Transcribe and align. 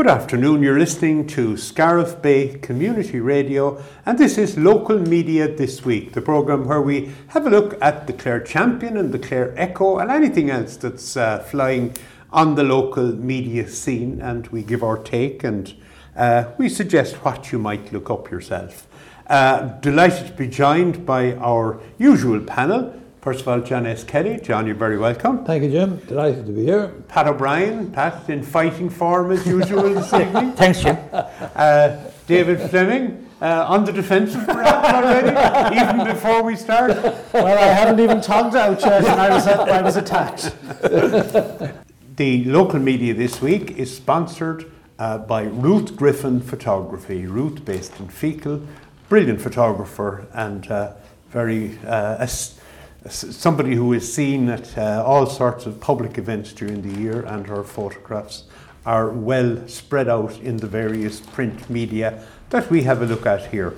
Good 0.00 0.08
afternoon. 0.08 0.62
You're 0.62 0.78
listening 0.78 1.26
to 1.26 1.58
Scariff 1.58 2.22
Bay 2.22 2.56
Community 2.62 3.20
Radio, 3.20 3.84
and 4.06 4.16
this 4.16 4.38
is 4.38 4.56
Local 4.56 4.98
Media 4.98 5.46
This 5.54 5.84
Week, 5.84 6.14
the 6.14 6.22
programme 6.22 6.66
where 6.66 6.80
we 6.80 7.12
have 7.28 7.46
a 7.46 7.50
look 7.50 7.76
at 7.82 8.06
the 8.06 8.14
Clare 8.14 8.40
Champion 8.40 8.96
and 8.96 9.12
the 9.12 9.18
Clare 9.18 9.52
Echo 9.58 9.98
and 9.98 10.10
anything 10.10 10.48
else 10.48 10.78
that's 10.78 11.18
uh, 11.18 11.40
flying 11.40 11.92
on 12.32 12.54
the 12.54 12.62
local 12.62 13.12
media 13.12 13.68
scene, 13.68 14.22
and 14.22 14.46
we 14.46 14.62
give 14.62 14.82
our 14.82 14.96
take 14.96 15.44
and 15.44 15.74
uh, 16.16 16.44
we 16.56 16.70
suggest 16.70 17.16
what 17.16 17.52
you 17.52 17.58
might 17.58 17.92
look 17.92 18.08
up 18.08 18.30
yourself. 18.30 18.88
Uh, 19.26 19.64
delighted 19.80 20.28
to 20.28 20.32
be 20.32 20.48
joined 20.48 21.04
by 21.04 21.34
our 21.34 21.78
usual 21.98 22.40
panel. 22.40 22.98
First 23.20 23.42
of 23.42 23.48
all, 23.48 23.60
John 23.60 23.84
S. 23.84 24.02
Kelly. 24.02 24.40
John, 24.42 24.66
you're 24.66 24.74
very 24.74 24.96
welcome. 24.96 25.44
Thank 25.44 25.64
you, 25.64 25.70
Jim. 25.70 25.98
Delighted 26.06 26.46
to 26.46 26.52
be 26.52 26.64
here. 26.64 26.88
Pat 27.08 27.28
O'Brien. 27.28 27.92
Pat, 27.92 28.30
in 28.30 28.42
fighting 28.42 28.88
form 28.88 29.30
as 29.30 29.46
usual 29.46 29.82
this 29.92 30.10
evening. 30.14 30.52
Thanks, 30.52 30.80
Jim. 30.80 30.96
Uh, 31.12 31.98
David 32.26 32.70
Fleming. 32.70 33.26
Uh, 33.42 33.64
on 33.68 33.86
the 33.86 33.92
defensive 33.92 34.44
perhaps 34.44 34.86
already, 34.86 35.76
even 35.80 36.04
before 36.04 36.42
we 36.42 36.54
start. 36.54 36.90
Well, 37.32 37.46
I 37.46 37.72
haven't 37.72 37.98
even 37.98 38.20
tongued 38.20 38.54
out 38.54 38.82
yet, 38.82 39.02
and 39.02 39.18
I 39.18 39.30
was, 39.30 39.46
I 39.46 39.80
was 39.80 39.96
attacked. 39.96 40.54
the 42.16 42.44
local 42.44 42.78
media 42.78 43.14
this 43.14 43.40
week 43.40 43.78
is 43.78 43.96
sponsored 43.96 44.70
uh, 44.98 45.16
by 45.16 45.44
Ruth 45.44 45.96
Griffin 45.96 46.42
Photography. 46.42 47.26
Ruth, 47.26 47.64
based 47.64 47.98
in 47.98 48.08
Feakle, 48.08 48.66
brilliant 49.08 49.40
photographer 49.40 50.26
and 50.34 50.70
uh, 50.70 50.92
very 51.30 51.78
uh, 51.86 52.18
somebody 53.08 53.74
who 53.74 53.92
is 53.92 54.12
seen 54.12 54.48
at 54.48 54.76
uh, 54.76 55.02
all 55.04 55.26
sorts 55.26 55.66
of 55.66 55.80
public 55.80 56.18
events 56.18 56.52
during 56.52 56.82
the 56.82 57.00
year, 57.00 57.22
and 57.22 57.46
her 57.46 57.64
photographs 57.64 58.44
are 58.84 59.08
well 59.08 59.66
spread 59.68 60.08
out 60.08 60.38
in 60.40 60.56
the 60.58 60.66
various 60.66 61.20
print 61.20 61.68
media 61.70 62.24
that 62.50 62.70
we 62.70 62.82
have 62.82 63.02
a 63.02 63.06
look 63.06 63.26
at 63.26 63.46
here. 63.46 63.74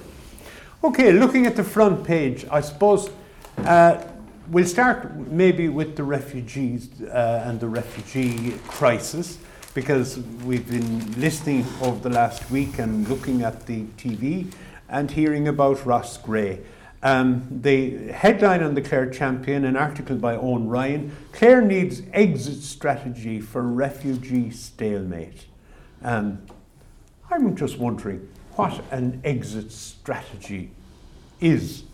Okay, 0.85 1.13
looking 1.13 1.47
at 1.47 1.57
the 1.57 1.65
front 1.65 2.05
page, 2.05 2.45
I 2.51 2.61
suppose 2.61 3.11
uh, 3.59 4.03
we'll 4.49 4.67
start 4.67 5.15
maybe 5.15 5.69
with 5.69 5.97
the 5.97 6.05
refugees 6.05 6.89
uh, 7.03 7.45
and 7.47 7.61
the 7.61 7.69
refugee 7.69 8.59
crisis 8.67 9.39
because 9.75 10.19
we've 10.45 10.69
been 10.69 11.21
listening 11.21 11.65
over 11.81 11.99
the 12.01 12.11
last 12.11 12.51
week 12.51 12.79
and 12.79 13.09
looking 13.09 13.43
at 13.43 13.67
the 13.67 13.85
TV 13.97 14.53
and 14.89 15.11
hearing 15.11 15.49
about 15.49 15.79
Roscrea. 15.87 16.59
Um, 17.05 17.49
the 17.51 18.13
headline 18.13 18.63
on 18.63 18.75
the 18.75 18.83
Clare 18.83 19.11
Champion, 19.11 19.65
an 19.65 19.77
article 19.77 20.15
by 20.17 20.37
Owen 20.37 20.69
Ryan 20.69 21.11
Clare 21.33 21.61
needs 21.61 22.03
exit 22.13 22.63
strategy 22.63 23.41
for 23.41 23.63
refugee 23.63 24.51
stalemate. 24.51 25.47
Um, 26.05 26.43
I'm 27.29 27.57
just 27.57 27.79
wondering 27.79 28.29
what 28.55 28.85
an 28.93 29.21
exit 29.25 29.73
strategy 29.73 30.71
is. 31.41 31.85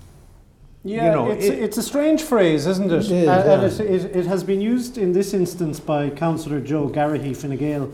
Yeah, 0.84 1.06
you 1.06 1.10
know, 1.10 1.30
it's, 1.30 1.44
it, 1.44 1.58
it's 1.58 1.76
a 1.78 1.82
strange 1.82 2.22
phrase, 2.22 2.66
isn't 2.66 2.90
it? 2.90 2.92
it 2.92 3.10
is, 3.10 3.10
uh, 3.10 3.14
yeah. 3.14 3.52
and 3.52 3.64
it, 3.64 3.80
it, 3.80 4.16
it, 4.16 4.26
has 4.26 4.44
been 4.44 4.60
used 4.60 4.96
in 4.98 5.12
this 5.12 5.34
instance 5.34 5.80
by 5.80 6.10
Councillor 6.10 6.60
Joe 6.60 6.88
Garrihy 6.88 7.36
Fine 7.36 7.56
Gael 7.56 7.90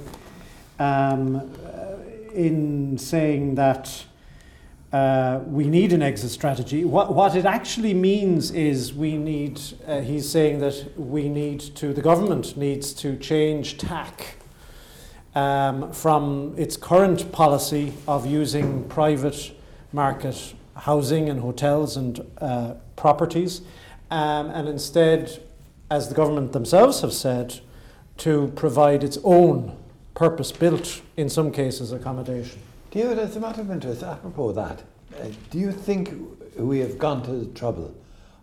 um, 0.79 1.37
uh, 1.37 2.33
in 2.35 2.99
saying 2.99 3.55
that 3.55 4.05
uh, 4.95 5.41
we 5.49 5.67
need 5.67 5.93
an 5.93 6.03
exit 6.03 6.31
strategy. 6.31 6.85
What, 6.85 7.13
what 7.13 7.35
it 7.35 7.45
actually 7.45 7.95
means 7.95 8.53
is 8.53 8.95
we 8.95 9.17
need, 9.17 9.61
uh, 9.89 10.01
he's 10.03 10.29
saying 10.29 10.61
that 10.61 10.97
we 10.97 11.29
need 11.29 11.59
to, 11.79 11.93
the 11.93 12.01
government 12.01 12.57
needs 12.57 12.93
to 12.95 13.17
change 13.17 13.77
tack 13.77 14.37
um, 15.35 15.93
from 15.93 16.55
its 16.57 16.77
current 16.77 17.33
policy 17.33 17.93
of 18.07 18.25
using 18.25 18.85
private 18.89 19.51
market 19.93 20.55
housing 20.77 21.29
and 21.29 21.41
hotels 21.41 21.97
and 21.97 22.25
uh, 22.39 22.75
properties, 22.95 23.63
um, 24.13 24.49
and 24.51 24.69
instead, 24.69 25.43
as 25.91 26.09
the 26.09 26.15
government 26.15 26.53
themselves 26.53 27.01
have 27.01 27.13
said, 27.13 27.59
to 28.19 28.53
provide 28.55 29.03
its 29.03 29.19
own 29.25 29.77
purpose 30.15 30.53
built, 30.53 31.03
in 31.17 31.29
some 31.29 31.51
cases, 31.51 31.91
accommodation. 31.91 32.61
David, 32.93 33.19
as 33.19 33.35
a 33.35 33.41
matter 33.41 33.61
of 33.61 33.73
interest, 33.73 34.05
apropos 34.05 34.53
that, 34.53 34.85
do 35.51 35.59
you 35.59 35.73
think 35.73 36.15
we 36.57 36.79
have 36.81 36.99
gone 36.99 37.23
to 37.25 37.33
the 37.33 37.47
trouble 37.55 37.95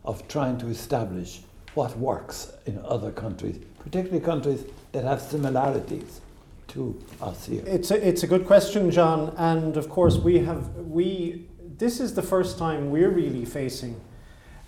of 0.04 0.28
trying 0.28 0.58
to 0.59 0.68
establish 0.68 1.42
what 1.74 1.98
works 1.98 2.52
in 2.66 2.80
other 2.86 3.12
countries, 3.12 3.58
particularly 3.80 4.24
countries 4.24 4.66
that 4.92 5.04
have 5.04 5.22
similarities 5.22 6.22
to 6.70 7.00
us 7.22 7.46
here? 7.46 7.64
It's 7.66 7.92
a, 7.92 8.08
it's 8.08 8.24
a 8.24 8.28
good 8.28 8.46
question, 8.46 8.92
John, 8.92 9.34
and 9.38 9.78
of 9.78 9.90
course 9.90 10.18
we 10.18 10.40
have 10.40 10.68
we. 10.78 11.48
This 11.78 12.00
is 12.00 12.14
the 12.14 12.22
first 12.22 12.58
time 12.60 12.92
we're 12.92 13.10
really 13.10 13.46
facing 13.46 14.00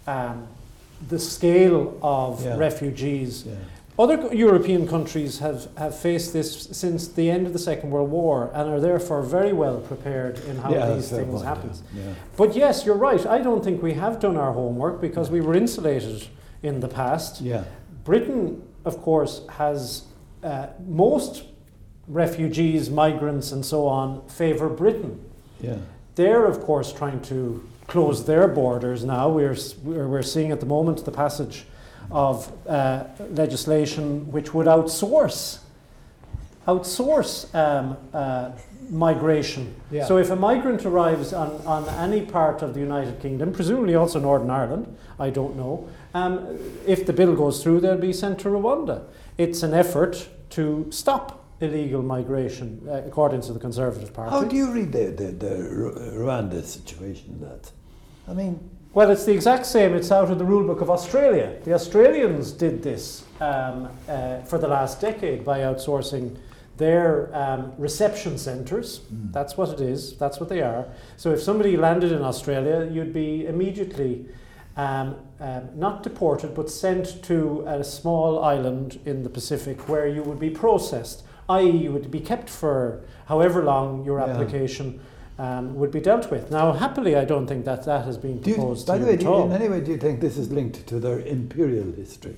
um, 0.07 0.47
the 1.09 1.19
scale 1.19 1.97
of 2.01 2.43
Yeah. 2.43 2.57
refugees. 2.57 3.43
Yeah. 3.45 3.53
Other 3.97 4.33
European 4.33 4.87
countries 4.87 5.37
have, 5.39 5.67
have 5.77 5.95
faced 5.95 6.33
this 6.33 6.63
since 6.71 7.07
the 7.07 7.29
end 7.29 7.45
of 7.45 7.53
the 7.53 7.59
Second 7.59 7.91
World 7.91 8.09
War 8.09 8.49
and 8.53 8.67
are 8.69 8.79
therefore 8.79 9.21
very 9.21 9.53
well 9.53 9.79
prepared 9.81 10.39
in 10.45 10.57
how 10.57 10.71
Yeah, 10.73 10.95
these 10.95 11.09
things 11.09 11.31
point, 11.31 11.45
happen. 11.45 11.71
yeah, 11.93 12.03
yeah. 12.05 12.13
But 12.35 12.55
yes, 12.55 12.85
you're 12.85 12.97
right. 12.97 13.23
I 13.27 13.37
don't 13.37 13.63
think 13.63 13.83
we 13.83 13.93
have 13.93 14.19
done 14.19 14.35
our 14.35 14.51
homework 14.51 14.99
because 14.99 15.29
we 15.29 15.41
were 15.41 15.53
insulated 15.53 16.27
in 16.63 16.79
the 16.79 16.87
past. 16.87 17.41
Yeah. 17.41 17.65
Britain, 18.03 18.63
of 18.83 18.99
course, 19.03 19.41
has 19.47 20.05
uh, 20.43 20.67
most 20.87 21.43
refugees, 22.07 22.89
migrants, 22.89 23.51
and 23.51 23.63
so 23.63 23.85
on 23.87 24.27
favour 24.27 24.69
Britain. 24.69 25.23
Yeah. 25.61 25.77
They're, 26.15 26.45
of 26.45 26.61
course, 26.61 26.91
trying 26.91 27.21
to 27.23 27.63
close 27.87 28.25
their 28.25 28.47
borders 28.47 29.03
now. 29.05 29.29
We're 29.29 29.55
we're 29.83 30.23
seeing 30.23 30.51
at 30.51 30.59
the 30.59 30.65
moment 30.65 31.05
the 31.05 31.11
passage 31.11 31.65
of 32.11 32.51
uh, 32.67 33.05
legislation 33.31 34.31
which 34.31 34.53
would 34.53 34.67
outsource 34.67 35.59
outsource 36.67 37.53
um, 37.55 37.97
uh, 38.13 38.51
migration. 38.89 39.73
Yeah. 39.91 40.05
So 40.05 40.17
if 40.17 40.29
a 40.29 40.35
migrant 40.35 40.85
arrives 40.85 41.33
on, 41.33 41.51
on 41.65 41.87
any 41.89 42.21
part 42.21 42.61
of 42.61 42.73
the 42.73 42.79
United 42.79 43.19
Kingdom, 43.19 43.51
presumably 43.53 43.95
also 43.95 44.19
Northern 44.19 44.49
Ireland, 44.49 44.95
I 45.19 45.29
don't 45.29 45.55
know, 45.55 45.89
um, 46.13 46.57
if 46.85 47.05
the 47.05 47.13
bill 47.13 47.35
goes 47.35 47.63
through, 47.63 47.81
they'll 47.81 47.97
be 47.97 48.13
sent 48.13 48.39
to 48.39 48.49
Rwanda. 48.49 49.03
It's 49.37 49.63
an 49.63 49.73
effort 49.73 50.27
to 50.51 50.87
stop 50.91 51.43
illegal 51.59 52.01
migration, 52.01 52.85
uh, 52.87 53.03
according 53.05 53.41
to 53.41 53.53
the 53.53 53.59
Conservative 53.59 54.13
Party. 54.13 54.31
How 54.31 54.43
do 54.43 54.55
you 54.55 54.71
read 54.71 54.91
the, 54.91 55.05
the, 55.05 55.31
the 55.31 55.55
Rwanda 56.15 56.63
situation, 56.63 57.39
that? 57.41 57.71
I 58.27 58.33
mean, 58.33 58.69
Well, 58.93 59.09
it's 59.09 59.25
the 59.25 59.33
exact 59.33 59.65
same. 59.65 59.95
It's 59.95 60.11
out 60.11 60.29
of 60.29 60.37
the 60.37 60.45
rule 60.45 60.67
book 60.67 60.79
of 60.81 60.89
Australia. 60.89 61.57
The 61.63 61.73
Australians 61.73 62.51
did 62.51 62.83
this 62.83 63.23
um, 63.41 63.89
uh, 64.07 64.41
for 64.41 64.59
the 64.59 64.67
last 64.67 65.01
decade 65.01 65.43
by 65.43 65.59
outsourcing 65.61 66.37
their 66.77 67.35
um, 67.35 67.73
reception 67.79 68.37
centres. 68.37 69.01
That's 69.31 69.57
what 69.57 69.69
it 69.69 69.81
is. 69.81 70.15
That's 70.17 70.39
what 70.39 70.47
they 70.49 70.61
are. 70.61 70.85
So 71.17 71.31
if 71.31 71.41
somebody 71.41 71.75
landed 71.75 72.11
in 72.11 72.21
Australia, 72.21 72.87
you'd 72.91 73.13
be 73.13 73.47
immediately 73.47 74.25
um, 74.77 75.15
um, 75.39 75.69
not 75.75 76.03
deported, 76.03 76.53
but 76.53 76.69
sent 76.69 77.23
to 77.23 77.63
a 77.65 77.83
small 77.83 78.43
island 78.43 78.99
in 79.05 79.23
the 79.23 79.29
Pacific 79.29 79.89
where 79.89 80.07
you 80.07 80.21
would 80.21 80.39
be 80.39 80.49
processed, 80.51 81.23
i.e., 81.49 81.67
you 81.69 81.91
would 81.91 82.11
be 82.11 82.19
kept 82.19 82.47
for 82.49 83.01
however 83.25 83.63
long 83.63 84.05
your 84.05 84.19
Yeah. 84.19 84.25
application 84.27 84.99
um, 85.39 85.75
would 85.75 85.91
be 85.91 85.99
dealt 85.99 86.29
with. 86.29 86.51
Now, 86.51 86.73
happily, 86.73 87.15
I 87.15 87.25
don't 87.25 87.47
think 87.47 87.65
that 87.65 87.85
that 87.85 88.05
has 88.05 88.17
been 88.17 88.41
do 88.41 88.51
you, 88.51 88.55
proposed 88.55 88.87
by 88.87 88.97
the 88.97 89.05
way, 89.05 89.11
you 89.13 89.17
do 89.17 89.25
you, 89.25 89.43
in 89.43 89.51
any 89.51 89.69
way, 89.69 89.81
do 89.81 89.91
you 89.91 89.97
think 89.97 90.19
this 90.19 90.37
is 90.37 90.51
linked 90.51 90.85
to 90.87 90.99
their 90.99 91.19
imperial 91.19 91.91
history? 91.91 92.37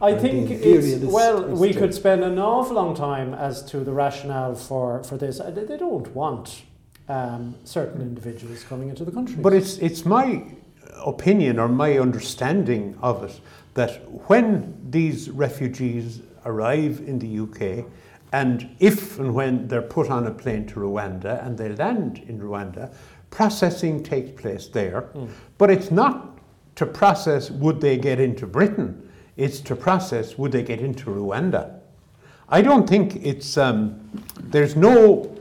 I 0.00 0.18
think 0.18 0.50
it's 0.50 0.64
imperialist 0.64 1.12
well, 1.12 1.44
we 1.44 1.72
could 1.72 1.94
spend 1.94 2.24
an 2.24 2.38
awful 2.38 2.74
long 2.74 2.94
time 2.96 3.34
as 3.34 3.62
to 3.66 3.84
the 3.84 3.92
rationale 3.92 4.54
for 4.56 5.04
for 5.04 5.16
this. 5.16 5.38
Uh, 5.40 5.50
They, 5.50 5.64
they 5.64 5.76
don't 5.76 6.12
want 6.14 6.62
um, 7.08 7.54
certain 7.64 8.00
individuals 8.00 8.64
coming 8.64 8.88
into 8.88 9.04
the 9.04 9.12
country. 9.12 9.36
But 9.36 9.52
it's, 9.52 9.78
it's 9.78 10.04
my 10.04 10.44
opinion 11.04 11.58
or 11.58 11.68
my 11.68 11.98
understanding 11.98 12.96
of 13.02 13.24
it 13.24 13.40
that 13.74 14.02
when 14.28 14.76
these 14.90 15.30
refugees 15.30 16.20
arrive 16.44 17.00
in 17.06 17.18
the 17.18 17.40
UK, 17.40 17.86
and 18.32 18.74
if 18.80 19.18
and 19.18 19.34
when 19.34 19.68
they're 19.68 19.82
put 19.82 20.10
on 20.10 20.26
a 20.26 20.30
plane 20.30 20.66
to 20.68 20.80
Rwanda 20.80 21.44
and 21.46 21.56
they 21.56 21.68
land 21.70 22.24
in 22.26 22.40
Rwanda, 22.40 22.92
processing 23.30 24.02
takes 24.02 24.40
place 24.40 24.68
there. 24.68 25.08
But 25.58 25.70
it's 25.70 25.90
not 25.90 26.38
to 26.76 26.86
process 26.86 27.50
would 27.50 27.80
they 27.80 27.98
get 27.98 28.18
into 28.18 28.46
Britain, 28.46 29.10
it's 29.36 29.60
to 29.60 29.76
process 29.76 30.38
would 30.38 30.52
they 30.52 30.62
get 30.62 30.80
into 30.80 31.10
Rwanda. 31.10 31.78
I 32.48 32.62
don't 32.62 32.88
think 32.88 33.16
it's, 33.16 33.56
um, 33.56 34.00
there's 34.40 34.76
no 34.76 35.32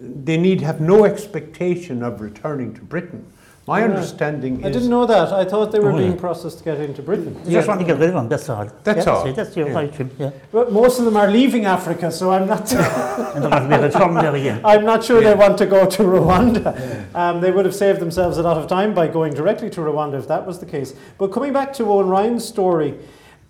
they 0.00 0.36
need 0.36 0.60
have 0.60 0.80
no 0.80 1.04
expectation 1.04 2.02
of 2.02 2.20
returning 2.20 2.74
to 2.74 2.82
Britain. 2.82 3.24
My 3.66 3.78
Yeah. 3.78 3.86
understanding 3.86 4.56
I 4.56 4.58
is 4.58 4.64
I 4.66 4.70
didn't 4.78 4.90
know 4.90 5.06
that. 5.06 5.32
I 5.32 5.44
thought 5.46 5.72
they 5.72 5.78
were 5.80 5.92
Oh, 5.92 5.96
being 5.96 6.12
yeah. 6.12 6.20
processed 6.26 6.58
to 6.58 6.64
get 6.64 6.78
into 6.80 7.00
Britain. 7.00 7.34
You 7.46 7.52
just 7.52 7.66
want 7.66 7.80
to 7.80 7.86
get 7.86 7.98
rid 7.98 8.10
of 8.10 8.14
them, 8.14 8.28
that's 8.28 8.48
all. 8.50 8.66
That's 8.82 9.06
yeah, 9.06 9.12
all. 9.12 9.24
See, 9.24 9.32
that's 9.32 9.56
your 9.56 9.68
Yeah. 9.68 9.74
right, 9.74 9.92
Jim, 9.96 10.10
yeah. 10.18 10.30
But 10.52 10.70
most 10.70 10.98
of 10.98 11.06
them 11.06 11.16
are 11.16 11.30
leaving 11.30 11.64
Africa, 11.64 12.10
so 12.12 12.30
I'm 12.30 12.46
not. 12.46 12.70
And 13.34 13.42
they're 13.42 13.50
going 13.50 13.90
to 13.90 14.08
be 14.08 14.20
there 14.20 14.34
again. 14.34 14.60
I'm 14.64 14.84
not 14.84 15.02
sure 15.02 15.20
they 15.22 15.34
want 15.34 15.56
to 15.58 15.66
go 15.66 15.86
to 15.86 16.02
Rwanda. 16.02 17.04
Um, 17.14 17.40
they 17.40 17.50
would 17.50 17.64
have 17.64 17.74
saved 17.74 18.00
themselves 18.00 18.36
a 18.38 18.42
lot 18.42 18.56
of 18.58 18.66
time 18.68 18.92
by 18.94 19.06
going 19.08 19.32
directly 19.34 19.70
to 19.70 19.80
Rwanda 19.80 20.18
if 20.18 20.28
that 20.28 20.46
was 20.46 20.58
the 20.58 20.66
case. 20.66 20.94
But 21.18 21.28
coming 21.32 21.52
back 21.52 21.72
to 21.74 21.84
Owen 21.90 22.08
Ryan's 22.08 22.44
story, 22.44 22.94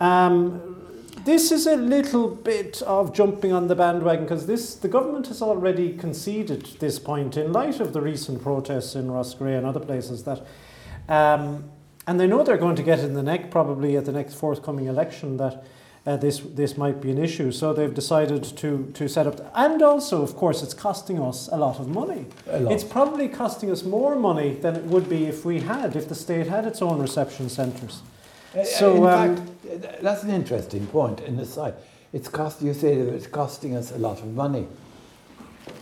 um, 0.00 0.73
this 1.24 1.50
is 1.50 1.66
a 1.66 1.76
little 1.76 2.28
bit 2.28 2.82
of 2.82 3.14
jumping 3.14 3.52
on 3.52 3.68
the 3.68 3.74
bandwagon 3.74 4.24
because 4.24 4.46
this 4.46 4.74
the 4.74 4.88
government 4.88 5.26
has 5.28 5.42
already 5.42 5.96
conceded 5.96 6.66
this 6.78 6.98
point 6.98 7.36
in 7.36 7.52
light 7.52 7.80
of 7.80 7.92
the 7.92 8.00
recent 8.00 8.42
protests 8.42 8.94
in 8.94 9.10
Roscrea 9.10 9.58
and 9.58 9.66
other 9.66 9.80
places 9.80 10.24
that. 10.24 10.46
Um, 11.08 11.70
and 12.06 12.20
they 12.20 12.26
know 12.26 12.42
they're 12.42 12.58
going 12.58 12.76
to 12.76 12.82
get 12.82 12.98
in 13.00 13.14
the 13.14 13.22
neck 13.22 13.50
probably 13.50 13.96
at 13.96 14.04
the 14.04 14.12
next 14.12 14.34
forthcoming 14.34 14.86
election 14.86 15.38
that 15.38 15.64
uh, 16.06 16.16
this 16.18 16.40
this 16.40 16.76
might 16.76 17.00
be 17.00 17.10
an 17.10 17.18
issue. 17.18 17.50
So 17.50 17.72
they've 17.72 17.94
decided 17.94 18.44
to 18.44 18.90
to 18.92 19.08
set 19.08 19.26
up, 19.26 19.40
and 19.54 19.82
also, 19.82 20.22
of 20.22 20.36
course, 20.36 20.62
it's 20.62 20.74
costing 20.74 21.18
us 21.18 21.48
a 21.50 21.56
lot 21.56 21.80
of 21.80 21.88
money. 21.88 22.26
Lot. 22.46 22.72
It's 22.72 22.84
probably 22.84 23.28
costing 23.28 23.70
us 23.70 23.84
more 23.84 24.14
money 24.16 24.54
than 24.54 24.76
it 24.76 24.84
would 24.84 25.08
be 25.08 25.24
if 25.24 25.44
we 25.44 25.60
had, 25.60 25.96
if 25.96 26.08
the 26.08 26.14
state 26.14 26.46
had 26.46 26.66
its 26.66 26.82
own 26.82 27.00
reception 27.00 27.48
centres. 27.48 28.02
So, 28.62 28.96
in 28.96 29.04
um, 29.04 29.36
fact, 29.36 30.02
that's 30.02 30.22
an 30.22 30.30
interesting 30.30 30.86
point. 30.86 31.20
In 31.20 31.36
the 31.36 31.46
side, 31.46 31.74
it's 32.12 32.28
cost. 32.28 32.62
You 32.62 32.74
say 32.74 32.96
that 33.02 33.12
it's 33.12 33.26
costing 33.26 33.74
us 33.76 33.90
a 33.90 33.98
lot 33.98 34.20
of 34.20 34.32
money. 34.34 34.66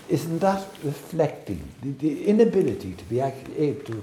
Isn't 0.09 0.39
that 0.39 0.67
reflecting 0.83 1.69
the, 1.83 1.91
the 1.93 2.25
inability 2.27 2.95
to 2.95 3.05
be 3.05 3.21
able 3.21 3.85
to 3.85 4.03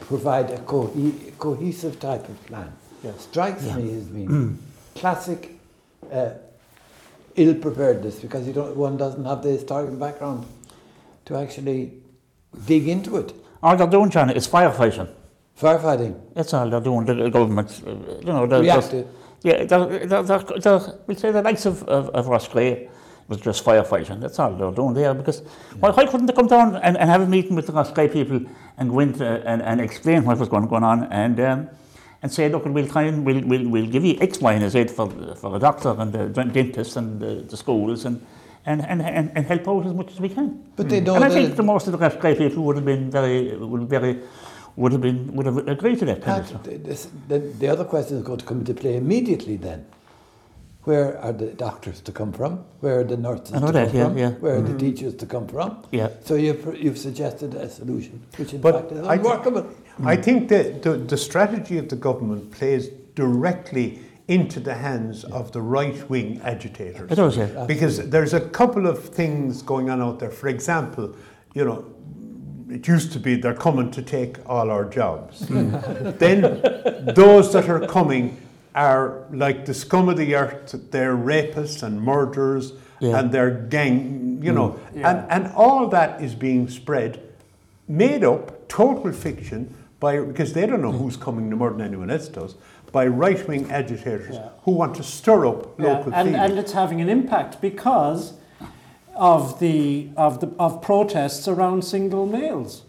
provide 0.00 0.50
a 0.50 0.58
cohe- 0.58 1.38
cohesive 1.38 1.98
type 1.98 2.28
of 2.28 2.46
plan? 2.46 2.72
Yes. 3.02 3.22
Strikes 3.22 3.64
Yeah. 3.64 3.76
me 3.76 3.96
as 3.96 4.04
being 4.04 4.58
classic 4.94 5.58
uh, 6.12 6.30
ill-preparedness 7.36 8.20
because 8.20 8.46
you 8.46 8.52
don't, 8.52 8.76
one 8.76 8.96
doesn't 8.96 9.24
have 9.24 9.42
the 9.42 9.50
historical 9.50 9.96
background 9.96 10.46
to 11.26 11.36
actually 11.36 11.92
dig 12.66 12.88
into 12.88 13.16
it. 13.16 13.32
All 13.62 13.76
they're 13.76 13.86
doing, 13.86 14.10
John, 14.10 14.30
is 14.30 14.46
firefighting. 14.46 15.08
Firefighting, 15.60 16.20
That's 16.34 16.52
all 16.52 16.68
they're 16.68 16.80
doing, 16.80 17.04
the 17.04 17.30
government. 17.30 17.82
uh, 17.86 17.90
You 18.20 18.32
know, 18.32 18.46
they're, 18.46 18.62
they're, 18.62 19.04
yeah, 19.42 19.64
they're, 19.64 20.06
they're, 20.06 20.22
they're, 20.22 20.38
they're, 20.38 20.80
we'll 21.06 21.16
say 21.16 21.30
the 21.30 21.42
likes 21.42 21.64
of, 21.64 21.84
of, 21.84 22.08
of 22.10 22.26
Roscrea 22.26 22.88
was 23.28 23.40
just 23.40 23.64
firefighting. 23.64 24.20
That's 24.20 24.38
all 24.38 24.52
they're 24.52 24.72
doing 24.72 24.94
there. 24.94 25.14
Because 25.14 25.40
why, 25.78 25.90
why 25.90 26.06
couldn't 26.06 26.26
they 26.26 26.32
come 26.32 26.48
down 26.48 26.76
and, 26.76 26.96
and 26.96 27.08
have 27.08 27.20
a 27.20 27.26
meeting 27.26 27.54
with 27.54 27.66
the 27.66 27.72
Roscrea 27.72 28.08
people 28.12 28.40
and 28.78 28.90
go 28.90 28.98
into 29.00 29.24
uh, 29.24 29.42
and, 29.46 29.62
and 29.62 29.80
explain 29.80 30.24
what 30.24 30.38
was 30.38 30.48
going, 30.48 30.66
going 30.66 30.84
on 30.84 31.04
and 31.04 31.38
um, 31.40 31.68
and 32.24 32.32
say, 32.32 32.48
look, 32.48 32.64
we'll 32.64 32.88
try 32.88 33.02
and 33.02 33.24
we'll, 33.24 33.42
we'll, 33.42 33.68
we'll 33.68 33.86
give 33.86 34.02
you 34.02 34.16
X, 34.18 34.40
Y, 34.40 34.54
and 34.54 34.70
Z 34.70 34.86
for, 34.86 35.10
for 35.36 35.56
a 35.56 35.58
doctor 35.58 35.94
and 35.98 36.10
the 36.10 36.28
dentist 36.28 36.96
and 36.96 37.20
the, 37.20 37.44
the 37.46 37.56
schools 37.56 38.06
and, 38.06 38.24
and, 38.64 38.80
and, 38.86 39.02
and, 39.02 39.30
and 39.34 39.44
help 39.44 39.68
out 39.68 39.84
as 39.84 39.92
much 39.92 40.10
as 40.10 40.20
we 40.20 40.30
can. 40.30 40.64
But 40.74 40.88
they 40.88 41.02
mm. 41.02 41.04
don't. 41.04 41.16
and 41.16 41.24
I 41.26 41.28
think 41.28 41.54
the 41.54 41.62
most 41.62 41.86
of 41.86 41.92
the 41.92 41.98
Roscrea 41.98 42.34
people 42.34 42.64
would 42.64 42.76
have 42.76 42.84
been 42.86 43.10
very, 43.10 43.54
would 43.54 43.82
very, 43.90 44.20
would 44.76 44.92
have 44.92 45.00
been, 45.00 45.34
would 45.34 45.46
have 45.46 45.56
agreed 45.68 45.98
to 46.00 46.04
that. 46.06 46.22
kind 46.22 46.40
of 46.40 46.46
Pat, 46.46 46.48
stuff. 46.48 46.64
th- 46.64 46.82
this, 46.82 47.08
the, 47.28 47.38
the 47.38 47.68
other 47.68 47.84
question 47.84 48.16
is 48.16 48.22
going 48.22 48.38
to 48.38 48.44
come 48.44 48.60
into 48.60 48.74
play 48.74 48.96
immediately 48.96 49.56
then. 49.56 49.86
Where 50.82 51.18
are 51.20 51.32
the 51.32 51.46
doctors 51.46 52.02
to 52.02 52.12
come 52.12 52.32
from? 52.32 52.62
Where 52.80 53.00
are 53.00 53.04
the 53.04 53.16
nurses 53.16 53.54
I 53.54 53.58
know 53.60 53.68
to 53.68 53.72
that, 53.72 53.86
come 53.88 53.96
yeah, 53.96 54.04
from? 54.04 54.18
yeah. 54.18 54.30
Where 54.32 54.56
are 54.56 54.60
the 54.60 54.68
mm-hmm. 54.68 54.78
teachers 54.78 55.14
to 55.14 55.26
come 55.26 55.48
from? 55.48 55.82
Yeah. 55.92 56.08
So 56.24 56.34
you've, 56.34 56.76
you've 56.78 56.98
suggested 56.98 57.54
a 57.54 57.70
solution, 57.70 58.22
which 58.36 58.52
in 58.52 58.60
But 58.60 58.74
fact 58.74 58.92
is 58.92 59.06
I 59.06 59.16
thi- 59.16 59.22
unworkable. 59.22 59.70
I 60.04 60.16
think 60.16 60.48
that 60.50 60.82
the, 60.82 60.96
the 60.98 61.16
strategy 61.16 61.78
of 61.78 61.88
the 61.88 61.96
government 61.96 62.50
plays 62.50 62.88
directly 63.14 64.00
into 64.28 64.58
the 64.60 64.74
hands 64.74 65.24
of 65.24 65.52
the 65.52 65.62
right 65.62 66.08
wing 66.10 66.40
agitators. 66.42 67.10
It 67.10 67.14
does, 67.14 67.36
yeah. 67.36 67.64
Because 67.66 68.10
there's 68.10 68.34
a 68.34 68.40
couple 68.40 68.86
of 68.86 69.08
things 69.08 69.62
going 69.62 69.88
on 69.88 70.02
out 70.02 70.18
there. 70.18 70.30
For 70.30 70.48
example, 70.48 71.14
you 71.54 71.64
know, 71.64 71.84
it 72.70 72.86
used 72.88 73.12
to 73.12 73.20
be 73.20 73.36
they're 73.36 73.54
coming 73.54 73.90
to 73.92 74.02
take 74.02 74.38
all 74.48 74.70
our 74.70 74.84
jobs. 74.84 75.40
then 75.48 76.42
those 77.14 77.52
that 77.52 77.68
are 77.68 77.86
coming 77.86 78.40
are 78.74 79.24
like 79.30 79.66
the 79.66 79.74
scum 79.74 80.08
of 80.08 80.16
the 80.16 80.34
earth. 80.34 80.74
They're 80.90 81.16
rapists 81.16 81.82
and 81.82 82.00
murderers 82.00 82.72
Yeah. 83.00 83.18
and 83.18 83.32
they're 83.32 83.50
gang, 83.50 84.40
you 84.42 84.52
know. 84.52 84.70
Mm. 84.70 85.00
Yeah. 85.00 85.10
And, 85.10 85.44
and 85.44 85.52
all 85.54 85.88
that 85.88 86.22
is 86.22 86.34
being 86.34 86.68
spread, 86.68 87.20
made 87.86 88.24
up, 88.24 88.68
total 88.68 89.12
fiction, 89.12 89.74
by 90.00 90.20
because 90.20 90.52
they 90.52 90.66
don't 90.66 90.82
know 90.82 90.92
mm. 90.92 90.98
who's 90.98 91.16
coming 91.16 91.48
no 91.48 91.56
more 91.56 91.70
than 91.70 91.82
anyone 91.82 92.10
else 92.10 92.28
does, 92.28 92.56
by 92.92 93.06
right 93.06 93.46
wing 93.48 93.70
agitators 93.70 94.36
Yeah. 94.36 94.48
who 94.62 94.72
want 94.72 94.94
to 94.96 95.02
stir 95.02 95.46
up 95.46 95.78
Yeah, 95.78 95.98
local 95.98 96.14
and, 96.14 96.34
and 96.36 96.58
it's 96.58 96.72
having 96.72 97.00
an 97.00 97.08
impact 97.08 97.60
because 97.60 98.34
of 99.16 99.58
the 99.60 100.08
of 100.16 100.40
the 100.40 100.48
of 100.58 100.82
protests 100.82 101.48
around 101.48 101.84
single 101.84 102.26
males. 102.26 102.82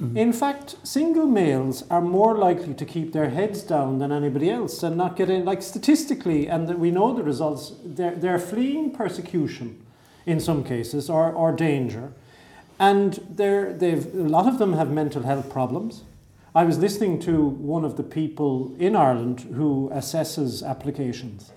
Mm-hmm. 0.00 0.16
In 0.16 0.32
fact, 0.32 0.76
single 0.82 1.26
males 1.26 1.84
are 1.90 2.00
more 2.00 2.34
likely 2.36 2.72
to 2.72 2.84
keep 2.86 3.12
their 3.12 3.28
heads 3.28 3.62
down 3.62 3.98
than 3.98 4.10
anybody 4.10 4.50
else 4.50 4.82
and 4.82 4.96
not 4.96 5.14
get 5.14 5.28
in. 5.28 5.44
Like 5.44 5.62
statistically, 5.62 6.48
and 6.48 6.68
that 6.68 6.78
we 6.78 6.90
know 6.90 7.12
the 7.12 7.22
results. 7.22 7.74
They're 7.84 8.14
they're 8.14 8.38
fleeing 8.38 8.92
persecution, 8.92 9.84
in 10.24 10.40
some 10.40 10.64
cases, 10.64 11.10
or 11.10 11.30
or 11.32 11.52
danger, 11.52 12.12
and 12.78 13.20
they're 13.28 13.72
they've 13.74 14.06
a 14.14 14.28
lot 14.28 14.46
of 14.46 14.58
them 14.58 14.72
have 14.72 14.90
mental 14.90 15.22
health 15.22 15.50
problems. 15.50 16.04
I 16.54 16.64
was 16.64 16.78
listening 16.78 17.20
to 17.20 17.44
one 17.44 17.84
of 17.84 17.96
the 17.96 18.02
people 18.02 18.74
in 18.78 18.96
Ireland 18.96 19.40
who 19.54 19.88
assesses 19.94 20.68
applications. 20.68 21.52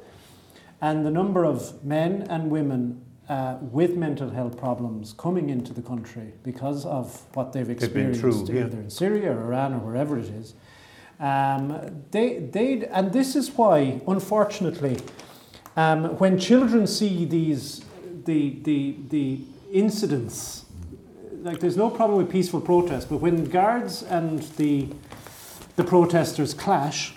And 0.80 1.04
the 1.04 1.10
number 1.10 1.46
of 1.46 1.84
men 1.84 2.28
and 2.30 2.52
women 2.52 3.02
uh, 3.30 3.58
with 3.62 3.96
mental 3.96 4.30
health 4.30 4.58
problems 4.58 5.14
coming 5.14 5.50
into 5.50 5.74
the 5.74 5.82
country 5.82 6.34
because 6.44 6.86
of 6.86 7.24
what 7.36 7.54
they've 7.54 7.70
experienced, 7.70 8.20
through, 8.20 8.46
yeah. 8.48 8.66
either 8.66 8.80
in 8.80 8.90
Syria 8.90 9.32
or 9.32 9.46
Iran 9.46 9.74
or 9.74 9.80
wherever 9.80 10.18
it 10.18 10.26
is, 10.26 10.54
um, 11.20 12.04
they, 12.12 12.40
they, 12.40 12.86
and 12.88 13.14
this 13.14 13.36
is 13.36 13.52
why, 13.52 14.02
unfortunately, 14.08 15.00
um, 15.78 16.18
when 16.18 16.38
children 16.38 16.86
see 16.86 17.26
these, 17.26 17.84
the, 18.26 18.60
the, 18.64 18.98
the 19.10 19.40
incidents, 19.72 20.66
like 21.42 21.60
there's 21.60 21.78
no 21.78 21.90
problem 21.90 22.18
with 22.18 22.30
peaceful 22.30 22.62
protest, 22.62 23.10
but 23.10 23.18
when 23.18 23.46
guards 23.46 24.04
and 24.04 24.40
the, 24.58 24.88
the 25.76 25.84
protesters 25.84 26.54
clash, 26.54 27.14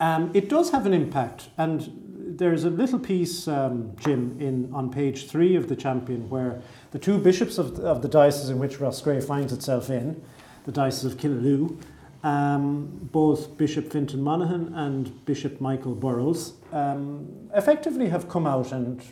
um, 0.00 0.30
it 0.34 0.48
does 0.48 0.70
have 0.70 0.86
an 0.86 0.92
impact, 0.92 1.48
and 1.56 2.03
there's 2.38 2.64
a 2.64 2.70
little 2.70 2.98
piece, 2.98 3.48
um, 3.48 3.92
Jim, 3.98 4.36
in 4.40 4.72
on 4.74 4.90
page 4.90 5.28
three 5.28 5.56
of 5.56 5.68
the 5.68 5.76
Champion, 5.76 6.28
where 6.28 6.60
the 6.90 6.98
two 6.98 7.18
bishops 7.18 7.58
of 7.58 7.76
the, 7.76 7.82
of 7.82 8.02
the 8.02 8.08
diocese 8.08 8.50
in 8.50 8.58
which 8.58 8.80
Roscrea 8.80 9.20
finds 9.22 9.52
itself 9.52 9.90
in, 9.90 10.22
the 10.64 10.72
diocese 10.72 11.04
of 11.04 11.18
Killaloe, 11.18 11.78
um, 12.22 13.08
both 13.12 13.56
Bishop 13.56 13.92
Fintan 13.92 14.22
Monaghan 14.22 14.72
and 14.74 15.24
Bishop 15.26 15.60
Michael 15.60 15.94
Burrows, 15.94 16.54
um, 16.72 17.50
effectively 17.54 18.08
have 18.08 18.28
come 18.28 18.46
out 18.46 18.72
and 18.72 19.02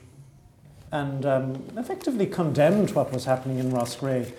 and 0.91 1.25
um, 1.25 1.63
effectively 1.79 2.27
condemned 2.27 2.95
what 2.95 3.11
was 3.13 3.25
happening 3.25 3.59
in 3.59 3.71
Roscrea, 3.71 4.31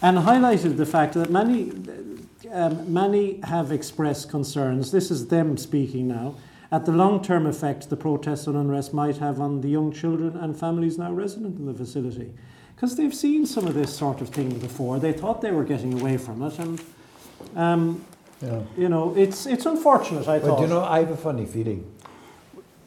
and 0.00 0.16
highlighted 0.16 0.78
the 0.78 0.86
fact 0.86 1.14
that 1.14 1.30
many 1.30 1.70
um, 2.50 2.92
many 2.92 3.40
have 3.44 3.72
expressed 3.72 4.30
concerns. 4.30 4.90
This 4.90 5.10
is 5.10 5.28
them 5.28 5.56
speaking 5.56 6.08
now 6.08 6.36
at 6.72 6.86
the 6.86 6.92
long-term 6.92 7.46
effect 7.46 7.88
the 7.90 7.96
protests 7.96 8.46
and 8.48 8.56
unrest 8.56 8.92
might 8.94 9.18
have 9.18 9.40
on 9.40 9.60
the 9.60 9.68
young 9.68 9.92
children 9.92 10.36
and 10.36 10.58
families 10.58 10.98
now 10.98 11.12
resident 11.12 11.58
in 11.58 11.66
the 11.66 11.74
facility, 11.74 12.32
because 12.74 12.96
they've 12.96 13.14
seen 13.14 13.46
some 13.46 13.66
of 13.66 13.74
this 13.74 13.94
sort 13.94 14.20
of 14.22 14.30
thing 14.30 14.58
before. 14.58 14.98
They 14.98 15.12
thought 15.12 15.42
they 15.42 15.52
were 15.52 15.64
getting 15.64 16.00
away 16.00 16.16
from 16.16 16.42
it, 16.42 16.58
and 16.58 16.80
um, 17.54 18.04
Yeah. 18.40 18.60
you 18.76 18.88
know 18.88 19.14
it's 19.16 19.46
it's 19.46 19.66
unfortunate. 19.66 20.26
I 20.26 20.38
But 20.38 20.46
thought. 20.46 20.56
But 20.56 20.62
you 20.62 20.68
know, 20.68 20.82
I 20.82 20.98
have 21.00 21.10
a 21.10 21.16
funny 21.16 21.46
feeling 21.46 21.84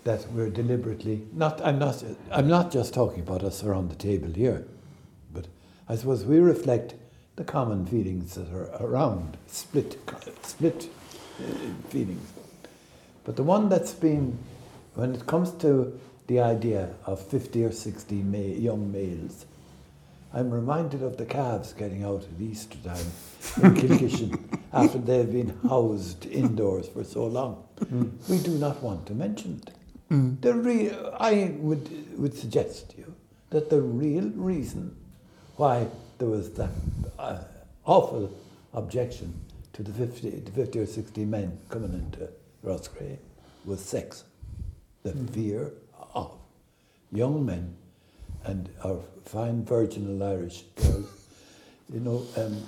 that 0.04 0.26
we're 0.34 0.50
deliberately 0.50 1.22
not. 1.32 1.62
I'm 1.64 1.78
not. 1.80 2.04
I'm 2.32 2.48
not 2.48 2.72
just 2.74 2.94
talking 2.94 3.22
about 3.22 3.44
us 3.44 3.64
around 3.64 3.90
the 3.90 3.96
table 3.96 4.34
here, 4.34 4.66
but 5.34 5.46
I 5.88 5.96
suppose 5.96 6.26
we 6.26 6.40
reflect 6.40 6.96
the 7.36 7.44
common 7.44 7.86
feelings 7.86 8.34
that 8.36 8.50
are 8.52 8.70
around 8.80 9.38
split, 9.48 9.98
split 10.42 10.90
uh, 11.40 11.44
feelings. 11.90 12.28
But 13.26 13.36
the 13.36 13.44
one 13.44 13.70
that's 13.70 13.94
been, 13.94 14.38
when 14.94 15.14
it 15.16 15.26
comes 15.26 15.52
to 15.64 16.00
the 16.28 16.40
idea 16.40 16.90
of 17.06 17.20
50 17.20 17.64
or 17.66 17.72
60 17.72 18.16
ma- 18.16 18.38
young 18.38 18.92
males, 18.92 19.46
I'm 20.34 20.52
reminded 20.52 21.02
of 21.02 21.18
the 21.18 21.26
calves 21.26 21.74
getting 21.74 22.04
out 22.04 22.24
at 22.24 22.42
Easter 22.42 22.78
time 22.84 23.06
in 23.64 23.74
Kilkishen 23.82 24.60
after 24.74 24.98
they've 24.98 25.32
been 25.32 25.58
housed 25.68 26.26
indoors 26.26 26.88
for 26.90 27.04
so 27.04 27.26
long. 27.26 27.64
We 28.30 28.40
do 28.40 28.52
not 28.58 28.82
want 28.84 29.06
to 29.08 29.14
mention 29.14 29.62
it. 29.66 29.72
The 30.42 30.54
re- 30.54 30.92
I 31.20 31.56
would, 31.58 32.18
would 32.20 32.34
suggest 32.38 32.92
to 32.92 32.98
you 32.98 33.16
that 33.50 33.70
the 33.70 33.82
real 33.82 34.30
reason 34.36 34.96
why 35.56 35.88
there 36.20 36.28
was 36.28 36.52
that 36.52 36.70
uh, 37.18 37.40
awful 37.86 38.32
objection 38.74 39.34
to 39.74 39.84
the 39.84 39.92
50, 39.94 40.30
the 40.30 40.52
50 40.52 40.80
or 40.80 40.86
60 40.86 41.26
men 41.26 41.58
coming 41.70 41.94
into 41.94 42.30
Roscrea 42.66 43.18
was 43.66 43.80
sex. 43.80 44.24
The 45.04 45.14
fear 45.14 45.72
of 46.14 46.32
young 47.12 47.46
men 47.46 47.76
and 48.44 48.70
our 48.84 49.00
fine 49.24 49.64
virginal 49.64 50.22
Irish 50.24 50.64
girls, 50.76 51.28
you 51.94 52.00
know, 52.00 52.26
um, 52.38 52.64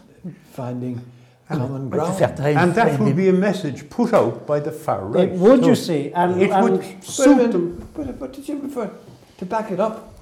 finding 0.53 1.01
common 1.49 1.89
ground. 1.89 2.21
And 2.21 2.75
that 2.75 2.99
would 2.99 3.15
be 3.15 3.29
a 3.29 3.33
message 3.33 3.89
put 3.89 4.13
out 4.13 4.45
by 4.45 4.59
the 4.59 4.71
far 4.71 5.05
right. 5.05 5.29
It 5.29 5.33
would 5.33 5.61
So 5.61 5.67
you 5.69 5.75
see? 5.75 6.11
And, 6.13 6.41
It 6.41 6.51
and 6.51 6.63
would 6.63 6.81
But, 6.81 7.03
suit 7.03 7.51
them. 7.51 7.87
but, 7.95 8.19
but 8.19 8.33
did 8.33 8.47
you 8.47 8.59
refer 8.59 8.91
to 9.39 9.45
back 9.45 9.71
it 9.71 9.79
up? 9.79 10.13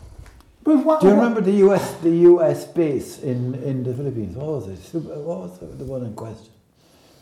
But 0.64 0.84
what, 0.86 1.02
Do 1.02 1.08
you 1.08 1.14
remember 1.14 1.42
the 1.42 1.58
US 1.68 1.94
the 2.02 2.16
US 2.32 2.66
base 2.66 3.20
in, 3.20 3.54
in 3.56 3.84
the 3.84 3.94
Philippines? 3.94 4.36
What 4.36 4.48
was 4.48 4.68
it? 4.68 4.80
What 4.98 5.40
was 5.42 5.60
the, 5.60 5.66
the 5.68 5.86
one 5.86 6.06
in 6.06 6.14
question? 6.16 6.52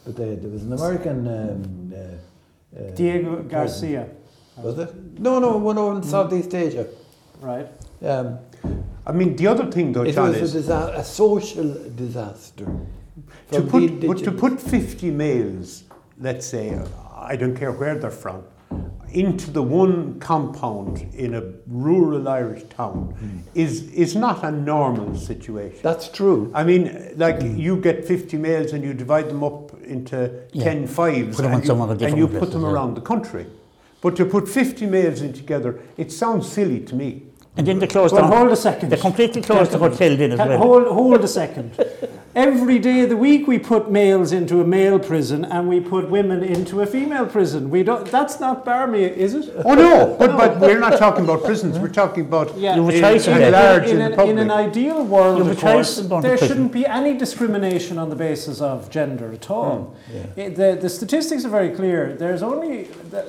But 0.05 0.15
there, 0.15 0.35
there 0.35 0.49
was 0.49 0.63
an 0.63 0.73
American. 0.73 1.27
Um, 1.27 1.93
uh, 1.93 2.15
Diego 2.95 3.43
Garcia, 3.43 4.07
Was 4.57 4.79
it? 4.79 5.19
No, 5.19 5.39
no, 5.39 5.57
one 5.57 5.77
over 5.77 5.97
in 5.97 6.03
Southeast 6.03 6.53
Asia. 6.53 6.87
right? 7.41 7.67
Um, 8.01 8.39
I 9.05 9.11
mean, 9.11 9.35
the 9.35 9.47
other 9.47 9.69
thing 9.71 9.91
though, 9.93 10.03
it 10.03 10.13
John, 10.13 10.29
was 10.29 10.37
a, 10.37 10.43
is 10.43 10.53
disa- 10.53 10.93
a 10.95 11.03
social 11.03 11.73
disaster. 11.95 12.65
to 13.51 13.61
put, 13.61 14.07
but 14.07 14.17
to 14.23 14.31
put 14.31 14.59
50 14.61 15.11
males, 15.11 15.83
let's 16.19 16.45
say, 16.45 16.77
I 17.15 17.35
don't 17.35 17.55
care 17.55 17.71
where 17.71 17.95
they're 17.97 18.09
from, 18.11 18.43
into 19.13 19.51
the 19.51 19.61
one 19.61 20.19
compound 20.19 21.07
in 21.15 21.35
a 21.35 21.43
rural 21.67 22.27
Irish 22.27 22.63
town 22.63 23.13
Hmm. 23.19 23.37
is, 23.53 23.91
is 23.93 24.15
not 24.15 24.43
a 24.43 24.51
normal 24.51 25.15
situation. 25.15 25.79
That's 25.83 26.07
true. 26.09 26.51
I 26.53 26.63
mean, 26.63 27.13
like 27.15 27.41
you 27.41 27.77
get 27.77 28.05
50 28.05 28.37
males 28.37 28.73
and 28.73 28.83
you 28.83 28.93
divide 28.93 29.29
them 29.29 29.43
up 29.43 29.71
into 29.83 30.31
Yeah. 30.51 30.63
10 30.63 30.87
fives 30.87 31.35
Put 31.35 31.43
them 31.43 31.53
and, 31.53 31.65
you, 31.65 32.07
and 32.07 32.17
you 32.17 32.27
put 32.27 32.39
them 32.39 32.39
places, 32.39 32.61
yeah. 32.63 32.69
around 32.71 32.95
the 32.95 33.01
country. 33.01 33.45
But 34.01 34.15
to 34.17 34.25
put 34.25 34.49
50 34.49 34.85
males 34.87 35.21
in 35.21 35.31
together, 35.33 35.79
it 35.97 36.11
sounds 36.11 36.47
silly 36.51 36.79
to 36.81 36.95
me. 36.95 37.23
And 37.55 37.67
then 37.67 37.77
they 37.79 37.87
closed 37.87 38.13
Well, 38.13 38.23
down. 38.23 38.31
hold 38.37 38.51
a 38.51 38.55
second. 38.55 38.89
They 38.89 38.97
completely 38.97 39.41
closed 39.41 39.71
the 39.71 39.77
hotel 39.77 40.17
then 40.17 40.31
as 40.31 40.39
well. 40.39 40.57
Hold, 40.57 40.87
hold 40.87 41.23
a 41.23 41.27
second. 41.27 41.71
Every 42.35 42.79
day 42.79 43.01
of 43.01 43.09
the 43.09 43.17
week, 43.17 43.47
we 43.47 43.59
put 43.59 43.91
males 43.91 44.31
into 44.31 44.59
a 44.59 44.65
male 44.65 44.97
prison 44.97 45.45
and 45.45 45.69
we 45.69 45.79
put 45.79 46.09
women 46.09 46.41
into 46.43 46.81
a 46.81 46.85
female 46.87 47.27
prison. 47.27 47.69
We 47.69 47.83
don't. 47.83 48.09
That's 48.09 48.39
not 48.39 48.65
barmy, 48.65 49.03
is 49.03 49.35
it? 49.35 49.53
Oh 49.63 49.75
no, 49.75 50.15
but, 50.19 50.35
but 50.35 50.59
we're 50.59 50.79
not 50.79 50.97
talking 50.97 51.25
about 51.25 51.43
prisons, 51.43 51.77
we're 51.77 51.89
talking 51.89 52.25
about 52.25 52.57
Yeah. 52.57 52.75
You 52.75 52.87
have 52.87 52.93
a 52.93 52.97
in- 52.97 53.03
in 53.03 53.43
at 53.43 53.51
there. 53.51 53.51
large 53.51 53.89
in, 53.89 54.01
in, 54.01 54.13
an, 54.13 54.29
in 54.29 54.37
an 54.39 54.49
ideal 54.49 55.05
world, 55.05 55.47
of 55.47 55.59
course, 55.59 55.99
in 55.99 56.07
going 56.07 56.23
to 56.23 56.27
there 56.27 56.37
shouldn't 56.39 56.71
be 56.71 56.87
any 56.87 57.15
discrimination 57.15 57.99
on 57.99 58.09
the 58.09 58.15
basis 58.15 58.61
of 58.61 58.89
gender 58.89 59.31
at 59.31 59.51
all. 59.51 59.95
Hmm. 60.11 60.39
Eh, 60.39 60.49
The, 60.49 60.77
the 60.81 60.89
statistics 60.89 61.45
are 61.45 61.49
very 61.49 61.69
clear. 61.69 62.13
There's 62.15 62.41
only 62.41 62.85
the, 63.11 63.21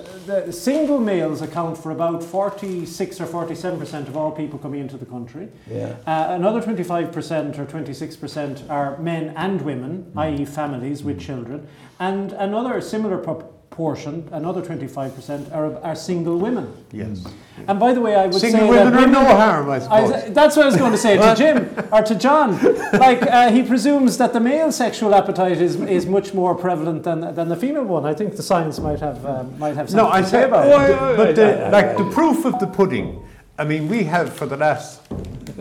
the 0.47 0.53
single 0.53 0.99
males 0.99 1.43
account 1.43 1.77
for 1.77 1.91
about 1.91 2.25
46 2.25 3.21
or 3.21 3.27
47 3.27 3.79
percent 3.79 4.09
of 4.09 4.17
all 4.17 4.33
people 4.33 4.59
coming 4.59 4.81
into 4.81 4.97
the 4.97 5.05
country. 5.07 5.49
Yeah. 5.71 5.97
Uh, 6.07 6.29
another 6.31 6.63
25% 6.63 7.59
or 7.59 7.67
26% 7.67 8.71
are 8.71 8.94
men 9.01 9.33
and 9.37 9.63
women, 9.63 10.11
i.e., 10.17 10.45
families 10.45 11.03
with 11.03 11.21
children, 11.21 11.67
and 11.99 12.33
another 12.33 12.81
similar 12.81 13.19
proportion, 13.19 14.29
another 14.33 14.63
25%, 14.63 15.53
are, 15.55 15.77
are 15.83 15.95
single 15.95 16.39
women. 16.39 16.73
yes. 16.93 17.25
And 17.69 17.79
by 17.79 17.93
the 17.93 18.01
way, 18.01 18.17
I 18.17 18.27
would 18.27 18.35
say, 18.35 18.51
Single 18.51 18.73
say 18.73 18.79
women 18.85 18.93
that 18.95 19.03
are 19.05 19.11
no 19.11 19.25
harm, 19.25 19.71
I 19.71 19.79
suppose. 19.79 20.11
I, 20.13 20.29
that's 20.31 20.57
what 20.57 20.65
I 20.65 20.67
was 20.67 20.77
going 20.77 20.91
to 20.91 20.99
say 20.99 21.17
to 21.17 21.35
Jim 21.37 21.73
or 21.93 22.03
to 22.03 22.15
John. 22.17 22.59
Like 22.95 23.23
uh, 23.23 23.51
he 23.53 23.63
presumes 23.63 24.19
that 24.19 24.33
the 24.33 24.41
male 24.41 24.71
sexual 24.73 25.15
appetite 25.15 25.59
is, 25.61 25.77
is 25.83 26.05
much 26.07 26.35
more 26.35 26.55
prevalent 26.55 27.03
than, 27.05 27.21
than 27.35 27.49
the 27.49 27.57
female 27.57 27.85
one. 27.85 28.05
I 28.05 28.13
think 28.15 28.37
the 28.37 28.43
science 28.43 28.79
might 28.81 29.01
have 29.01 29.25
um, 29.27 29.59
might 29.59 29.75
have 29.77 29.89
something 29.91 30.07
No, 30.07 30.13
I 30.13 30.21
to 30.21 30.27
say 30.27 30.31
say, 30.31 30.45
about 30.45 30.67
oh, 30.67 30.71
it. 30.71 30.99
I- 30.99 31.17
but 31.17 31.37
the, 31.37 31.69
like 31.71 31.97
the 31.97 32.11
proof 32.11 32.45
of 32.45 32.59
the 32.59 32.67
pudding. 32.67 33.24
I 33.57 33.63
mean, 33.63 33.89
we 33.89 34.03
have 34.05 34.33
for 34.33 34.47
the 34.47 34.57
last 34.57 35.01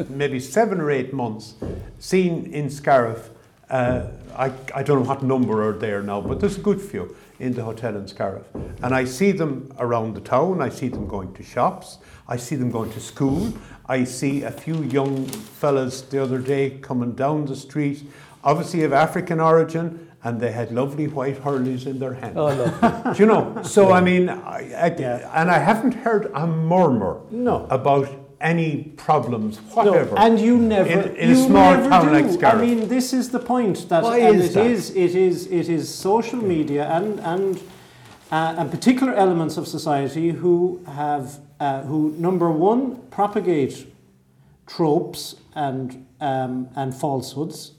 maybe 0.10 0.40
seven 0.40 0.82
or 0.82 0.90
eight 0.90 1.14
months 1.14 1.54
seen 2.00 2.48
in 2.48 2.72
Scariff. 2.72 3.30
Uh, 3.70 4.08
I, 4.36 4.52
I 4.74 4.82
don't 4.82 5.04
know 5.04 5.10
what 5.10 5.22
number 5.22 5.68
are 5.68 5.74
there 5.74 6.02
now, 6.02 6.20
but 6.20 6.40
there's 6.40 6.58
a 6.58 6.62
good 6.62 6.82
few 6.82 7.16
in 7.40 7.54
the 7.54 7.64
hotel 7.64 7.96
in 7.96 8.08
Scariff, 8.08 8.48
and 8.82 8.96
I 8.96 9.06
see 9.06 9.32
them 9.32 9.72
around 9.78 10.16
the 10.16 10.22
town. 10.22 10.60
I 10.60 10.70
see 10.70 10.88
them 10.88 11.08
going 11.08 11.36
to 11.36 11.44
shops. 11.44 12.00
I 12.28 12.38
see 12.38 12.56
them 12.56 12.72
going 12.72 12.92
to 12.94 13.00
school. 13.00 13.54
I 13.86 14.06
see 14.06 14.42
a 14.42 14.52
few 14.52 14.82
young 14.86 15.28
fellas 15.28 16.02
the 16.02 16.24
other 16.24 16.40
day 16.40 16.72
coming 16.72 17.14
down 17.14 17.46
the 17.46 17.56
street, 17.56 18.10
obviously 18.44 18.84
of 18.84 18.94
African 18.94 19.40
origin, 19.40 20.10
and 20.24 20.39
they 20.39 20.51
had 20.51 20.72
lovely 20.72 21.08
white 21.08 21.38
hurleys 21.44 21.86
in 21.86 22.00
their 22.00 22.13
hands. 22.13 22.38
Oh, 22.38 22.46
lovely. 22.46 23.13
Do 23.13 23.20
you 23.24 23.25
know? 23.25 23.62
So 23.63 23.92
I 23.92 24.01
mean, 24.01 24.30
I, 24.30 24.60
I, 24.74 24.88
and 25.39 25.51
I 25.51 25.60
haven't 25.60 25.94
heard 25.94 26.32
a 26.34 26.48
murmur 26.48 27.22
No. 27.32 27.68
about 27.70 28.08
any 28.39 28.84
problems 28.98 29.58
No, 29.75 29.84
whatever. 29.84 30.18
and 30.20 30.39
you 30.39 30.58
never, 30.58 30.89
In- 30.89 31.15
in 31.15 31.30
a 31.32 31.36
small 31.36 31.74
town 31.89 32.08
do. 32.08 32.12
like. 32.22 32.44
I 32.44 32.56
mean, 32.60 32.88
this 32.88 33.13
is 33.13 33.30
the 33.32 33.39
point 33.39 33.88
that, 33.89 34.03
Why 34.03 34.18
and 34.20 34.36
is 34.42 34.50
it 34.50 34.53
that? 34.56 34.65
is, 34.65 34.89
it 34.96 35.15
is, 35.15 35.48
it 35.48 35.70
is 35.70 35.88
social 35.94 36.42
media 36.42 36.86
and 36.89 37.20
and 37.22 37.62
uh, 38.32 38.56
and 38.58 38.72
particular 38.72 39.13
elements 39.13 39.58
of 39.58 39.68
society 39.68 40.32
who 40.32 40.82
have 40.88 41.39
uh, 41.60 41.82
who 41.84 42.13
number 42.18 42.50
one 42.50 42.98
propagate 43.12 43.88
tropes 44.68 45.36
and 45.56 46.06
um, 46.20 46.68
and 46.75 46.94
falsehoods, 46.96 47.74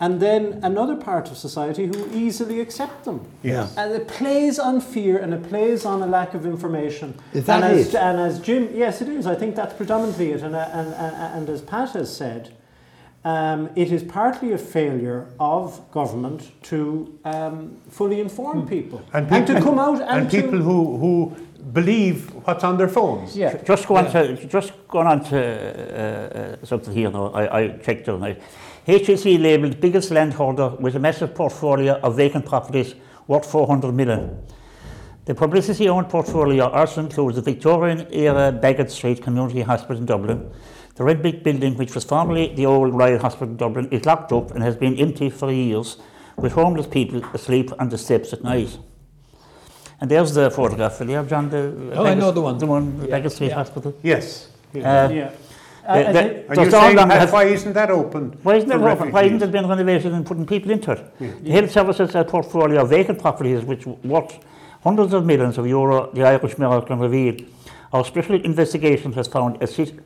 and 0.00 0.18
then 0.18 0.58
another 0.62 0.96
part 0.96 1.30
of 1.30 1.36
society 1.36 1.86
who 1.86 2.08
easily 2.12 2.60
accept 2.60 3.04
them. 3.04 3.20
Yes. 3.42 3.76
And 3.76 3.92
it 3.92 4.08
plays 4.08 4.58
on 4.58 4.80
fear 4.80 5.18
and 5.18 5.34
it 5.34 5.42
plays 5.48 5.84
on 5.84 6.02
a 6.02 6.06
lack 6.06 6.32
of 6.34 6.46
information. 6.46 7.14
Is 7.34 7.44
that 7.44 7.62
and 7.62 7.78
as, 7.78 7.88
it? 7.88 7.94
And 7.94 8.18
as 8.18 8.40
Jim, 8.40 8.70
yes, 8.74 9.02
it 9.02 9.08
is. 9.08 9.26
I 9.26 9.34
think 9.34 9.54
that's 9.54 9.74
predominantly 9.74 10.32
it. 10.32 10.42
And, 10.42 10.54
uh, 10.56 10.68
and, 10.72 10.94
and, 10.94 11.14
and 11.36 11.48
as 11.50 11.60
Pat 11.60 11.90
has 11.90 12.14
said, 12.16 12.54
um, 13.22 13.68
it 13.76 13.92
is 13.92 14.02
partly 14.02 14.52
a 14.52 14.58
failure 14.58 15.26
of 15.38 15.78
government 15.92 16.50
to 16.62 17.18
um, 17.26 17.76
fully 17.90 18.20
inform 18.20 18.66
people 18.66 19.02
and, 19.12 19.30
and 19.30 19.46
to 19.46 19.60
come 19.60 19.78
out 19.78 20.00
and, 20.00 20.22
and 20.22 20.30
to, 20.30 20.40
people 20.42 20.58
who, 20.58 20.96
who 20.96 21.36
believe 21.74 22.30
what's 22.46 22.64
on 22.64 22.78
their 22.78 22.88
phones. 22.88 23.36
yeah. 23.36 23.62
Just 23.64 23.86
go 23.86 23.96
on 23.96 24.04
Yeah. 24.06 24.22
to 24.22 24.46
just 24.46 24.72
going 24.88 25.06
on 25.06 25.22
to 25.24 25.36
uh, 25.38 26.38
uh, 26.62 26.64
something 26.64 26.94
here 26.94 27.10
now. 27.10 27.26
I, 27.26 27.60
I 27.60 27.68
checked 27.68 28.06
the 28.06 28.14
other 28.14 28.20
night. 28.28 28.40
HSE 28.86 29.40
labelled 29.40 29.80
biggest 29.80 30.10
landholder 30.10 30.70
with 30.70 30.94
a 30.96 30.98
massive 30.98 31.34
portfolio 31.34 31.94
of 32.00 32.16
vacant 32.16 32.46
properties 32.46 32.94
worth 33.26 33.44
400 33.44 33.92
million. 33.92 34.42
The 35.26 35.34
publicity-owned 35.34 36.08
portfolio 36.08 36.68
also 36.68 37.02
includes 37.02 37.36
the 37.36 37.42
Victorian-era 37.42 38.58
Baggot 38.60 38.90
Street 38.90 39.22
Community 39.22 39.60
Hospital 39.60 39.98
in 39.98 40.06
Dublin. 40.06 40.50
The 40.96 41.04
red 41.04 41.22
brick 41.22 41.44
building, 41.44 41.76
which 41.76 41.94
was 41.94 42.04
formerly 42.04 42.54
the 42.54 42.66
old 42.66 42.94
Royal 42.94 43.18
Hospital 43.18 43.48
in 43.48 43.56
Dublin, 43.56 43.88
is 43.90 44.04
locked 44.06 44.32
up 44.32 44.50
and 44.52 44.62
has 44.62 44.76
been 44.76 44.96
empty 44.96 45.30
for 45.30 45.52
years, 45.52 45.98
with 46.36 46.52
homeless 46.52 46.86
people 46.86 47.22
asleep 47.34 47.70
on 47.78 47.90
the 47.90 47.98
steps 47.98 48.32
at 48.32 48.42
night. 48.42 48.78
And 50.00 50.10
there's 50.10 50.32
the 50.34 50.50
photograph. 50.50 50.98
Will 51.00 51.10
you 51.10 51.16
have 51.16 51.28
John? 51.28 51.50
The 51.50 51.92
Oh, 51.94 52.06
I 52.06 52.14
know 52.14 52.32
the 52.32 52.40
one. 52.40 52.56
The 52.56 52.66
one, 52.66 52.98
the 52.98 53.08
Yeah, 53.08 53.20
Baggot 53.20 53.32
Street 53.32 53.48
yeah. 53.48 53.54
Hospital. 53.54 53.94
Yes. 54.02 54.48
Uh, 54.74 54.78
yeah. 55.12 55.30
Uh, 55.90 55.94
the- 55.94 56.06
and 56.06 56.16
the- 56.16 56.20
and 56.20 56.56
you're 56.56 56.64
all 56.64 56.70
saying, 56.70 56.96
them 56.96 57.08
Pat, 57.08 57.20
have- 57.20 57.32
why 57.32 57.44
isn't 57.44 57.72
that 57.72 57.90
open? 57.90 58.38
Why 58.42 58.54
isn't, 58.56 58.70
it 58.70 58.74
open? 58.92 59.12
Why 59.12 59.22
isn't 59.24 59.42
it 59.42 59.52
being 59.52 59.68
renovated 59.68 60.12
and 60.12 60.24
putting 60.26 60.46
people 60.46 60.70
into 60.70 60.92
it? 60.92 61.44
The 61.44 61.50
health 61.50 61.70
services 61.70 62.12
has 62.12 62.22
a 62.22 62.24
portfolio 62.24 62.82
of 62.82 62.90
vacant 62.90 63.18
properties 63.20 63.64
which 63.64 63.86
worth 63.86 64.38
hundreds 64.84 65.12
of 65.12 65.26
millions 65.26 65.58
of 65.58 65.66
euro, 65.66 66.10
the 66.14 66.24
Irish 66.26 66.56
Mirror 66.58 66.82
can 66.82 66.98
reveal. 66.98 67.34
Our 67.92 68.04
special 68.04 68.36
investigation 68.36 69.12
has 69.14 69.26
found 69.28 69.62
a 69.62 69.66
sit- 69.66 69.98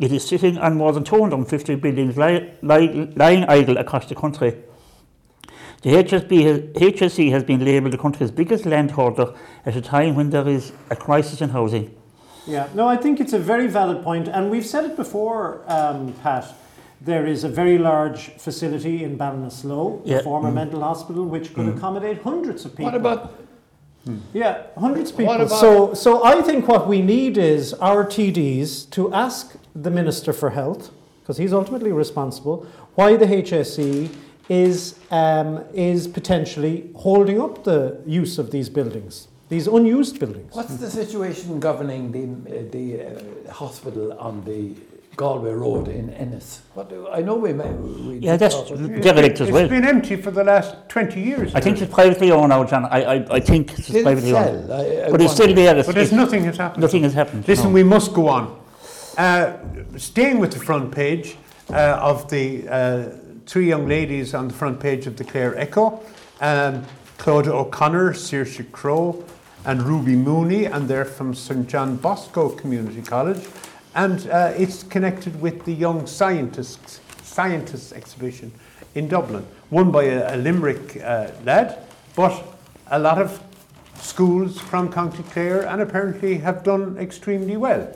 it 0.00 0.12
is 0.12 0.26
sitting 0.26 0.56
on 0.58 0.76
more 0.76 0.92
than 0.92 1.04
250 1.04 1.74
buildings 1.74 2.16
li- 2.16 2.50
li- 2.62 3.12
lying 3.16 3.44
idle 3.44 3.76
across 3.78 4.06
the 4.06 4.14
country. 4.14 4.54
The 5.82 5.90
HSB 5.90 6.42
has, 6.44 6.58
HSE 6.92 7.30
has 7.30 7.44
been 7.44 7.64
labelled 7.64 7.92
the 7.92 7.98
country's 7.98 8.30
biggest 8.32 8.66
landholder 8.66 9.32
at 9.64 9.76
a 9.76 9.80
time 9.80 10.14
when 10.16 10.30
there 10.30 10.48
is 10.48 10.72
a 10.90 10.96
crisis 10.96 11.40
in 11.40 11.50
housing. 11.50 11.94
Yeah, 12.48 12.68
no, 12.74 12.88
I 12.88 12.96
think 12.96 13.20
it's 13.20 13.34
a 13.34 13.38
very 13.38 13.66
valid 13.66 14.02
point, 14.02 14.26
and 14.28 14.50
we've 14.50 14.64
said 14.66 14.84
it 14.84 14.96
before, 14.96 15.62
um, 15.68 16.14
Pat. 16.22 16.54
There 17.00 17.26
is 17.26 17.44
a 17.44 17.48
very 17.48 17.78
large 17.78 18.30
facility 18.38 19.04
in 19.04 19.16
Ballinasloe, 19.18 20.00
Yeah. 20.04 20.16
the 20.16 20.22
former 20.24 20.50
mental 20.50 20.80
hospital, 20.80 21.24
which 21.24 21.54
could 21.54 21.68
accommodate 21.68 22.22
hundreds 22.22 22.64
of 22.64 22.72
people. 22.72 22.86
What 22.86 22.94
about 22.94 23.34
Yeah, 24.32 24.62
hundreds 24.78 25.10
of 25.10 25.18
people. 25.18 25.34
What 25.34 25.42
about- 25.42 25.60
so, 25.60 25.92
so 25.92 26.24
I 26.24 26.40
think 26.40 26.66
what 26.66 26.88
we 26.88 27.02
need 27.02 27.36
is 27.36 27.74
our 27.74 28.04
TDs 28.04 28.86
to 28.92 29.12
ask 29.12 29.54
the 29.76 29.90
Minister 29.90 30.32
for 30.32 30.50
Health, 30.50 30.90
because 31.20 31.36
he's 31.36 31.52
ultimately 31.52 31.92
responsible, 31.92 32.64
why 32.94 33.16
the 33.16 33.26
HSE 33.26 34.08
is 34.48 34.94
um, 35.10 35.60
is 35.74 36.08
potentially 36.08 36.88
holding 36.96 37.38
up 37.38 37.64
the 37.64 37.98
use 38.06 38.38
of 38.38 38.50
these 38.50 38.70
buildings, 38.70 39.28
these 39.48 39.66
unused 39.66 40.18
buildings. 40.20 40.54
what's 40.54 40.76
the 40.76 40.90
situation 40.90 41.58
governing 41.60 42.12
the 42.12 42.24
uh, 42.24 42.62
the 42.70 42.86
uh, 43.48 43.52
hospital 43.52 44.12
on 44.18 44.44
the 44.44 44.74
Galway 45.16 45.50
Road 45.52 45.88
in 45.88 46.10
Ennis. 46.10 46.60
What 46.74 46.88
do, 46.90 47.08
I 47.08 47.22
know 47.22 47.34
we 47.34 47.52
may. 47.52 47.68
We 47.72 48.18
Yeah, 48.18 48.32
did 48.32 48.40
that's 48.40 48.54
talk 48.54 48.70
about- 48.70 49.00
derelict 49.02 49.40
as 49.40 49.48
It's 49.48 49.52
well. 49.52 49.68
been 49.68 49.84
empty 49.84 50.14
for 50.14 50.30
the 50.30 50.44
last 50.44 50.76
20 50.88 51.20
years. 51.20 51.52
I 51.56 51.60
think 51.60 51.82
it's 51.82 51.92
privately 51.92 52.30
owned 52.30 52.50
now, 52.50 52.62
John. 52.62 52.84
I, 52.84 53.02
I, 53.02 53.26
I 53.38 53.40
think 53.40 53.76
it's 53.76 53.88
Did 53.88 54.04
privately 54.04 54.30
sell? 54.30 54.48
owned. 54.48 54.72
I- 54.72 55.06
I 55.06 55.10
But 55.10 55.20
it's 55.20 55.32
still 55.32 55.52
there. 55.52 55.76
It's, 55.76 55.86
But 55.88 55.96
there's 55.96 56.12
it's- 56.12 56.24
nothing 56.24 56.44
has 56.44 56.56
happened. 56.56 56.82
nothing 56.82 57.02
has 57.02 57.14
happened. 57.14 57.48
Listen, 57.48 57.66
no. 57.70 57.74
we 57.74 57.82
must 57.82 58.14
go 58.14 58.28
on. 58.28 58.60
Uh, 59.16 59.54
staying 59.96 60.38
with 60.38 60.52
the 60.52 60.60
front 60.60 60.92
page 60.92 61.36
uh, 61.70 61.98
of 62.10 62.30
the 62.30 62.68
uh, 62.68 63.08
three 63.44 63.66
young 63.66 63.88
ladies 63.88 64.34
on 64.34 64.46
the 64.46 64.54
front 64.54 64.78
page 64.78 65.08
of 65.08 65.16
the 65.16 65.24
Clare 65.24 65.58
Echo, 65.58 66.00
um, 66.40 66.84
Claudia 67.16 67.52
O'Connor, 67.54 68.12
Saoirse 68.12 68.70
Crow, 68.70 69.24
and 69.64 69.82
Ruby 69.82 70.16
Mooney, 70.16 70.66
and 70.66 70.88
they're 70.88 71.04
from 71.04 71.34
St 71.34 71.68
John 71.68 71.96
Bosco 71.96 72.48
Community 72.48 73.02
College, 73.02 73.46
and 73.94 74.28
uh, 74.30 74.52
it's 74.56 74.82
connected 74.82 75.40
with 75.40 75.64
the 75.64 75.72
Young 75.72 76.06
Scientists 76.06 77.00
Scientists 77.22 77.92
exhibition 77.92 78.50
in 78.94 79.06
Dublin, 79.06 79.46
won 79.70 79.92
by 79.92 80.04
a, 80.04 80.34
a 80.34 80.36
Limerick 80.36 81.00
uh, 81.02 81.28
lad, 81.44 81.78
but 82.16 82.42
a 82.90 82.98
lot 82.98 83.18
of 83.18 83.40
schools 84.00 84.58
from 84.58 84.90
County 84.92 85.22
Clare 85.24 85.66
and 85.66 85.80
apparently 85.80 86.38
have 86.38 86.62
done 86.64 86.96
extremely 86.98 87.56
well. 87.56 87.86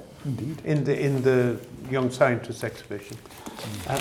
In 0.64 0.85
the 0.85 0.97
in 1.00 1.23
the 1.23 1.59
Young 1.90 2.11
Scientists 2.11 2.62
exhibition. 2.62 3.16
Uh, 3.88 4.00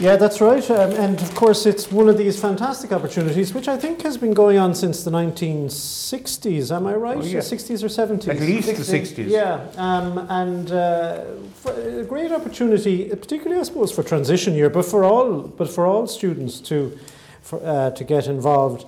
Yeah, 0.00 0.14
that's 0.14 0.40
right. 0.40 0.70
Um, 0.70 0.92
and 0.92 1.20
of 1.20 1.34
course, 1.34 1.66
it's 1.66 1.90
one 1.90 2.08
of 2.08 2.16
these 2.16 2.40
fantastic 2.40 2.92
opportunities, 2.92 3.52
which 3.52 3.66
I 3.66 3.76
think 3.76 4.02
has 4.02 4.16
been 4.16 4.32
going 4.32 4.56
on 4.56 4.72
since 4.74 5.02
the 5.02 5.10
1960s. 5.10 6.74
Am 6.74 6.86
I 6.86 6.94
right? 6.94 7.18
Oh, 7.18 7.22
yeah. 7.22 7.40
60s 7.40 7.82
or 7.82 7.88
70s? 7.88 8.28
At 8.28 8.38
least 8.38 8.68
the 8.68 8.98
60s. 8.98 9.28
Yeah, 9.28 9.66
um, 9.76 10.18
and 10.30 10.70
uh, 10.70 11.24
a 11.66 12.04
great 12.04 12.30
opportunity, 12.30 13.08
particularly 13.08 13.60
I 13.60 13.64
suppose 13.64 13.90
for 13.90 14.04
transition 14.04 14.54
year, 14.54 14.70
but 14.70 14.84
for 14.84 15.02
all, 15.02 15.42
but 15.42 15.68
for 15.68 15.84
all 15.84 16.06
students 16.06 16.60
to, 16.60 16.96
for, 17.42 17.60
uh, 17.64 17.90
to 17.90 18.04
get 18.04 18.28
involved. 18.28 18.86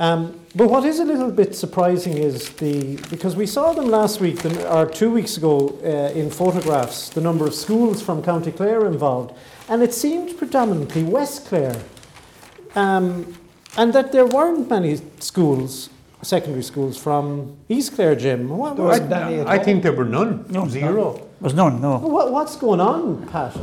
Um, 0.00 0.40
but 0.56 0.70
what 0.70 0.84
is 0.86 0.98
a 0.98 1.04
little 1.04 1.30
bit 1.30 1.54
surprising 1.54 2.16
is 2.16 2.48
the 2.54 2.96
because 3.10 3.36
we 3.36 3.46
saw 3.46 3.74
them 3.74 3.90
last 3.90 4.18
week 4.18 4.38
the, 4.38 4.72
or 4.74 4.86
two 4.86 5.10
weeks 5.10 5.36
ago 5.36 5.78
uh, 5.84 6.18
in 6.18 6.30
photographs 6.30 7.10
the 7.10 7.20
number 7.20 7.46
of 7.46 7.54
schools 7.54 8.00
from 8.00 8.22
County 8.22 8.50
Clare 8.50 8.86
involved, 8.86 9.36
and 9.68 9.82
it 9.82 9.92
seemed 9.92 10.38
predominantly 10.38 11.02
West 11.02 11.46
Clare, 11.46 11.76
um, 12.74 13.36
and 13.76 13.92
that 13.92 14.10
there 14.10 14.24
weren't 14.24 14.70
many 14.70 14.98
schools, 15.18 15.90
secondary 16.22 16.62
schools 16.62 16.96
from 16.96 17.58
East 17.68 17.94
Clare, 17.94 18.16
Jim. 18.16 18.48
What, 18.48 18.78
wasn't 18.78 19.12
any 19.12 19.42
I 19.42 19.58
think 19.58 19.82
there 19.82 19.92
were 19.92 20.06
none, 20.06 20.46
No, 20.48 20.66
zero. 20.66 21.29
There's 21.40 21.54
none, 21.54 21.80
no. 21.80 21.96
what, 21.96 22.30
what's 22.30 22.56
going 22.56 22.80
on, 22.80 23.26
Pat? 23.26 23.56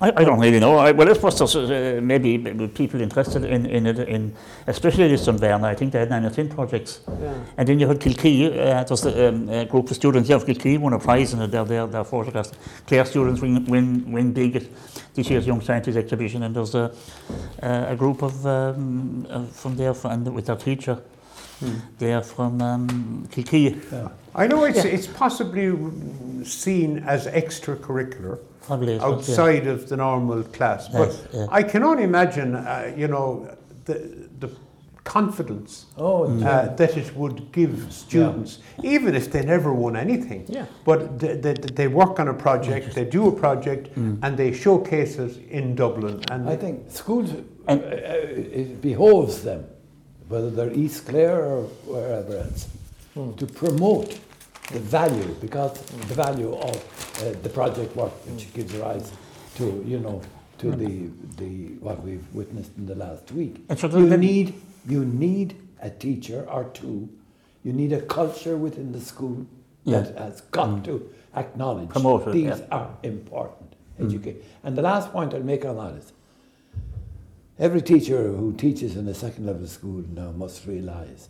I, 0.00 0.12
I 0.16 0.24
don't 0.24 0.40
really 0.40 0.58
know. 0.58 0.76
I, 0.76 0.90
well, 0.90 1.08
I 1.08 1.12
suppose 1.12 1.38
there's 1.38 1.70
uh, 1.70 2.00
maybe 2.02 2.38
people 2.68 3.00
interested 3.00 3.44
in, 3.44 3.66
in 3.66 3.86
it, 3.86 3.98
in, 4.08 4.34
especially 4.66 5.06
this 5.06 5.26
Dunverna. 5.26 5.64
I 5.64 5.74
think 5.76 5.92
they 5.92 6.00
had 6.00 6.10
nine 6.10 6.24
or 6.24 6.30
ten 6.30 6.48
projects. 6.48 7.00
Yeah. 7.20 7.34
And 7.56 7.68
then 7.68 7.78
you 7.78 7.86
had 7.86 8.00
Kilkee, 8.00 8.58
uh, 8.58 8.84
was 8.90 9.06
a, 9.06 9.28
um, 9.28 9.48
a 9.48 9.64
group 9.64 9.88
of 9.90 9.96
students 9.96 10.28
there 10.28 10.36
of 10.36 10.44
Kilkee 10.44 10.78
won 10.78 10.94
a 10.94 10.98
prize 10.98 11.32
and 11.32 11.42
they're, 11.52 11.64
they're, 11.64 11.86
they're 11.86 12.04
photographs. 12.04 12.52
Clare 12.88 13.04
students 13.04 13.40
win, 13.40 13.64
win, 13.66 14.10
win 14.10 14.32
big 14.32 14.56
at 14.56 14.64
this 15.14 15.30
year's 15.30 15.46
Young 15.46 15.60
Scientist 15.60 15.96
exhibition 15.96 16.42
and 16.42 16.56
there's 16.56 16.74
a, 16.74 16.92
a, 17.60 17.92
a 17.92 17.96
group 17.96 18.22
of 18.22 18.44
um, 18.44 19.26
uh, 19.30 19.44
from 19.46 19.76
there 19.76 19.94
and 20.04 20.34
with 20.34 20.46
their 20.46 20.56
teacher. 20.56 21.00
They're 21.98 22.22
from 22.22 22.60
um, 22.60 23.28
Kilkee, 23.30 24.10
I 24.34 24.46
know 24.46 24.64
it's 24.64 24.84
Yeah. 24.84 24.90
it's 24.94 25.06
possibly 25.06 25.72
seen 26.44 26.98
as 27.06 27.26
extracurricular 27.26 28.38
probably. 28.66 28.94
is 28.94 29.00
what, 29.02 29.08
yeah. 29.10 29.14
outside 29.16 29.66
of 29.66 29.88
the 29.88 29.96
normal 29.96 30.42
class, 30.44 30.88
but 30.88 31.08
Yes, 31.08 31.28
yeah. 31.32 31.46
I 31.50 31.62
can 31.62 31.82
only 31.82 32.04
imagine, 32.04 32.54
uh, 32.56 32.92
you 32.96 33.08
know, 33.08 33.48
the 33.84 33.94
the 34.40 34.48
confidence 35.04 35.86
Oh, 35.98 36.24
uh, 36.24 36.74
that 36.76 36.96
it 36.96 37.14
would 37.16 37.50
give 37.52 37.92
students, 37.92 38.60
even 38.84 39.14
if 39.16 39.32
they 39.32 39.42
never 39.44 39.72
won 39.72 39.96
anything. 39.96 40.44
Yeah. 40.48 40.66
But 40.84 41.18
they, 41.18 41.34
they, 41.36 41.54
they 41.54 41.88
work 41.88 42.20
on 42.20 42.28
a 42.28 42.34
project, 42.34 42.94
they 42.94 43.04
do 43.04 43.26
a 43.26 43.32
project, 43.32 43.96
and 43.96 44.36
they 44.36 44.52
showcase 44.52 45.18
it 45.18 45.36
in 45.50 45.74
Dublin. 45.74 46.20
And 46.30 46.48
I 46.48 46.56
think 46.56 46.88
schools, 46.88 47.30
uh, 47.32 47.36
And- 47.66 47.82
uh, 47.82 48.60
it 48.60 48.80
behoves 48.80 49.42
them, 49.42 49.64
whether 50.28 50.50
they're 50.50 50.72
East 50.72 51.06
Clare 51.08 51.42
or 51.44 51.62
wherever 51.86 52.36
else, 52.36 52.68
to 53.14 53.46
promote 53.46 54.18
the 54.72 54.80
value, 54.80 55.34
because 55.40 55.78
the 55.82 56.14
value 56.14 56.54
of 56.54 56.76
uh, 57.22 57.32
the 57.42 57.48
project 57.48 57.94
work 57.94 58.12
which 58.26 58.52
gives 58.54 58.74
rise 58.76 59.12
to, 59.56 59.84
you 59.86 59.98
know, 59.98 60.22
to 60.58 60.70
the, 60.70 61.10
the, 61.36 61.74
what 61.80 62.02
we've 62.02 62.24
witnessed 62.32 62.70
in 62.78 62.86
the 62.86 62.94
last 62.94 63.30
week. 63.32 63.56
So 63.76 63.88
You 63.88 64.16
need, 64.16 64.54
you 64.88 65.04
need 65.04 65.56
a 65.80 65.90
teacher 65.90 66.46
or 66.48 66.64
two, 66.72 67.08
you 67.64 67.72
need 67.72 67.92
a 67.92 68.00
culture 68.00 68.56
within 68.56 68.92
the 68.92 69.00
school 69.00 69.46
that 69.84 70.16
has 70.16 70.40
got 70.42 70.84
to 70.84 71.12
acknowledge 71.34 71.90
these 72.32 72.44
yeah. 72.44 72.64
are 72.70 72.90
important. 73.02 73.74
Educate. 74.00 74.42
And 74.64 74.76
the 74.76 74.82
last 74.82 75.12
point 75.12 75.34
I'll 75.34 75.42
make 75.42 75.64
on 75.64 75.76
that 75.76 75.98
is 75.98 76.12
every 77.58 77.82
teacher 77.82 78.28
who 78.28 78.54
teaches 78.54 78.96
in 78.96 79.06
a 79.06 79.14
second 79.14 79.46
level 79.46 79.66
school 79.66 80.04
now 80.14 80.30
must 80.32 80.66
realise 80.66 81.28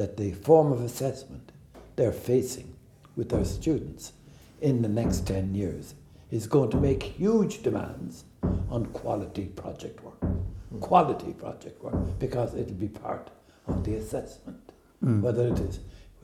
that 0.00 0.16
the 0.16 0.32
form 0.32 0.72
of 0.72 0.80
assessment 0.80 1.52
they're 1.96 2.10
facing 2.10 2.74
with 3.16 3.28
their 3.28 3.44
students 3.44 4.14
in 4.62 4.80
the 4.80 4.88
next 4.88 5.26
10 5.26 5.54
years 5.54 5.94
is 6.30 6.46
going 6.46 6.70
to 6.70 6.78
make 6.78 7.02
huge 7.02 7.62
demands 7.62 8.24
on 8.70 8.86
quality 8.94 9.44
project 9.44 10.02
work. 10.02 10.18
Hmm. 10.20 10.78
Quality 10.78 11.34
project 11.34 11.84
work, 11.84 12.18
because 12.18 12.54
it'll 12.54 12.72
be 12.72 12.88
part 12.88 13.28
of 13.68 13.84
the 13.84 13.96
assessment. 13.96 14.72
Hmm. 15.00 15.20
Whether 15.20 15.48
it 15.48 15.58
is 15.58 15.80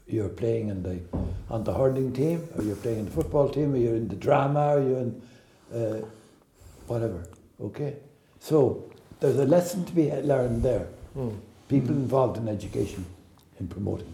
you're 0.07 0.31
playing 0.31 0.71
in 0.71 0.83
the, 0.83 0.99
on 1.51 1.65
the 1.65 1.75
hurling 1.75 2.15
team, 2.15 2.49
or 2.57 2.63
you're 2.65 2.77
playing 2.77 3.01
in 3.01 3.05
the 3.05 3.11
football 3.11 3.51
team, 3.51 3.75
or 3.75 3.77
you're 3.77 3.97
in 3.97 4.09
the 4.09 4.17
drama, 4.17 4.77
or 4.77 4.81
you're 4.81 5.01
in 5.01 5.23
uh, 5.75 6.01
whatever. 6.87 7.27
Okay? 7.61 7.97
So 8.41 8.91
there's 9.21 9.37
a 9.37 9.45
lesson 9.45 9.85
to 9.85 9.93
be 9.93 10.11
learned 10.13 10.63
there. 10.63 10.89
Hmm. 11.13 11.35
People 11.69 11.91
involved 11.91 12.39
in 12.39 12.49
education 12.49 13.05
in 13.61 13.69
promoting 13.69 14.13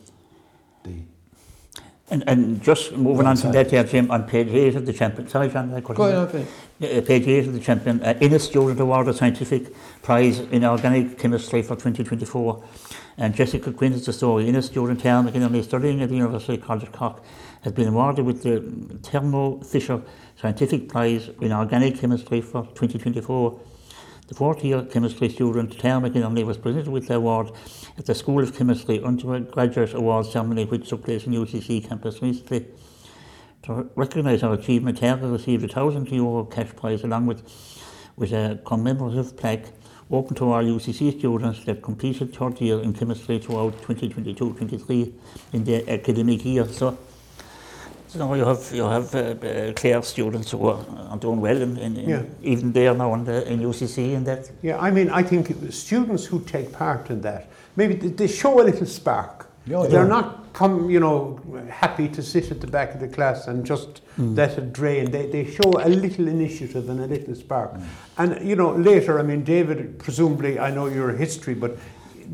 the. 0.85 0.92
And, 2.11 2.24
and 2.26 2.62
just 2.62 2.92
moving 2.92 3.26
on 3.26 3.37
from 3.37 3.52
that 3.52 3.70
there, 3.70 3.85
Jim, 3.85 4.11
on 4.11 4.24
page 4.24 4.48
8 4.48 4.76
of 4.76 4.85
the 4.85 4.92
champion, 4.92 5.28
sorry 5.28 5.48
John, 5.48 5.72
I 5.72 5.81
Go 5.81 5.94
on, 5.94 6.14
off. 6.14 6.35
Uh, 6.35 7.00
page 7.00 7.26
8 7.26 7.46
of 7.46 7.55
the 7.55 7.61
champion, 7.61 8.02
uh, 8.02 8.18
Ennis 8.20 8.44
Student 8.44 8.81
Award 8.81 9.09
of 9.09 9.16
Scientific 9.16 9.72
Prize 10.02 10.40
in 10.40 10.62
Organic 10.62 11.18
Chemistry 11.18 11.62
for 11.62 11.74
2024. 11.74 12.62
And 13.16 13.35
Jessica 13.35 13.72
Quinn 13.72 13.94
is 13.94 14.05
the 14.05 14.12
story. 14.12 14.46
Ennis 14.46 14.66
student 14.66 15.00
Tara 15.00 15.22
McGinley, 15.22 15.64
studying 15.64 16.02
at 16.02 16.11
the 16.11 16.16
University 16.16 16.59
College 16.59 16.92
Cork, 16.92 17.22
has 17.62 17.72
been 17.72 17.88
awarded 17.88 18.26
with 18.26 18.42
the 18.42 18.61
Thermo 19.09 19.61
Fisher 19.61 20.02
Scientific 20.40 20.88
Prize 20.88 21.31
in 21.40 21.52
Organic 21.52 21.96
Chemistry 21.96 22.40
for 22.40 22.62
2024. 22.74 23.61
The 24.33 24.38
fourth 24.38 24.64
year 24.64 24.81
chemistry 24.85 25.29
student 25.29 25.79
Tara 25.79 26.01
McGinley 26.01 26.42
was 26.42 26.57
presented 26.57 26.88
with 26.88 27.07
the 27.07 27.16
award 27.16 27.51
at 27.99 28.07
the 28.07 28.14
School 28.14 28.42
of 28.42 28.57
Chemistry 28.57 28.99
Undergraduate 29.05 29.92
Awards 29.92 30.33
ceremony 30.33 30.64
which 30.64 30.88
took 30.88 31.05
place 31.05 31.27
in 31.27 31.35
UCC 31.35 31.87
campus 31.87 32.23
recently. 32.23 32.66
To 33.64 33.90
recognise 33.95 34.40
her 34.40 34.55
achievement, 34.55 34.97
Tara 34.97 35.29
received 35.29 35.64
a 35.64 35.68
thousand 35.68 36.11
euro 36.11 36.45
cash 36.45 36.75
prize 36.75 37.05
along 37.05 37.27
with, 37.27 37.42
with 38.16 38.33
a 38.33 38.59
commemorative 38.64 39.37
plaque 39.37 39.66
open 40.11 40.35
to 40.37 40.51
all 40.51 40.62
UCC 40.62 41.18
students 41.18 41.66
that 41.66 41.83
completed 41.83 42.35
third 42.35 42.59
year 42.59 42.81
in 42.81 42.95
chemistry 42.95 43.38
throughout 43.38 43.77
2022-23 43.83 45.12
in 45.53 45.64
the 45.64 45.87
academic 45.90 46.42
year. 46.42 46.66
So, 46.68 46.97
so 48.12 48.35
you 48.35 48.44
have 48.44 48.72
you 48.72 48.85
have 48.85 49.14
uh, 49.14 49.18
uh, 49.18 49.72
Clare 49.75 50.03
students 50.03 50.51
who 50.51 50.68
are, 50.68 50.85
are 51.11 51.16
doing 51.18 51.40
well 51.40 51.61
in, 51.62 51.77
in, 51.79 51.96
in 51.96 52.09
Yeah. 52.09 52.22
even 52.42 52.72
there 52.72 52.94
now 52.94 53.14
in, 53.14 53.25
the, 53.25 53.51
in 53.51 53.61
UCC 53.61 54.14
and 54.16 54.27
that. 54.27 54.51
Yeah, 54.62 54.79
I 54.79 54.90
mean, 54.90 55.09
I 55.11 55.22
think 55.22 55.51
students 55.72 56.25
who 56.27 56.40
take 56.40 56.72
part 56.72 57.11
in 57.11 57.20
that, 57.22 57.48
maybe 57.77 57.94
they 57.94 58.29
show 58.29 58.61
a 58.61 58.64
little 58.64 58.87
spark. 58.87 59.48
Yeah, 59.64 59.87
They're 59.88 60.03
yeah. 60.03 60.09
not 60.09 60.53
come, 60.53 60.90
you 60.90 61.01
know, 61.01 61.40
happy 61.70 62.09
to 62.09 62.22
sit 62.22 62.51
at 62.51 62.61
the 62.61 62.66
back 62.66 62.94
of 62.94 63.01
the 63.01 63.09
class 63.09 63.46
and 63.46 63.64
just 63.64 64.03
let 64.18 64.59
it 64.59 64.72
drain. 64.72 65.11
They, 65.11 65.27
they 65.27 65.44
show 65.51 65.70
a 65.81 65.88
little 65.88 66.29
initiative 66.29 66.90
and 66.90 67.01
a 67.01 67.07
little 67.07 67.35
spark. 67.35 67.72
And, 68.18 68.46
you 68.46 68.57
know, 68.57 68.72
later, 68.72 69.18
I 69.18 69.22
mean, 69.22 69.44
David, 69.44 69.98
presumably, 69.98 70.59
I 70.59 70.70
know 70.75 70.87
your 70.87 71.12
history, 71.12 71.55
but 71.55 71.79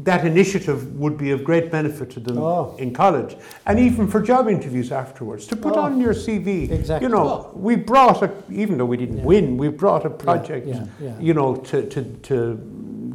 that 0.04 0.24
initiative 0.26 0.94
would 0.98 1.16
be 1.18 1.30
of 1.32 1.42
great 1.42 1.70
benefit 1.70 2.10
to 2.10 2.20
them 2.20 2.38
Oh. 2.38 2.74
in 2.78 2.92
college 2.92 3.36
and 3.66 3.78
even 3.78 4.06
for 4.06 4.20
job 4.20 4.48
interviews 4.48 4.92
afterwards 4.92 5.46
to 5.48 5.56
put 5.56 5.74
Oh. 5.76 5.80
on 5.80 6.00
your 6.00 6.14
CV. 6.14 6.70
Exactly. 6.70 7.06
You 7.08 7.14
know, 7.14 7.50
we 7.54 7.76
brought 7.76 8.22
a, 8.22 8.30
even 8.50 8.78
though 8.78 8.84
we 8.86 8.96
didn't 8.96 9.18
Yeah. 9.18 9.24
win, 9.24 9.56
we 9.56 9.68
brought 9.68 10.04
a 10.06 10.10
project, 10.10 10.66
yeah, 10.66 10.84
yeah. 11.00 11.12
you 11.18 11.34
know, 11.34 11.56
to, 11.56 11.82
to, 11.88 12.02
to 12.22 12.54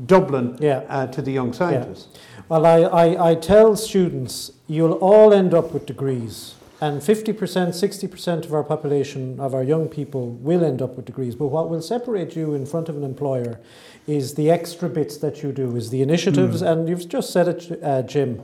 Dublin 0.06 0.58
Yeah. 0.60 0.82
uh, 0.90 1.08
to 1.08 1.22
the 1.22 1.32
young 1.32 1.54
scientists. 1.54 2.08
Well, 2.50 2.66
I, 2.66 2.82
I, 2.82 3.30
I 3.32 3.36
tell 3.36 3.76
students 3.78 4.52
you'll 4.68 4.94
all 4.94 5.34
end 5.34 5.54
up 5.54 5.74
with 5.74 5.86
degrees 5.86 6.56
and 6.84 7.00
50%, 7.00 7.38
60% 7.38 8.46
of 8.46 8.54
our 8.54 8.64
population, 8.64 9.40
of 9.40 9.54
our 9.54 9.64
young 9.64 9.88
people, 9.88 10.32
will 10.32 10.66
end 10.66 10.82
up 10.82 10.98
with 10.98 11.06
degrees. 11.06 11.34
But 11.34 11.48
what 11.48 11.70
will 11.70 11.82
separate 11.82 12.36
you 12.36 12.56
in 12.56 12.66
front 12.66 12.90
of 12.90 12.98
an 12.98 13.06
employer 13.06 13.58
is 14.06 14.34
the 14.34 14.50
extra 14.52 14.90
bits 14.90 15.16
that 15.20 15.42
you 15.42 15.54
do, 15.54 15.78
is 15.78 15.92
the 15.92 16.02
initiatives. 16.02 16.62
Mm. 16.62 16.70
And 16.72 16.90
you've 16.90 17.08
just 17.08 17.32
said 17.32 17.48
it, 17.48 17.82
uh, 17.82 18.02
Jim. 18.02 18.42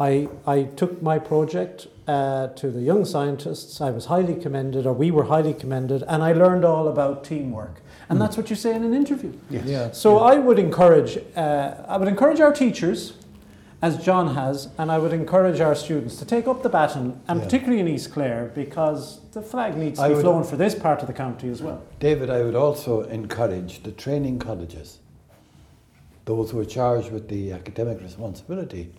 I, 0.00 0.28
I 0.46 0.62
took 0.80 1.02
my 1.02 1.18
project 1.18 1.88
uh, 2.08 2.46
to 2.60 2.70
the 2.70 2.80
young 2.80 3.04
scientists. 3.04 3.82
I 3.82 3.90
was 3.90 4.06
highly 4.06 4.34
commended, 4.34 4.86
or 4.86 4.94
we 4.94 5.10
were 5.10 5.24
highly 5.24 5.52
commended, 5.52 6.02
and 6.08 6.22
I 6.22 6.32
learned 6.32 6.64
all 6.64 6.88
about 6.88 7.22
teamwork. 7.22 7.82
And 8.08 8.18
Mm. 8.18 8.22
that's 8.22 8.36
what 8.38 8.48
you 8.48 8.56
say 8.56 8.74
in 8.74 8.82
an 8.82 8.94
interview. 8.94 9.32
Yes. 9.50 9.64
Yeah. 9.66 9.90
So 9.92 10.18
I 10.18 10.36
would 10.36 10.58
encourage, 10.58 11.18
uh, 11.36 11.74
I 11.86 11.98
would 11.98 12.08
encourage 12.08 12.40
our 12.40 12.52
teachers, 12.52 13.12
as 13.84 14.02
John 14.02 14.34
has, 14.34 14.68
and 14.78 14.90
I 14.90 14.96
would 14.96 15.12
encourage 15.12 15.60
our 15.60 15.74
students 15.74 16.16
to 16.16 16.24
take 16.24 16.48
up 16.48 16.62
the 16.62 16.70
baton, 16.70 17.20
and 17.28 17.38
Yeah. 17.38 17.44
particularly 17.44 17.80
in 17.80 17.86
East 17.86 18.10
Clare, 18.12 18.50
because 18.54 19.20
the 19.32 19.42
flag 19.42 19.76
needs 19.76 19.98
to 19.98 20.06
I 20.06 20.08
be 20.08 20.14
flown 20.14 20.42
for 20.42 20.56
this 20.56 20.74
part 20.74 21.02
of 21.02 21.06
the 21.06 21.12
county 21.12 21.50
as 21.50 21.62
well. 21.62 21.82
David, 22.00 22.30
I 22.30 22.42
would 22.44 22.54
also 22.54 23.02
encourage 23.02 23.82
the 23.82 23.92
training 23.92 24.38
colleges, 24.38 25.00
those 26.24 26.50
who 26.50 26.60
are 26.60 26.64
charged 26.64 27.12
with 27.12 27.28
the 27.28 27.52
academic 27.52 28.00
responsibility 28.00 28.90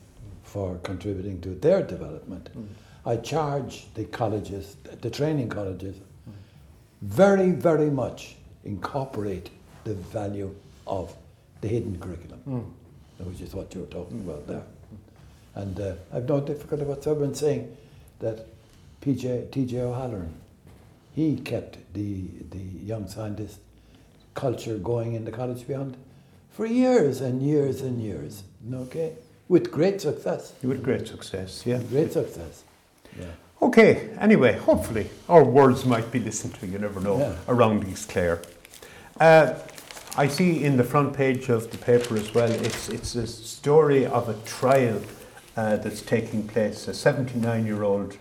for 0.43 0.75
contributing 0.83 1.41
to 1.41 1.55
their 1.55 1.81
development. 1.81 2.51
Mm. 2.55 2.67
I 3.07 3.15
charge 3.17 3.87
the 3.95 4.05
colleges, 4.05 4.77
the 5.01 5.09
training 5.09 5.49
colleges, 5.49 5.95
very, 7.01 7.49
very 7.49 7.89
much 7.89 8.35
incorporate 8.63 9.49
the 9.83 9.95
value 9.95 10.53
of 10.85 11.15
the 11.61 11.69
hidden 11.69 11.97
curriculum, 11.99 12.41
mm. 12.47 13.25
which 13.25 13.41
is 13.41 13.55
what 13.55 13.73
you're 13.73 13.87
talking 13.87 14.19
about 14.21 14.45
there. 14.45 14.63
And 15.55 15.79
uh, 15.79 15.93
I've 16.13 16.27
no 16.27 16.41
difficulty 16.41 16.83
whatsoever 16.83 17.23
in 17.23 17.33
saying 17.33 17.75
that 18.19 18.47
PJ, 19.01 19.49
TJ 19.49 19.73
O'Halloran, 19.75 20.33
he 21.15 21.37
kept 21.37 21.77
the, 21.93 22.25
the 22.51 22.59
young 22.59 23.07
scientist 23.07 23.59
culture 24.33 24.77
going 24.77 25.13
in 25.13 25.23
the 25.23 25.31
college 25.31 25.65
beyond 25.65 25.95
for 26.51 26.65
years 26.65 27.21
and 27.21 27.41
years 27.41 27.81
and 27.81 28.01
years, 28.01 28.43
okay? 28.73 29.13
With 29.47 29.71
great 29.71 30.01
success. 30.01 30.53
With 30.63 30.83
great 30.83 31.07
success, 31.07 31.63
yeah. 31.65 31.79
Great 31.89 32.11
success. 32.11 32.63
Yeah. 33.17 33.25
Okay, 33.61 34.09
anyway, 34.19 34.53
hopefully 34.57 35.09
our 35.29 35.43
words 35.43 35.85
might 35.85 36.11
be 36.11 36.19
listened 36.19 36.53
to, 36.55 36.67
you 36.67 36.77
never 36.79 36.99
know, 36.99 37.17
Yeah. 37.19 37.35
around 37.47 37.87
East 37.87 38.09
Clare. 38.09 38.41
Uh, 39.19 39.53
I 40.17 40.27
see 40.27 40.63
in 40.63 40.77
the 40.77 40.83
front 40.83 41.13
page 41.13 41.49
of 41.49 41.71
the 41.71 41.77
paper 41.77 42.15
as 42.17 42.33
well, 42.33 42.49
it's, 42.51 42.89
it's 42.89 43.15
a 43.15 43.27
story 43.27 44.05
of 44.05 44.27
a 44.29 44.33
trial 44.45 45.01
uh, 45.55 45.77
that's 45.77 46.01
taking 46.01 46.47
place. 46.47 46.87
A 46.87 46.93
79 46.93 47.65
year 47.65 47.83
old 47.83 48.17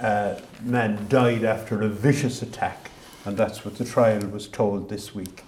uh, 0.00 0.34
man 0.62 1.06
died 1.08 1.44
after 1.44 1.82
a 1.82 1.88
vicious 1.88 2.42
attack, 2.42 2.90
and 3.24 3.36
that's 3.36 3.64
what 3.64 3.76
the 3.76 3.84
trial 3.84 4.26
was 4.28 4.48
told 4.48 4.88
this 4.88 5.14
week. 5.14 5.42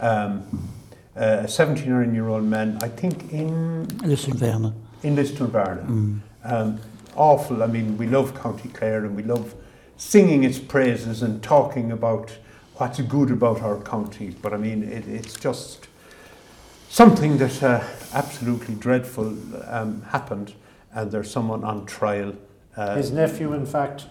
Um, 0.00 0.68
uh, 1.16 1.42
a 1.44 1.48
79 1.48 2.14
year 2.14 2.28
old 2.28 2.44
man, 2.44 2.78
I 2.82 2.88
think 2.88 3.32
in 3.32 3.86
Lisdoonvarna. 3.86 4.72
in 5.02 5.16
Lisdoonvarna. 5.16 5.86
Mm. 5.86 6.20
Um, 6.44 6.80
awful. 7.16 7.62
I 7.62 7.66
mean, 7.66 7.98
we 7.98 8.06
love 8.06 8.40
County 8.40 8.68
Clare 8.68 9.04
and 9.04 9.16
we 9.16 9.24
love 9.24 9.54
singing 9.96 10.44
its 10.44 10.58
praises 10.58 11.22
and 11.22 11.42
talking 11.42 11.90
about 11.90 12.30
what's 12.76 13.00
good 13.00 13.30
about 13.30 13.60
our 13.60 13.80
county. 13.80 14.30
But 14.40 14.54
I 14.54 14.56
mean, 14.56 14.84
it, 14.84 15.06
it's 15.08 15.34
just 15.34 15.88
something 16.88 17.38
that 17.38 17.62
uh, 17.62 17.84
absolutely 18.14 18.76
dreadful 18.76 19.36
um, 19.66 20.02
happened, 20.02 20.54
and 20.94 21.10
there's 21.10 21.30
someone 21.30 21.64
on 21.64 21.86
trial. 21.86 22.32
Uh, 22.76 22.96
His 22.96 23.10
nephew, 23.10 23.52
in 23.52 23.66
fact, 23.66 24.06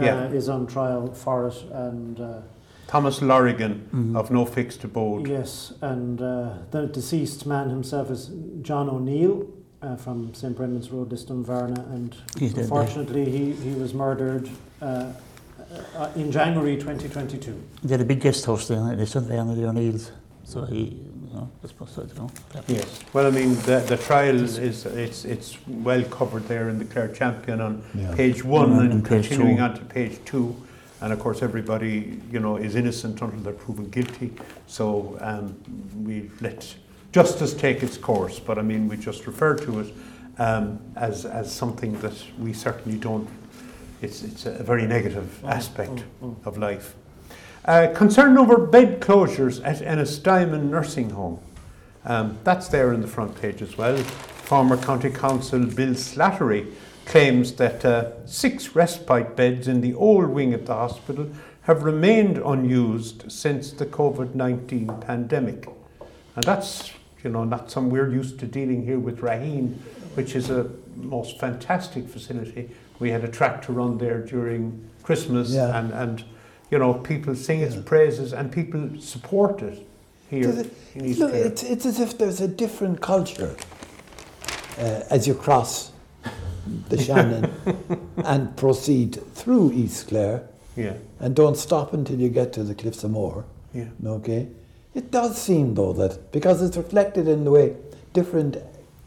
uh, 0.00 0.04
Yeah. 0.04 0.28
is 0.28 0.48
on 0.48 0.66
trial 0.66 1.12
for 1.12 1.48
it, 1.48 1.64
and 1.72 2.20
uh, 2.20 2.38
Thomas 2.86 3.20
Lorrigan 3.20 3.88
Mhm. 3.92 4.16
of 4.16 4.30
No 4.30 4.44
Fixed 4.44 4.84
Abode. 4.84 5.28
yes, 5.28 5.72
and 5.80 6.20
uh, 6.20 6.50
the 6.70 6.86
deceased 6.86 7.46
man 7.46 7.70
himself 7.70 8.10
is 8.10 8.30
John 8.62 8.88
O'Neill. 8.88 9.46
Uh, 9.84 9.96
from 9.96 10.32
St 10.32 10.56
Brendan's 10.56 10.92
Road, 10.92 11.10
Lisdoonvarna, 11.10 11.92
and 11.92 12.14
He's 12.38 12.56
unfortunately 12.56 13.24
he, 13.28 13.50
he 13.50 13.74
was 13.74 13.92
murdered 13.92 14.48
uh, 14.80 15.06
uh, 15.96 16.08
in 16.14 16.30
January 16.30 16.76
2022. 16.76 17.60
They 17.82 17.94
had 17.94 18.00
a 18.00 18.04
big 18.04 18.20
guest 18.20 18.46
house 18.46 18.68
there, 18.68 18.78
and 18.78 18.96
Lisdoonvarna, 19.00 19.56
the 19.56 19.66
O'Neills. 19.66 20.12
So 20.44 20.66
he, 20.66 21.02
you 21.32 21.38
know, 21.38 21.50
that's 21.60 21.72
supposed 21.72 21.94
to, 21.94 22.02
you. 22.14 22.30
Yes. 22.76 23.00
Well, 23.12 23.26
I 23.26 23.30
mean, 23.30 23.54
the, 23.62 23.82
the 23.88 23.96
trial 23.96 24.36
is 24.42 24.58
it's 24.58 25.24
it's 25.24 25.56
well 25.66 26.02
covered 26.04 26.46
there 26.48 26.68
in 26.68 26.78
the 26.78 26.84
Clare 26.84 27.08
Champion 27.08 27.60
on 27.60 27.82
Yeah. 27.94 28.14
page 28.14 28.44
one 28.44 28.72
and 28.72 28.92
and 28.92 29.04
page 29.04 29.28
continuing 29.28 29.56
two. 29.56 29.62
on 29.62 29.74
to 29.74 29.84
page 29.84 30.18
two. 30.24 30.54
And 31.00 31.12
of 31.12 31.18
course, 31.18 31.42
everybody, 31.42 32.20
you 32.30 32.38
know, 32.38 32.56
is 32.56 32.76
innocent 32.76 33.20
until 33.20 33.40
they're 33.40 33.52
proven 33.52 33.88
guilty. 33.90 34.32
So 34.66 35.18
um, 35.20 35.56
we 36.04 36.30
let 36.40 36.74
justice 37.12 37.54
take 37.54 37.82
its 37.82 37.96
course. 37.96 38.38
But 38.38 38.58
I 38.58 38.62
mean, 38.62 38.86
we 38.88 38.96
just 38.96 39.26
refer 39.26 39.56
to 39.56 39.80
it 39.80 39.94
um, 40.38 40.78
as, 40.94 41.24
as 41.26 41.52
something 41.52 41.98
that 42.00 42.14
we 42.38 42.52
certainly 42.52 42.98
don't, 42.98 43.28
it's, 44.00 44.22
it's 44.22 44.46
a 44.46 44.62
very 44.62 44.86
negative 44.86 45.44
aspect 45.44 46.04
of 46.44 46.56
life. 46.58 46.94
Uh, 47.64 47.92
concern 47.94 48.36
over 48.36 48.58
bed 48.58 49.00
closures 49.00 49.64
at 49.64 49.78
Ennistymon 49.80 50.68
Nursing 50.68 51.10
Home. 51.10 51.38
Um, 52.04 52.38
that's 52.42 52.66
there 52.68 52.92
in 52.92 53.00
the 53.00 53.06
front 53.06 53.40
page 53.40 53.62
as 53.62 53.78
well. 53.78 53.96
Former 53.98 54.76
County 54.76 55.10
Council 55.10 55.60
Bill 55.66 55.94
Slattery 55.94 56.72
claims 57.06 57.52
that 57.54 57.84
uh, 57.84 58.26
six 58.26 58.74
respite 58.74 59.36
beds 59.36 59.68
in 59.68 59.80
the 59.80 59.94
old 59.94 60.30
wing 60.30 60.54
of 60.54 60.66
the 60.66 60.74
hospital 60.74 61.30
have 61.62 61.84
remained 61.84 62.38
unused 62.38 63.30
since 63.30 63.70
the 63.70 63.86
COVID 63.86 64.34
19 64.34 64.88
pandemic. 65.00 65.68
And 66.34 66.44
that's, 66.44 66.90
you 67.22 67.30
know, 67.30 67.44
not 67.44 67.70
some 67.70 67.90
we're 67.90 68.10
used 68.10 68.40
to 68.40 68.46
dealing 68.46 68.84
here 68.84 68.98
with 68.98 69.20
Raheen, 69.20 69.76
which 70.14 70.34
is 70.34 70.50
a 70.50 70.68
most 70.96 71.38
fantastic 71.38 72.08
facility. 72.08 72.70
We 72.98 73.10
had 73.10 73.22
a 73.22 73.28
track 73.28 73.62
to 73.66 73.72
run 73.72 73.98
there 73.98 74.18
during 74.18 74.88
Christmas 75.04 75.50
Yeah. 75.52 75.78
and, 75.78 75.92
and, 75.92 76.24
you 76.72 76.78
know, 76.78 76.94
people 76.94 77.34
sing 77.36 77.60
its 77.60 77.74
Yeah. 77.76 77.82
praises 77.84 78.32
and 78.32 78.50
people 78.50 78.88
support 78.98 79.62
it 79.62 79.86
here 80.30 80.48
it- 80.48 80.72
in 80.94 81.04
East 81.04 81.20
Look, 81.20 81.34
it's, 81.34 81.62
it's 81.62 81.86
as 81.86 82.00
if 82.00 82.16
there's 82.18 82.40
a 82.40 82.48
different 82.48 83.00
culture 83.02 83.54
uh, 84.78 85.02
as 85.10 85.26
you 85.28 85.34
cross 85.34 85.92
the 86.88 86.96
Shannon 87.06 87.52
and 88.24 88.56
proceed 88.56 89.20
through 89.34 89.72
East 89.72 90.08
Clare 90.08 90.42
Yeah, 90.76 90.94
and 91.20 91.36
don't 91.36 91.56
stop 91.58 91.92
until 91.92 92.18
you 92.18 92.30
get 92.30 92.52
to 92.54 92.62
the 92.64 92.74
Cliffs 92.74 93.04
of 93.04 93.10
Moher. 93.10 93.44
yeah. 93.74 93.88
Okay? 94.06 94.48
It 94.94 95.10
does 95.10 95.36
seem, 95.40 95.74
though, 95.74 95.92
that 95.94 96.32
because 96.32 96.62
it's 96.62 96.76
reflected 96.78 97.28
in 97.28 97.44
the 97.44 97.50
way 97.50 97.76
different 98.14 98.56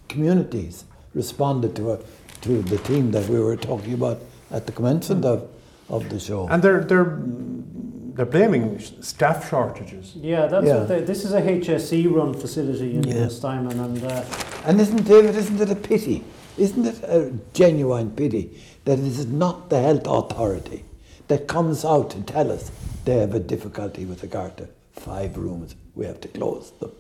communities 0.08 0.86
responded 1.16 1.76
to, 1.78 1.94
a, 1.94 2.00
to 2.42 2.62
the 2.62 2.78
theme 2.78 3.10
that 3.12 3.28
we 3.30 3.40
were 3.40 3.56
talking 3.58 3.94
about 3.94 4.20
at 4.52 4.66
the 4.68 4.72
commencement 4.72 5.26
of, 5.26 5.48
of 5.90 6.10
the 6.10 6.20
show. 6.20 6.48
And 6.48 6.62
they're, 6.64 6.84
they're, 6.84 7.20
they're 8.16 8.26
blaming 8.26 8.80
staff 8.80 9.50
shortages. 9.50 10.16
Yeah, 10.16 10.48
that's 10.48 10.66
Yeah. 10.66 10.80
what 10.80 10.88
they, 10.88 11.02
this 11.02 11.26
is 11.26 11.34
a 11.34 11.42
HSE 11.42 12.08
run 12.12 12.34
facility 12.34 12.96
in 12.96 13.04
Yeah. 13.04 13.28
Steinman, 13.28 13.80
and 13.80 14.04
uh, 14.04 14.24
And 14.66 14.80
isn't 14.80 15.04
David, 15.06 15.36
isn't 15.36 15.60
it 15.62 15.70
a 15.70 15.76
pity? 15.76 16.24
Isn't 16.58 16.86
it 16.86 17.04
a 17.04 17.34
genuine 17.54 18.12
pity 18.12 18.62
that 18.86 18.98
it 19.00 19.06
is 19.06 19.26
not 19.28 19.70
the 19.70 19.82
health 19.82 20.08
authority 20.08 20.86
that 21.28 21.48
comes 21.48 21.84
out 21.84 22.12
to 22.12 22.22
tell 22.22 22.52
us 22.52 22.72
they 23.04 23.18
have 23.18 23.36
a 23.36 23.40
difficulty 23.40 24.06
with 24.06 24.24
regard 24.24 24.58
to 24.58 24.68
five 24.94 25.38
rooms, 25.38 25.76
we 25.96 26.06
have 26.06 26.22
to 26.22 26.28
close 26.30 26.72
them. 26.80 26.92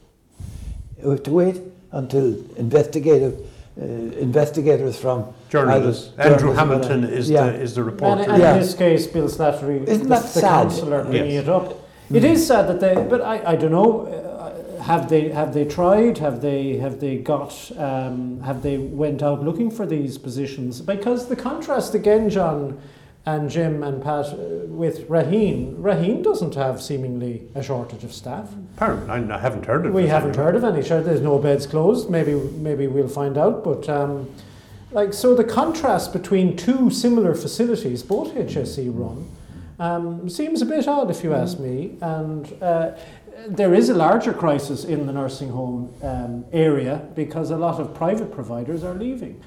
We 1.01 1.11
have 1.11 1.23
to 1.23 1.31
wait 1.31 1.61
until 1.91 2.35
investigative 2.57 3.39
investigators 3.77 4.97
from 4.97 5.33
Journalists. 5.49 6.11
either 6.17 6.33
Andrew 6.33 6.51
Hamilton 6.53 7.01
whatever. 7.01 7.17
is, 7.19 7.29
yeah. 7.29 7.47
the, 7.47 7.61
is 7.61 7.75
the 7.75 7.81
and, 7.81 7.91
reporter. 7.91 8.31
and 8.31 8.41
Yeah. 8.41 8.53
in 8.53 8.59
this 8.61 8.73
case, 8.73 9.07
Bill 9.07 9.27
Slattery, 9.27 9.85
Isn't 9.87 10.03
the, 10.03 10.09
that 10.09 10.21
the 10.23 10.27
sad? 10.27 10.63
councillor, 10.69 11.03
bringing 11.03 11.31
Yes. 11.31 11.43
it 11.43 11.49
up. 11.49 11.79
It 12.13 12.23
is 12.23 12.45
sad 12.45 12.67
that 12.67 12.79
they, 12.79 12.95
but 13.09 13.21
I, 13.21 13.53
I 13.53 13.55
don't 13.55 13.71
know. 13.71 14.01
Uh, 14.01 14.81
have 14.83 15.09
they 15.09 15.29
have 15.29 15.53
they 15.55 15.65
tried? 15.65 16.19
Have 16.19 16.41
they 16.41 16.77
have 16.77 16.99
they 16.99 17.17
got? 17.17 17.71
Um, 17.77 18.39
have 18.41 18.61
they 18.61 18.77
went 18.77 19.23
out 19.23 19.43
looking 19.43 19.71
for 19.71 19.87
these 19.87 20.19
positions? 20.19 20.81
Because 20.81 21.27
the 21.27 21.35
contrast 21.35 21.95
again, 21.95 22.29
John 22.29 22.77
and 23.25 23.49
Jim 23.49 23.81
and 23.81 24.03
Pat, 24.03 24.25
uh, 24.27 24.35
with 24.67 25.07
Raheen. 25.09 25.75
Raheen 25.77 26.23
doesn't 26.23 26.55
have 26.55 26.81
seemingly 26.81 27.43
a 27.55 27.63
shortage 27.63 28.03
of 28.03 28.13
staff. 28.13 28.53
Apparently, 28.75 29.31
I 29.33 29.39
haven't 29.39 29.65
heard 29.65 29.85
of 29.85 29.93
We 29.93 30.07
haven't 30.07 30.35
heard 30.35 30.55
of 30.55 30.63
any. 30.63 30.83
Sure, 30.83 31.01
there's 31.01 31.21
no 31.21 31.39
beds 31.39 31.65
closed. 31.65 32.09
Maybe 32.09 32.33
maybe 32.33 32.87
we'll 32.87 33.07
find 33.07 33.37
out. 33.37 33.63
But 33.63 33.89
um, 33.89 34.29
like 34.91 35.13
so, 35.13 35.33
the 35.33 35.43
contrast 35.43 36.13
between 36.13 36.55
two 36.55 36.89
similar 36.91 37.33
facilities, 37.33 38.03
both 38.03 38.33
HSE 38.33 38.91
run, 38.93 39.29
um, 39.79 40.29
seems 40.29 40.61
a 40.61 40.65
bit 40.65 40.87
odd 40.87 41.09
if 41.09 41.23
you 41.23 41.33
ask 41.33 41.59
me. 41.59 41.97
And 42.01 42.61
uh, 42.61 42.91
there 43.47 43.73
is 43.73 43.89
a 43.89 43.95
larger 43.95 44.33
crisis 44.33 44.85
in 44.85 45.07
the 45.07 45.13
nursing 45.13 45.49
home 45.49 45.93
um, 46.03 46.45
area 46.53 47.07
because 47.15 47.49
a 47.49 47.57
lot 47.57 47.79
of 47.79 47.93
private 47.95 48.31
providers 48.31 48.83
are 48.83 48.93
leaving. 48.93 49.41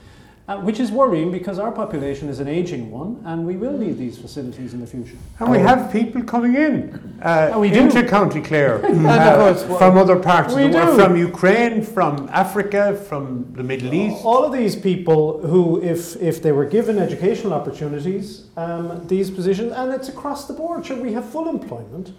Uh, 0.49 0.59
which 0.61 0.81
is 0.81 0.91
worrying 0.91 1.31
because 1.31 1.59
our 1.59 1.71
population 1.71 2.29
is 2.29 2.41
an 2.41 2.49
aging 2.49 2.91
one 2.91 3.23
and 3.27 3.47
we 3.47 3.55
will 3.57 3.77
need 3.77 3.99
these 3.99 4.19
facilities 4.19 4.73
in 4.73 4.81
the 4.81 4.87
future. 4.87 5.17
And 5.39 5.51
we 5.51 5.59
have 5.59 5.93
people 5.93 6.23
coming 6.23 6.55
in 6.55 7.19
uh, 7.23 7.51
Oh, 7.53 7.61
we 7.61 7.71
do. 7.71 7.81
into 7.81 8.03
County 8.09 8.41
Clare 8.41 8.83
uh, 8.85 9.51
of 9.51 9.67
course, 9.67 9.79
from 9.79 9.99
other 9.99 10.17
parts 10.19 10.55
We 10.55 10.65
of 10.65 10.73
the 10.73 10.79
world, 10.79 10.97
do. 10.97 11.05
from 11.05 11.17
Ukraine, 11.17 11.83
from 11.83 12.29
Africa, 12.33 12.97
from 13.09 13.53
the 13.55 13.63
Middle 13.63 13.93
East. 13.93 14.25
All 14.25 14.43
of 14.45 14.53
these 14.53 14.75
people 14.75 15.47
who, 15.47 15.83
if, 15.83 16.17
if 16.17 16.43
they 16.43 16.53
were 16.53 16.65
given 16.65 16.99
educational 16.99 17.53
opportunities, 17.53 18.47
um, 18.57 19.07
these 19.07 19.31
positions, 19.31 19.73
and 19.73 19.93
it's 19.93 20.09
across 20.09 20.47
the 20.47 20.55
board, 20.55 20.87
sure, 20.87 20.97
we 20.97 21.13
have 21.13 21.29
full 21.29 21.49
employment. 21.49 22.13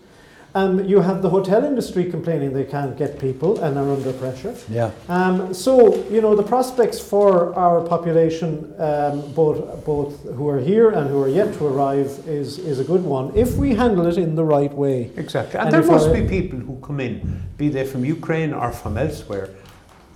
Um, 0.56 0.84
you 0.84 1.00
have 1.02 1.22
the 1.22 1.30
hotel 1.30 1.64
industry 1.64 2.10
complaining 2.10 2.54
they 2.54 2.64
can't 2.66 2.98
get 2.98 3.20
people 3.20 3.60
and 3.60 3.78
are 3.78 3.92
under 3.92 4.12
pressure. 4.14 4.56
Yeah. 4.68 4.92
Um, 5.08 5.54
so, 5.54 6.04
you 6.10 6.22
know, 6.22 6.36
the 6.36 6.44
prospects 6.44 7.00
for 7.00 7.54
our 7.56 7.82
population, 7.82 8.74
um, 8.80 9.32
both, 9.34 9.86
both 9.86 10.24
who 10.36 10.48
are 10.50 10.60
here 10.60 10.90
and 10.90 11.08
who 11.08 11.22
are 11.22 11.30
yet 11.30 11.54
to 11.56 11.68
arrive, 11.68 12.08
is, 12.26 12.58
is 12.58 12.80
a 12.80 12.84
good 12.84 13.04
one 13.04 13.32
if 13.36 13.56
we 13.58 13.76
handle 13.76 14.08
it 14.08 14.18
in 14.18 14.36
the 14.36 14.44
right 14.44 14.74
way. 14.74 15.12
Exactly. 15.18 15.60
And, 15.60 15.68
And 15.74 15.84
there 15.84 15.92
must 15.92 16.10
I- 16.10 16.22
be 16.22 16.28
people 16.28 16.58
who 16.60 16.80
come 16.82 17.00
in, 17.00 17.44
be 17.58 17.70
they 17.70 17.86
from 17.86 18.04
Ukraine 18.04 18.52
or 18.54 18.72
from 18.72 18.98
elsewhere, 18.98 19.50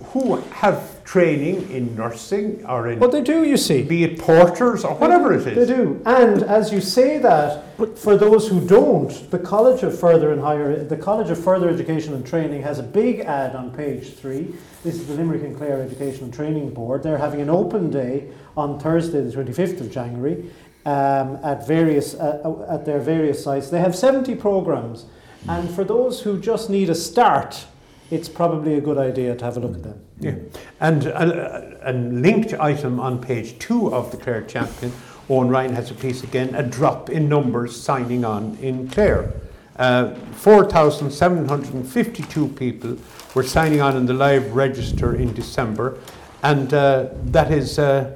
who 0.06 0.36
have 0.50 0.93
training 1.04 1.70
in 1.70 1.94
nursing 1.94 2.64
or 2.66 2.88
in, 2.88 2.98
But 2.98 3.12
they 3.12 3.20
do, 3.20 3.44
you 3.44 3.56
see. 3.56 3.82
be 3.82 4.04
it 4.04 4.18
porters 4.18 4.84
or 4.84 4.94
whatever 4.94 5.34
it 5.34 5.46
is. 5.46 5.68
They 5.68 5.74
do. 5.74 6.00
And 6.06 6.42
as 6.42 6.72
you 6.72 6.80
say 6.80 7.18
that, 7.18 7.62
for 7.98 8.16
those 8.16 8.48
who 8.48 8.66
don't, 8.66 9.30
the 9.30 9.38
College 9.38 9.82
of 9.82 9.98
Further 9.98 10.32
and 10.32 10.40
Higher, 10.40 10.82
the 10.82 10.96
College 10.96 11.30
of 11.30 11.42
Further 11.42 11.68
Education 11.68 12.14
and 12.14 12.26
Training 12.26 12.62
has 12.62 12.78
a 12.78 12.82
big 12.82 13.20
ad 13.20 13.54
on 13.54 13.70
page 13.70 14.14
three. 14.14 14.54
This 14.82 14.94
is 14.94 15.06
the 15.06 15.14
Limerick 15.14 15.42
and 15.42 15.56
Clare 15.56 15.82
Education 15.82 16.24
and 16.24 16.34
Training 16.34 16.70
Board. 16.70 17.02
They're 17.02 17.18
having 17.18 17.40
an 17.42 17.50
open 17.50 17.90
day 17.90 18.28
on 18.56 18.80
Thursday, 18.80 19.20
the 19.20 19.30
25th 19.30 19.80
of 19.80 19.90
January, 19.90 20.50
um, 20.86 21.38
at 21.42 21.66
various 21.66 22.14
uh, 22.14 22.66
at 22.68 22.84
their 22.84 23.00
various 23.00 23.42
sites. 23.42 23.68
They 23.70 23.80
have 23.80 23.94
70 23.96 24.34
programs, 24.36 25.06
and 25.48 25.68
for 25.70 25.84
those 25.84 26.22
who 26.22 26.38
just 26.40 26.70
need 26.70 26.88
a 26.90 26.94
start, 26.94 27.66
it's 28.10 28.28
probably 28.28 28.74
a 28.74 28.80
good 28.80 28.98
idea 28.98 29.34
to 29.34 29.44
have 29.44 29.56
a 29.56 29.60
look 29.60 29.74
at 29.74 29.82
them. 29.82 30.00
Yeah. 30.20 30.34
And 30.80 31.06
a, 31.06 31.90
a 31.90 31.92
linked 31.92 32.54
item 32.54 33.00
on 33.00 33.20
page 33.20 33.58
two 33.58 33.94
of 33.94 34.10
the 34.10 34.16
Clare 34.16 34.42
Champion, 34.42 34.92
Owen 35.28 35.48
Ryan 35.48 35.74
has 35.74 35.90
a 35.90 35.94
piece 35.94 36.22
again, 36.22 36.54
a 36.54 36.62
drop 36.62 37.10
in 37.10 37.28
numbers 37.28 37.80
signing 37.80 38.24
on 38.24 38.56
in 38.60 38.88
Clare. 38.88 39.32
Uh, 39.76 40.14
4,752 40.32 42.48
people 42.48 42.96
were 43.34 43.42
signing 43.42 43.80
on 43.80 43.96
in 43.96 44.06
the 44.06 44.14
live 44.14 44.54
register 44.54 45.16
in 45.16 45.34
December, 45.34 45.98
and 46.44 46.72
uh, 46.72 47.08
that 47.24 47.50
is 47.50 47.80
uh, 47.80 48.14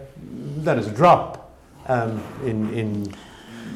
that 0.58 0.78
is 0.78 0.86
a 0.86 0.92
drop 0.92 1.52
um, 1.86 2.22
in 2.44 2.72
in 2.74 3.12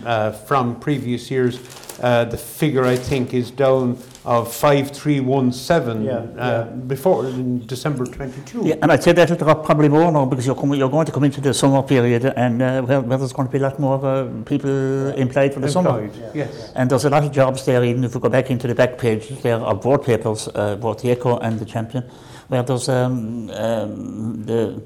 uh, 0.04 0.30
from 0.30 0.78
previous 0.78 1.28
years. 1.28 1.58
Uh, 2.00 2.24
the 2.24 2.38
figure 2.38 2.84
I 2.84 2.96
think 2.96 3.34
is 3.34 3.50
down 3.50 3.98
of 4.24 4.54
5317 4.54 6.04
yeah, 6.04 6.12
uh, 6.12 6.24
yeah. 6.38 6.62
before 6.86 7.26
in 7.26 7.66
December 7.66 8.06
22. 8.06 8.62
Yeah, 8.64 8.76
and 8.80 8.92
I'd 8.92 9.02
say 9.02 9.12
that'll 9.12 9.36
take 9.36 9.48
up 9.48 9.64
probably 9.64 9.88
more 9.88 10.12
now 10.12 10.26
because 10.26 10.46
you're, 10.46 10.54
coming, 10.54 10.78
you're 10.78 10.90
going 10.90 11.06
to 11.06 11.12
come 11.12 11.24
into 11.24 11.40
the 11.40 11.52
summer 11.52 11.82
period 11.82 12.24
and 12.24 12.62
uh, 12.62 12.82
where, 12.82 13.00
where 13.00 13.18
there's 13.18 13.32
going 13.32 13.48
to 13.48 13.52
be 13.52 13.58
a 13.58 13.62
lot 13.62 13.80
more 13.80 14.04
uh, 14.04 14.28
people 14.44 14.70
employed 15.14 15.52
for 15.54 15.60
the 15.60 15.66
employed, 15.66 15.72
summer. 15.72 16.10
Yeah. 16.14 16.30
Yes. 16.34 16.72
And 16.76 16.88
there's 16.88 17.04
a 17.04 17.10
lot 17.10 17.24
of 17.24 17.32
jobs 17.32 17.64
there, 17.64 17.82
even 17.84 18.04
if 18.04 18.14
we 18.14 18.20
go 18.20 18.28
back 18.28 18.50
into 18.50 18.68
the 18.68 18.74
back 18.74 18.96
page 18.96 19.28
there 19.42 19.60
are 19.60 19.74
board 19.74 20.04
papers, 20.04 20.48
uh, 20.54 20.76
both 20.76 21.02
the 21.02 21.10
Echo 21.10 21.38
and 21.38 21.58
the 21.58 21.64
Champion, 21.64 22.04
where 22.46 22.62
there's 22.62 22.88
um, 22.88 23.50
um, 23.50 24.44
the 24.44 24.82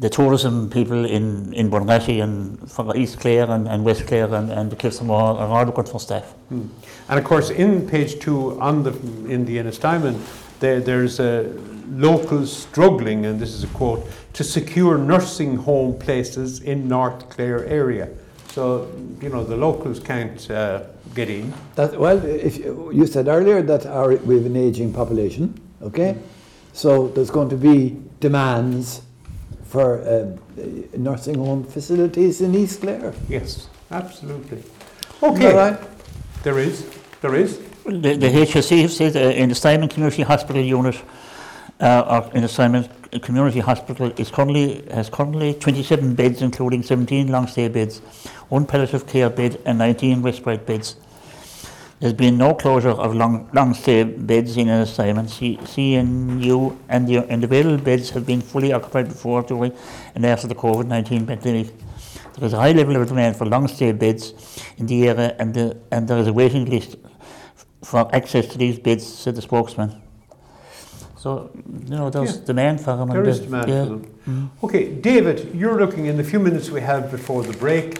the 0.00 0.08
tourism 0.08 0.70
people 0.70 1.04
in, 1.04 1.52
in 1.52 1.70
Bunratty 1.70 2.22
and 2.22 2.58
for 2.70 2.96
East 2.96 3.20
Clare 3.20 3.50
and, 3.50 3.68
and 3.68 3.84
West 3.84 4.06
Clare 4.06 4.34
and, 4.34 4.50
and 4.50 4.72
the 4.72 4.76
Kilsamore 4.76 5.38
are 5.38 5.48
all 5.48 5.64
looking 5.64 5.84
for 5.84 6.00
staff. 6.00 6.24
Hmm. 6.48 6.68
And 7.10 7.18
of 7.18 7.24
course, 7.24 7.50
in 7.50 7.86
page 7.86 8.18
two 8.18 8.58
on 8.60 8.82
the 8.82 8.92
in 9.28 9.44
the 9.44 9.58
Ennistymon, 9.58 10.18
there, 10.58 10.80
there's 10.80 11.20
a 11.20 11.52
locals 11.90 12.50
struggling, 12.56 13.26
and 13.26 13.38
this 13.38 13.52
is 13.52 13.64
a 13.64 13.66
quote, 13.68 14.06
to 14.32 14.42
secure 14.42 14.96
nursing 14.96 15.56
home 15.56 15.98
places 15.98 16.60
in 16.60 16.88
North 16.88 17.28
Clare 17.28 17.66
area. 17.66 18.08
So 18.48 18.90
you 19.20 19.28
know 19.28 19.44
the 19.44 19.56
locals 19.56 20.00
can't 20.00 20.50
uh, 20.50 20.84
get 21.14 21.28
in. 21.28 21.52
That, 21.74 22.00
well, 22.00 22.24
if 22.24 22.56
you, 22.56 22.90
you 22.92 23.06
said 23.06 23.28
earlier 23.28 23.60
that 23.62 23.84
our, 23.84 24.16
we 24.16 24.36
have 24.36 24.46
an 24.46 24.56
aging 24.56 24.94
population, 24.94 25.60
okay? 25.82 26.16
So 26.72 27.08
there's 27.08 27.30
going 27.30 27.50
to 27.50 27.56
be 27.56 28.00
demands 28.20 29.02
for 29.70 30.02
uh, 30.02 30.26
nursing 30.96 31.36
home 31.36 31.62
facilities 31.64 32.40
in 32.40 32.54
East 32.54 32.80
Clare. 32.80 33.14
Yes, 33.28 33.68
absolutely. 33.90 34.62
Okay, 35.22 35.54
right? 35.54 35.78
there 36.42 36.58
is, 36.58 36.84
there 37.20 37.36
is. 37.36 37.58
The, 37.84 38.16
the 38.16 38.28
HSE 38.28 38.82
have 38.82 38.92
said 38.92 39.16
uh, 39.16 39.20
in 39.20 39.48
the 39.48 39.54
Simon 39.54 39.88
Community 39.88 40.22
Hospital 40.22 40.60
unit, 40.60 41.00
uh, 41.78 42.24
or 42.26 42.36
in 42.36 42.42
the 42.42 42.48
Simon 42.48 42.88
Community 43.22 43.60
Hospital, 43.60 44.12
is 44.16 44.30
currently, 44.30 44.82
has 44.90 45.08
currently 45.08 45.54
27 45.54 46.14
beds, 46.14 46.42
including 46.42 46.82
17 46.82 47.28
long 47.28 47.46
stay 47.46 47.68
beds, 47.68 48.00
one 48.48 48.66
palliative 48.66 49.06
care 49.06 49.30
bed, 49.30 49.60
and 49.64 49.78
19 49.78 50.22
respite 50.22 50.66
beds. 50.66 50.96
There's 52.00 52.14
been 52.14 52.38
no 52.38 52.54
closure 52.54 52.88
of 52.90 53.14
long, 53.14 53.50
long 53.52 53.74
stay 53.74 54.04
beds 54.04 54.56
in 54.56 54.68
Ennistymon. 54.68 55.28
C, 55.28 55.58
CNU 55.58 56.74
and 56.88 57.06
the, 57.06 57.18
and 57.28 57.42
the 57.42 57.46
available 57.46 57.76
beds 57.84 58.08
have 58.10 58.24
been 58.24 58.40
fully 58.40 58.72
occupied 58.72 59.08
before, 59.08 59.42
during, 59.42 59.74
and 60.14 60.24
after 60.24 60.48
the 60.48 60.54
COVID 60.54 60.86
19 60.86 61.26
pandemic. 61.26 61.66
There 62.36 62.46
is 62.46 62.54
a 62.54 62.56
high 62.56 62.72
level 62.72 62.96
of 62.96 63.06
demand 63.06 63.36
for 63.36 63.44
long 63.44 63.68
stay 63.68 63.92
beds 63.92 64.32
in 64.78 64.86
the 64.86 65.08
area, 65.08 65.36
and, 65.38 65.52
the, 65.52 65.76
and 65.90 66.08
there 66.08 66.16
is 66.16 66.26
a 66.26 66.32
waiting 66.32 66.64
list 66.64 66.96
for 67.82 68.08
access 68.16 68.46
to 68.46 68.56
these 68.56 68.78
beds, 68.78 69.06
said 69.06 69.34
the 69.36 69.42
spokesman. 69.42 70.00
So, 71.18 71.50
you 71.84 71.96
know, 71.96 72.08
there's 72.08 72.38
Yeah. 72.38 72.44
demand 72.46 72.80
for 72.80 72.96
them. 72.96 73.10
There 73.10 73.28
is 73.28 73.40
the- 73.40 73.44
demand 73.44 73.68
yeah. 73.68 73.84
for 73.84 73.90
them. 73.90 74.06
Mm-hmm. 74.26 74.64
Okay, 74.64 74.88
David, 74.88 75.50
you're 75.54 75.78
looking 75.78 76.06
in 76.06 76.16
the 76.16 76.24
few 76.24 76.38
minutes 76.38 76.70
we 76.70 76.80
have 76.80 77.10
before 77.10 77.42
the 77.42 77.52
break, 77.52 77.98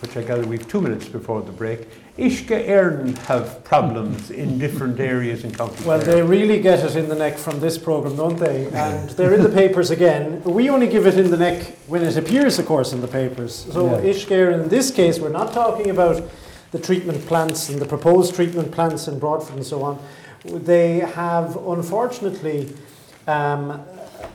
which 0.00 0.16
I 0.16 0.22
gather 0.22 0.46
we've 0.46 0.66
two 0.66 0.80
minutes 0.80 1.06
before 1.06 1.42
the 1.42 1.52
break. 1.52 1.86
Uisce 2.18 2.66
Éireann 2.68 3.16
have 3.26 3.64
problems 3.64 4.30
in 4.30 4.58
different 4.58 5.00
areas 5.00 5.44
in 5.44 5.50
County 5.54 5.82
Well, 5.84 5.98
Clare. 6.02 6.16
they 6.16 6.22
really 6.22 6.60
get 6.60 6.84
it 6.84 6.94
in 6.94 7.08
the 7.08 7.14
neck 7.14 7.38
from 7.38 7.58
this 7.60 7.78
programme, 7.78 8.16
don't 8.16 8.36
they? 8.38 8.66
And 8.66 9.08
they're 9.10 9.32
in 9.32 9.42
the 9.42 9.48
papers 9.48 9.90
again. 9.90 10.42
We 10.44 10.68
only 10.68 10.88
give 10.88 11.06
it 11.06 11.16
in 11.18 11.30
the 11.30 11.38
neck 11.38 11.74
when 11.86 12.02
it 12.02 12.16
appears, 12.18 12.58
of 12.58 12.66
course, 12.66 12.92
in 12.92 13.00
the 13.00 13.08
papers. 13.08 13.66
So, 13.72 13.86
Yeah. 13.86 14.10
Ishgare, 14.12 14.52
in 14.52 14.68
this 14.68 14.90
case, 14.90 15.18
we're 15.20 15.30
not 15.30 15.54
talking 15.54 15.88
about 15.88 16.22
the 16.70 16.78
treatment 16.78 17.24
plants 17.26 17.70
and 17.70 17.80
the 17.80 17.86
proposed 17.86 18.34
treatment 18.34 18.72
plants 18.72 19.08
in 19.08 19.18
Broadford 19.18 19.56
and 19.56 19.64
so 19.66 19.82
on. 19.82 19.98
They 20.44 20.98
have, 20.98 21.56
unfortunately, 21.56 22.74
um, 23.26 23.80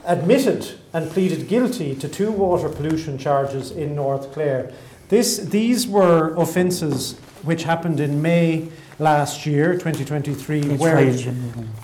admitted 0.04 0.66
and 0.92 1.08
pleaded 1.10 1.46
guilty 1.46 1.94
to 1.94 2.08
two 2.08 2.32
water 2.32 2.68
pollution 2.68 3.18
charges 3.18 3.70
in 3.70 3.94
North 3.94 4.32
Clare. 4.32 4.72
This, 5.10 5.38
these 5.38 5.86
were 5.86 6.34
offences 6.36 7.14
which 7.42 7.64
happened 7.64 8.00
in 8.00 8.20
May 8.22 8.68
last 8.98 9.46
year, 9.46 9.72
2023, 9.74 10.60
It's 10.60 10.80
where, 10.80 10.96
right, 10.96 11.28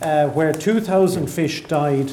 uh, 0.02 0.28
where 0.28 0.52
2,000 0.52 1.28
fish 1.28 1.64
died, 1.64 2.12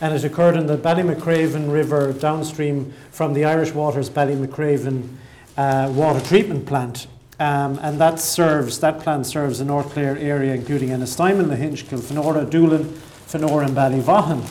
and 0.00 0.14
it 0.14 0.24
occurred 0.24 0.56
in 0.56 0.66
the 0.66 0.76
Ballymacraven 0.76 1.72
River 1.72 2.12
downstream 2.12 2.92
from 3.10 3.34
the 3.34 3.44
Irish 3.44 3.72
Waters 3.72 4.10
Ballymacraven 4.10 5.08
uh, 5.56 5.92
water 5.94 6.20
treatment 6.20 6.66
plant. 6.66 7.06
Um, 7.38 7.78
and 7.82 7.98
that 8.00 8.20
serves, 8.20 8.80
that 8.80 9.00
plant 9.00 9.26
serves 9.26 9.60
the 9.60 9.64
North 9.64 9.92
Clare 9.92 10.18
area, 10.18 10.54
including 10.54 10.90
Ennistymon, 10.90 11.46
Lahinch, 11.46 11.84
Kilfenora, 11.84 12.48
Doolin, 12.48 12.84
Fenora, 12.84 13.66
and 13.66 13.76
Ballyvaughan. 13.76 14.46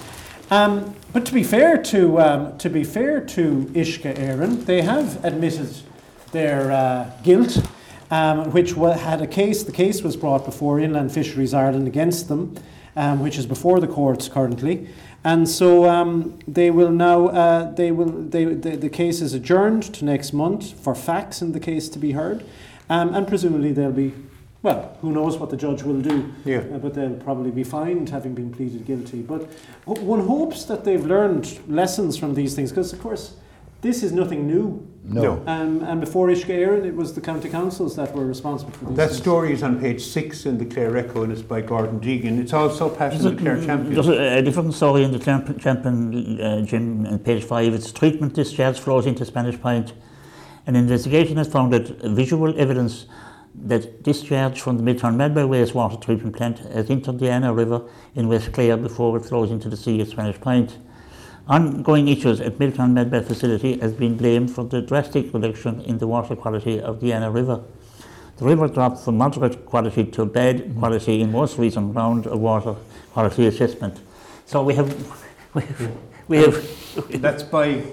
Um, 0.52 0.96
but 1.14 1.26
to 1.28 1.34
be 1.34 1.44
fair 1.44 1.78
to 1.84 2.20
um, 2.20 2.58
to 2.58 2.70
be 2.70 2.84
fair 2.84 3.22
to 3.22 3.66
Uisce 3.74 4.16
Éireann, 4.16 4.66
they 4.66 4.82
have 4.82 5.24
admitted 5.24 5.76
their 6.32 6.72
uh, 6.72 7.12
guilt, 7.24 7.62
um, 8.12 8.52
which 8.52 8.72
had 8.74 9.22
a 9.22 9.28
case. 9.28 9.64
The 9.64 9.72
case 9.72 10.02
was 10.02 10.16
brought 10.16 10.46
before 10.46 10.80
Inland 10.80 11.12
Fisheries 11.12 11.54
Ireland 11.54 11.88
against 11.88 12.28
them, 12.28 12.56
um, 12.96 13.20
which 13.20 13.38
is 13.38 13.46
before 13.46 13.80
the 13.80 13.88
courts 13.88 14.28
currently. 14.28 14.88
And 15.24 15.50
so 15.50 15.90
um, 15.90 16.40
they 16.48 16.72
will 16.72 16.92
now. 16.92 17.28
Uh, 17.28 17.72
they 17.72 17.92
will. 17.92 18.10
They, 18.10 18.46
the, 18.46 18.78
the 18.78 18.90
case 18.90 19.22
is 19.22 19.34
adjourned 19.34 19.84
to 19.96 20.06
next 20.06 20.32
month 20.32 20.80
for 20.82 20.96
facts 20.96 21.42
in 21.42 21.52
the 21.52 21.60
case 21.60 21.90
to 21.90 22.00
be 22.00 22.14
heard, 22.14 22.46
um, 22.90 23.14
and 23.14 23.28
presumably 23.28 23.74
they'll 23.74 23.92
be. 23.92 24.14
Well, 24.62 24.98
who 25.00 25.12
knows 25.14 25.38
what 25.38 25.50
the 25.50 25.58
judge 25.58 25.84
will 25.84 26.02
do? 26.02 26.34
Yeah. 26.44 26.58
Uh, 26.58 26.80
but 26.80 26.94
they'll 26.94 27.16
probably 27.16 27.52
be 27.52 27.64
fined 27.64 28.10
having 28.10 28.34
been 28.34 28.52
pleaded 28.52 28.86
guilty. 28.86 29.22
But 29.22 29.44
one 29.86 30.28
hopes 30.28 30.66
that 30.66 30.84
they've 30.84 31.06
learned 31.06 31.60
lessons 31.70 32.18
from 32.18 32.34
these 32.34 32.56
things 32.56 32.72
because, 32.72 32.92
of 32.92 33.00
course, 33.00 33.36
this 33.82 34.04
is 34.04 34.12
nothing 34.12 34.48
new. 34.48 34.86
No. 35.04 35.42
Um, 35.48 35.82
and 35.84 36.00
before 36.00 36.28
Uisce 36.28 36.46
Éireann, 36.46 36.86
it 36.86 36.96
was 36.96 37.16
the 37.16 37.22
county 37.22 37.50
councils 37.50 37.96
that 37.96 38.14
were 38.14 38.26
responsible 38.26 38.72
for 38.74 38.86
these 38.86 38.98
That 38.98 39.08
things. 39.08 39.22
story 39.22 39.54
is 39.54 39.64
on 39.64 39.80
page 39.80 40.02
six 40.04 40.46
in 40.46 40.58
the 40.60 40.66
Clare 40.66 40.96
Echo 40.98 41.24
and 41.24 41.32
it's 41.32 41.42
by 41.42 41.62
Gordon 41.62 42.00
Deegan. 42.00 42.40
It's 42.40 42.54
also 42.54 42.90
passed 42.90 43.24
in 43.24 43.36
the 43.36 43.42
Clare 43.42 43.64
Champion. 43.64 43.94
There's 43.94 44.08
a, 44.08 44.38
a 44.38 44.42
different 44.44 44.74
story 44.76 45.04
in 45.04 45.12
the 45.12 45.18
Champion, 45.18 45.58
champion 45.58 46.40
uh, 46.42 46.62
Jim, 46.62 47.08
on 47.08 47.20
page 47.20 47.44
5. 47.44 47.74
It's 47.74 47.92
treatment 47.92 48.36
discharge 48.36 48.80
flows 48.80 49.08
into 49.08 49.26
Spanish 49.26 49.60
Point. 49.60 49.94
An 50.68 50.76
investigation 50.76 51.38
has 51.38 51.48
found 51.48 51.74
that 51.74 51.88
visual 52.04 52.54
evidence 52.60 53.08
that 53.56 54.04
discharge 54.04 54.62
from 54.62 54.78
the 54.78 54.84
Miltown 54.84 55.16
Malbay 55.16 55.48
wastewater 55.48 56.00
treatment 56.00 56.36
plant 56.36 56.60
has 56.60 56.88
entered 56.90 57.18
the 57.18 57.26
Annagh 57.26 57.56
River 57.58 57.82
in 58.14 58.28
West 58.28 58.52
Clare 58.54 58.78
before 58.78 59.18
it 59.18 59.26
flows 59.26 59.50
into 59.50 59.70
the 59.70 59.78
sea 59.78 60.00
at 60.02 60.08
Spanish 60.08 60.40
Point. 60.40 60.78
Ongoing 61.50 62.08
issues 62.08 62.40
at 62.42 62.60
Miltown 62.60 62.94
Malbay 62.94 63.26
facility 63.26 63.80
has 63.80 63.92
been 63.92 64.16
blamed 64.16 64.52
for 64.52 64.64
the 64.64 64.84
drastic 64.84 65.34
reduction 65.34 65.82
in 65.82 65.98
the 65.98 66.06
water 66.06 66.36
quality 66.36 66.80
of 66.80 67.00
the 67.00 67.10
Annagh 67.10 67.34
River. 67.34 67.64
The 68.38 68.46
river 68.46 68.68
dropped 68.68 69.00
from 69.04 69.18
moderate 69.18 69.66
quality 69.66 70.04
to 70.04 70.26
bad 70.26 70.76
quality 70.78 71.22
in 71.22 71.32
most 71.32 71.58
recent 71.58 71.96
round 71.96 72.28
of 72.28 72.40
water 72.40 72.76
quality 73.14 73.48
assessment. 73.48 74.00
So 74.46 74.62
we 74.62 74.76
have, 74.76 74.94
we 75.56 75.62
have, 75.64 75.98
we 76.28 76.38
have 76.38 77.12
That's 77.22 77.42
by 77.42 77.84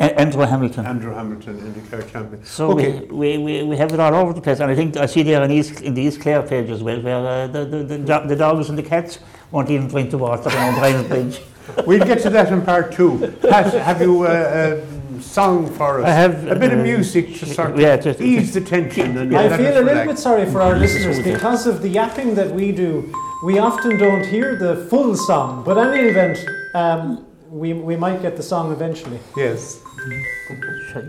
Andrew 0.00 0.44
Hamilton. 0.44 0.84
Andrew 0.84 1.14
Hamilton 1.14 1.60
in 1.60 1.72
the 1.72 1.80
Clare 1.82 2.02
Champion. 2.02 2.44
So 2.44 2.72
okay. 2.72 2.98
we, 3.02 3.38
we, 3.38 3.38
we, 3.38 3.62
we 3.62 3.76
have 3.76 3.92
it 3.92 4.00
all 4.00 4.12
over 4.16 4.32
the 4.32 4.40
place, 4.40 4.58
and 4.58 4.72
I 4.72 4.74
think 4.74 4.96
I 4.96 5.06
see 5.06 5.22
there 5.22 5.40
in, 5.44 5.52
East, 5.52 5.82
in 5.82 5.94
the 5.94 6.02
East 6.02 6.20
Clare 6.20 6.42
page 6.42 6.68
as 6.68 6.82
well, 6.82 7.00
where 7.00 7.24
uh, 7.24 7.46
the, 7.46 7.64
the, 7.64 7.84
the, 7.84 8.20
the 8.26 8.36
dogs 8.36 8.70
and 8.70 8.76
the 8.76 8.82
cats 8.82 9.20
won't 9.52 9.70
even 9.70 9.86
drink 9.86 10.10
the 10.10 10.18
water 10.18 10.50
on 10.50 10.74
Brian's 10.80 11.06
Bridge. 11.06 11.40
We'll 11.86 12.04
get 12.04 12.20
to 12.22 12.30
that 12.30 12.52
in 12.52 12.62
part 12.62 12.92
two. 12.92 13.32
Pat, 13.42 13.72
have 13.74 14.00
you 14.00 14.24
uh, 14.24 14.80
a 15.18 15.20
song 15.22 15.70
for 15.72 16.00
us? 16.00 16.06
I 16.06 16.10
have, 16.10 16.46
a 16.46 16.56
bit 16.56 16.72
of 16.72 16.80
uh, 16.80 16.82
music 16.82 17.34
to 17.36 17.46
sort 17.46 17.72
of 17.72 17.80
yeah, 17.80 17.96
just- 17.96 18.20
ease 18.20 18.54
the 18.54 18.60
tension. 18.60 19.16
And 19.16 19.34
I 19.36 19.48
let 19.48 19.58
feel 19.58 19.66
us 19.68 19.76
a 19.76 19.80
little 19.80 19.88
relax. 19.88 20.08
bit 20.08 20.18
sorry 20.18 20.46
for 20.50 20.60
our 20.60 20.76
listeners 20.76 21.22
because 21.22 21.66
of 21.66 21.82
the 21.82 21.88
yapping 21.88 22.34
that 22.34 22.50
we 22.50 22.72
do. 22.72 23.12
We 23.44 23.58
often 23.58 23.98
don't 23.98 24.24
hear 24.26 24.56
the 24.56 24.86
full 24.88 25.16
song, 25.16 25.64
but 25.64 25.76
in 25.76 25.88
any 25.98 26.08
event, 26.08 26.38
um, 26.74 27.26
we, 27.50 27.72
we 27.72 27.96
might 27.96 28.22
get 28.22 28.36
the 28.36 28.42
song 28.42 28.72
eventually. 28.72 29.20
Yes. 29.36 29.80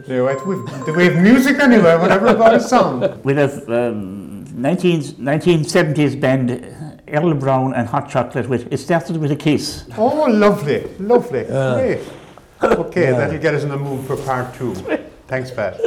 Yeah, 0.08 0.18
right. 0.18 0.46
We've, 0.48 0.86
do 0.86 0.94
we 0.94 1.06
have 1.06 1.22
music 1.22 1.60
anyway? 1.60 1.98
Whatever 1.98 2.28
about 2.28 2.54
a 2.54 2.60
song. 2.60 3.22
We 3.24 3.34
have 3.36 3.68
um, 3.70 4.46
19, 4.62 5.02
1970s 5.02 6.20
band 6.20 6.50
Errol 7.08 7.34
Brown 7.36 7.74
and 7.74 7.88
Hot 7.88 8.10
Chocolate 8.10 8.50
with 8.50 8.72
It 8.74 8.78
Started 8.78 9.18
With 9.18 9.32
a 9.32 9.36
Kiss. 9.36 9.86
Oh, 9.98 10.26
lovely, 10.30 10.88
lovely, 11.00 11.46
Yeah. 11.48 11.74
great. 11.76 12.00
Okay, 12.64 13.04
Yeah. 13.12 13.18
that'll 13.18 13.38
get 13.40 13.54
us 13.54 13.64
in 13.64 13.70
the 13.70 13.78
mood 13.78 14.06
for 14.08 14.16
part 14.18 14.54
two. 14.56 14.74
Thanks, 15.28 15.52
Pat. 15.52 15.78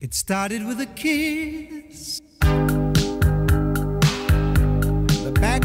It 0.00 0.14
started 0.14 0.64
with 0.66 0.80
a 0.80 0.86
kiss. 0.86 2.20
The 5.24 5.32
back 5.40 5.64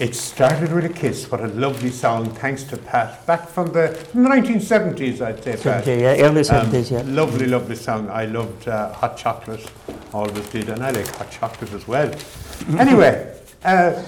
It 0.00 0.14
started 0.14 0.72
with 0.72 0.86
a 0.86 0.88
kiss. 0.88 1.30
What 1.30 1.42
a 1.42 1.48
lovely 1.48 1.90
song. 1.90 2.30
Thanks 2.30 2.62
to 2.64 2.78
Pat. 2.78 3.26
Back 3.26 3.46
from 3.46 3.70
the, 3.70 3.88
from 3.88 4.22
the 4.22 4.30
1970s, 4.30 5.20
I'd 5.20 5.44
say, 5.44 5.52
Pat. 5.52 5.84
70, 5.84 5.90
yeah, 5.90 6.24
early 6.24 6.40
Um, 6.40 6.70
70s, 6.70 6.90
yeah. 6.90 7.02
Lovely, 7.04 7.46
lovely 7.46 7.76
song. 7.76 8.08
I 8.08 8.24
loved 8.24 8.66
uh, 8.66 8.94
hot 8.94 9.18
chocolate. 9.18 9.70
Always 10.14 10.48
did, 10.48 10.70
and 10.70 10.82
I 10.82 10.90
like 10.92 11.06
hot 11.06 11.30
chocolate 11.30 11.74
as 11.74 11.86
well. 11.86 12.10
anyway, 12.78 13.38
uh, 13.62 14.02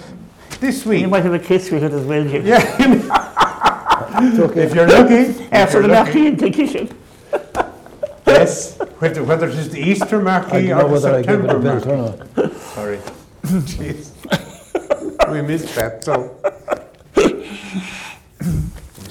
this 0.60 0.86
week. 0.86 1.02
You 1.02 1.08
might 1.08 1.24
have 1.24 1.34
a 1.34 1.38
kiss 1.38 1.70
with 1.70 1.84
it 1.84 1.92
as 1.92 2.06
well, 2.06 2.24
Jim. 2.24 2.46
Yeah, 2.46 2.56
okay. 4.40 4.62
if 4.62 4.74
you're 4.74 4.88
lucky. 4.88 5.46
After 5.52 5.82
the 5.82 5.88
lucky. 5.88 6.22
Marquis 6.22 6.26
in 6.26 6.36
the. 6.36 6.94
Yes, 8.26 8.78
whether, 8.98 9.22
whether 9.24 9.46
it 9.46 9.58
is 9.58 9.68
the 9.68 9.80
Easter 9.80 10.22
marquee 10.22 10.72
or 10.72 10.84
the 10.84 10.86
whether 10.86 11.14
I 11.16 11.22
give 11.22 11.44
it 11.44 11.48
September 11.50 11.56
a 11.56 11.60
bit 11.60 11.86
or 11.86 11.96
marquee. 12.38 12.58
Sorry. 12.60 12.98
Jeez. 13.42 14.21
We 15.32 15.42
missed 15.42 15.74
that, 15.74 16.04
so. 16.04 16.36
let 17.16 17.26
me 17.26 19.10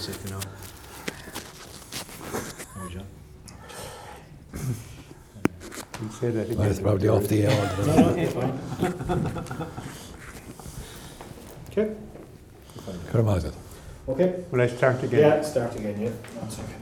You 6.01 6.09
say 6.19 6.31
that 6.31 6.47
Well, 6.49 6.67
it's 6.67 6.79
again. 6.79 6.83
probably 6.83 7.07
off 7.09 7.27
the 7.27 7.45
air. 7.45 7.61
Okay. 11.71 11.95
Come 13.11 13.27
on. 13.29 13.41
Okay. 14.09 14.43
Will 14.51 14.61
I 14.61 14.67
start 14.67 15.03
again? 15.03 15.19
Yeah, 15.19 15.41
start 15.41 15.75
again, 15.75 16.01
yeah. 16.01 16.09
One 16.39 16.49
second. 16.49 16.80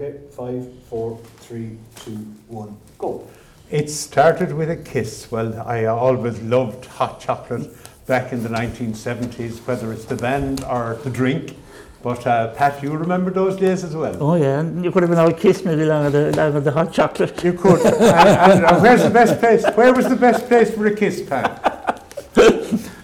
Okay, 0.00 0.16
five, 0.30 0.72
four, 0.88 1.18
three, 1.38 1.76
two, 1.96 2.12
one, 2.46 2.76
go. 2.98 3.26
It 3.68 3.90
started 3.90 4.52
with 4.52 4.70
a 4.70 4.76
kiss. 4.76 5.28
Well, 5.28 5.60
I 5.66 5.86
always 5.86 6.40
loved 6.40 6.84
hot 6.84 7.20
chocolate 7.20 7.68
back 8.06 8.32
in 8.32 8.44
the 8.44 8.48
1970s, 8.48 9.58
whether 9.66 9.92
it's 9.92 10.04
the 10.04 10.14
band 10.14 10.62
or 10.62 11.00
the 11.02 11.10
drink. 11.10 11.56
But 12.00 12.24
uh, 12.28 12.54
Pat, 12.54 12.80
you 12.80 12.96
remember 12.96 13.32
those 13.32 13.56
days 13.56 13.82
as 13.82 13.96
well? 13.96 14.16
Oh, 14.22 14.36
yeah, 14.36 14.60
and 14.60 14.84
you 14.84 14.92
could 14.92 15.02
have 15.02 15.10
been 15.10 15.18
out 15.18 15.36
kiss 15.36 15.64
maybe 15.64 15.82
along 15.82 16.04
with 16.04 16.12
the, 16.12 16.30
along 16.30 16.54
with 16.54 16.64
the 16.64 16.70
hot 16.70 16.92
chocolate. 16.92 17.42
You 17.42 17.54
could. 17.54 17.80
and, 17.84 17.96
and, 17.96 18.64
uh, 18.66 18.78
where's 18.78 19.02
the 19.02 19.10
best 19.10 19.40
place? 19.40 19.64
Where 19.74 19.92
was 19.92 20.08
the 20.08 20.14
best 20.14 20.46
place 20.46 20.72
for 20.72 20.86
a 20.86 20.94
kiss, 20.94 21.22
Pat? 21.28 22.04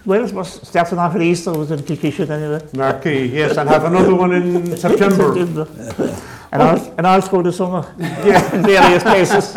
Well, 0.07 0.22
it 0.22 0.35
was 0.35 0.61
starting 0.68 0.98
off 0.98 1.14
at 1.16 1.22
Easter, 1.22 1.50
was 1.52 1.70
in 1.70 1.80
Kilkishen 1.80 2.28
anyway. 2.28 2.61
Marquee, 2.74 3.24
yes, 3.24 3.57
and 3.57 3.68
have 3.70 3.85
another 3.85 4.14
one 4.14 4.33
in 4.33 4.76
September. 4.76 5.66
And, 6.55 6.62
all, 6.62 6.95
and 6.99 7.07
all 7.07 7.21
through 7.21 7.43
the 7.43 7.53
summer 7.53 7.85
in 7.99 8.62
various 8.62 9.03
places. 9.03 9.53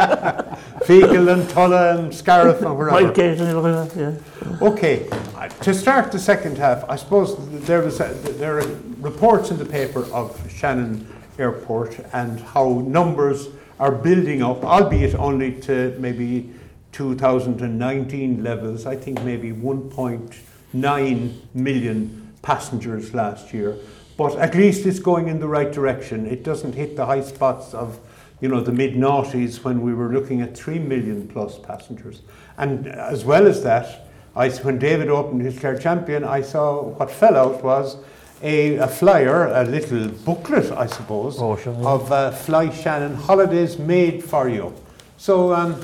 Feakle 0.88 1.32
and 1.32 1.48
Tulla 1.48 2.00
and 2.00 2.14
Scariff 2.14 2.62
and 2.62 2.76
wherever. 2.76 3.14
Whitegate 3.14 3.40
and 3.40 3.96
yeah. 3.96 4.68
Okay, 4.68 5.08
uh, 5.36 5.48
to 5.48 5.76
start 5.76 6.12
the 6.12 6.18
second 6.18 6.58
half, 6.58 6.84
I 6.90 6.96
suppose 6.96 7.38
there 7.68 7.84
was 7.84 8.00
a, 8.00 8.14
there 8.40 8.60
are 8.60 8.68
reports 9.00 9.52
in 9.52 9.58
the 9.58 9.66
paper 9.66 10.06
of 10.12 10.40
Shannon 10.52 11.08
Airport 11.38 12.00
and 12.14 12.40
how 12.40 12.80
numbers 12.88 13.50
are 13.80 13.92
building 13.92 14.42
up, 14.42 14.64
albeit 14.64 15.14
only 15.16 15.54
to 15.62 15.96
maybe 16.00 16.50
2019 16.94 18.44
levels. 18.44 18.88
I 18.88 18.96
think 18.96 19.22
maybe 19.22 19.52
1.9 19.52 21.34
million 21.54 22.34
passengers 22.42 23.14
last 23.14 23.54
year, 23.54 23.78
but 24.18 24.38
at 24.38 24.56
least 24.56 24.86
it's 24.86 25.00
going 25.00 25.28
in 25.28 25.40
the 25.40 25.48
right 25.48 25.72
direction. 25.72 26.26
It 26.26 26.44
doesn't 26.44 26.74
hit 26.74 26.96
the 26.96 27.06
high 27.06 27.22
spots 27.22 27.74
of 27.74 28.00
you 28.40 28.48
know, 28.48 28.62
the 28.62 28.72
mid 28.72 28.94
noughties 28.94 29.64
when 29.64 29.82
we 29.82 29.94
were 29.94 30.10
looking 30.10 30.42
at 30.42 30.56
3 30.56 30.80
million 30.80 31.28
plus 31.28 31.58
passengers. 31.58 32.22
And 32.58 32.88
as 32.88 33.26
well 33.26 33.48
as 33.48 33.64
that, 33.64 34.08
I, 34.36 34.50
when 34.50 34.78
David 34.78 35.10
opened 35.10 35.42
his 35.42 35.58
Clare 35.58 35.78
Champion, 35.78 36.24
I 36.24 36.42
saw 36.42 36.84
what 36.84 37.10
fell 37.10 37.36
out 37.36 37.64
was 37.64 37.98
a, 38.44 38.76
a 38.76 38.88
flyer, 38.88 39.48
a 39.48 39.64
little 39.64 40.10
booklet, 40.10 40.72
I 40.72 40.86
suppose, 40.86 41.38
Oh, 41.40 41.54
of 41.54 42.12
uh, 42.12 42.32
Fly 42.32 42.70
Shannon 42.70 43.16
holidays 43.16 43.80
made 43.80 44.24
for 44.24 44.48
you. 44.48 44.74
So, 45.18 45.54
um, 45.54 45.80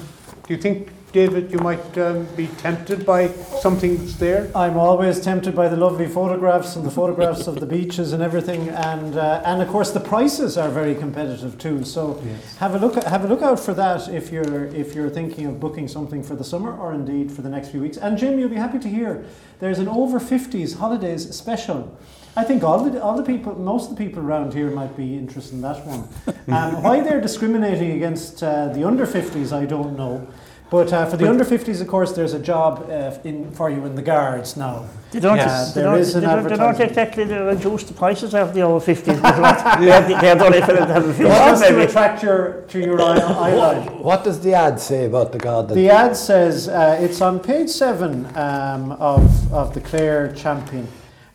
do 0.47 0.53
you 0.53 0.57
think, 0.57 0.89
David, 1.13 1.51
you 1.51 1.59
might 1.59 1.95
um, 1.99 2.25
be 2.35 2.47
tempted 2.47 3.05
by 3.05 3.27
something 3.61 3.97
that's 3.97 4.15
there? 4.15 4.49
I'm 4.55 4.77
always 4.77 5.21
tempted 5.21 5.55
by 5.55 5.67
the 5.67 5.77
lovely 5.77 6.07
photographs 6.07 6.75
and 6.75 6.83
the 6.83 6.89
photographs 6.89 7.45
of 7.45 7.59
the 7.59 7.67
beaches 7.67 8.13
and 8.13 8.23
everything, 8.23 8.69
and 8.69 9.15
uh, 9.15 9.43
and 9.45 9.61
of 9.61 9.67
course 9.67 9.91
the 9.91 9.99
prices 9.99 10.57
are 10.57 10.69
very 10.69 10.95
competitive 10.95 11.59
too. 11.59 11.83
So 11.85 12.19
have 12.57 12.73
a 12.73 12.79
look 12.79 12.95
have 13.03 13.23
a 13.23 13.27
look 13.27 13.43
out 13.43 13.59
for 13.59 13.75
that 13.75 14.09
if 14.09 14.31
you're 14.31 14.65
if 14.73 14.95
you're 14.95 15.11
thinking 15.11 15.45
of 15.45 15.59
booking 15.59 15.87
something 15.87 16.23
for 16.23 16.35
the 16.35 16.43
summer 16.43 16.75
or 16.75 16.95
indeed 16.95 17.31
for 17.31 17.43
the 17.43 17.49
next 17.49 17.69
few 17.69 17.81
weeks. 17.81 17.97
And 17.97 18.17
Jim, 18.17 18.39
you'll 18.39 18.49
be 18.49 18.55
happy 18.55 18.79
to 18.79 18.89
hear 18.89 19.23
there's 19.59 19.77
an 19.77 19.87
over 19.87 20.19
50s 20.19 20.77
holidays 20.77 21.29
special. 21.35 21.95
I 22.35 22.43
think 22.43 22.63
all 22.63 22.83
the 22.83 22.99
all 22.99 23.15
the 23.15 23.23
people, 23.23 23.53
most 23.53 23.91
of 23.91 23.95
the 23.95 24.03
people 24.03 24.23
around 24.23 24.55
here 24.55 24.71
might 24.71 24.97
be 24.97 25.15
interested 25.15 25.53
in 25.53 25.61
that 25.61 25.85
one. 25.85 26.09
Um, 26.45 26.83
why 26.83 26.99
they're 26.99 27.21
discriminating 27.21 27.91
against 27.91 28.43
uh, 28.43 28.67
the 28.67 28.83
under 28.83 29.07
50s, 29.07 29.53
I 29.53 29.63
don't 29.63 29.95
know. 29.95 30.27
But 30.69 30.91
uh, 30.91 31.05
for 31.05 31.17
the 31.17 31.25
But- 31.25 31.29
under 31.31 31.45
50s, 31.45 31.81
of 31.81 31.87
course, 31.87 32.13
there's 32.13 32.33
a 32.33 32.39
job 32.39 32.89
uh, 32.89 33.11
in 33.23 33.51
for 33.51 33.69
you 33.69 33.85
in 33.85 33.93
the 33.95 34.01
guards 34.01 34.57
now. 34.57 34.85
They 35.11 35.19
don't, 35.19 35.37
Yeah, 35.37 35.65
they 35.65 35.81
there 35.81 35.83
don't, 35.91 35.99
is 35.99 36.15
an 36.15 36.21
they 36.21 36.27
don't, 36.27 36.43
they 36.43 36.49
don't 36.49 36.59
advertisement. 36.61 36.89
exactly 36.89 37.23
reduce 37.25 37.83
the 37.83 37.93
prices 37.93 38.33
of 38.33 38.53
the 38.55 38.61
over 38.61 38.83
50s. 38.83 39.05
They 39.05 39.11
don't- 39.13 39.81
They're, 39.81 40.21
they're 40.21 40.35
the 40.35 40.45
only 40.45 40.61
fellow 40.61 40.85
have 40.87 41.07
a 41.07 41.13
few 41.13 41.27
jobs, 41.27 41.59
just 41.61 41.65
to 41.67 41.71
maybe. 41.73 41.83
attract 41.89 42.23
your 42.23 42.61
to 42.69 42.79
your 42.79 42.99
eye, 42.99 43.17
eye. 43.19 43.79
What 44.01 44.23
does 44.23 44.39
the 44.41 44.53
ad 44.55 44.79
say 44.79 45.05
about 45.05 45.31
the 45.31 45.37
God 45.37 45.67
that 45.67 45.75
The 45.75 45.89
ad 45.89 46.15
says 46.17 46.67
uh, 46.67 46.97
it's 46.99 47.21
on 47.21 47.39
page 47.39 47.69
seven 47.69 48.25
um, 48.35 48.93
of, 48.93 49.53
of 49.53 49.75
the 49.75 49.81
Clare 49.81 50.33
Champion. 50.33 50.87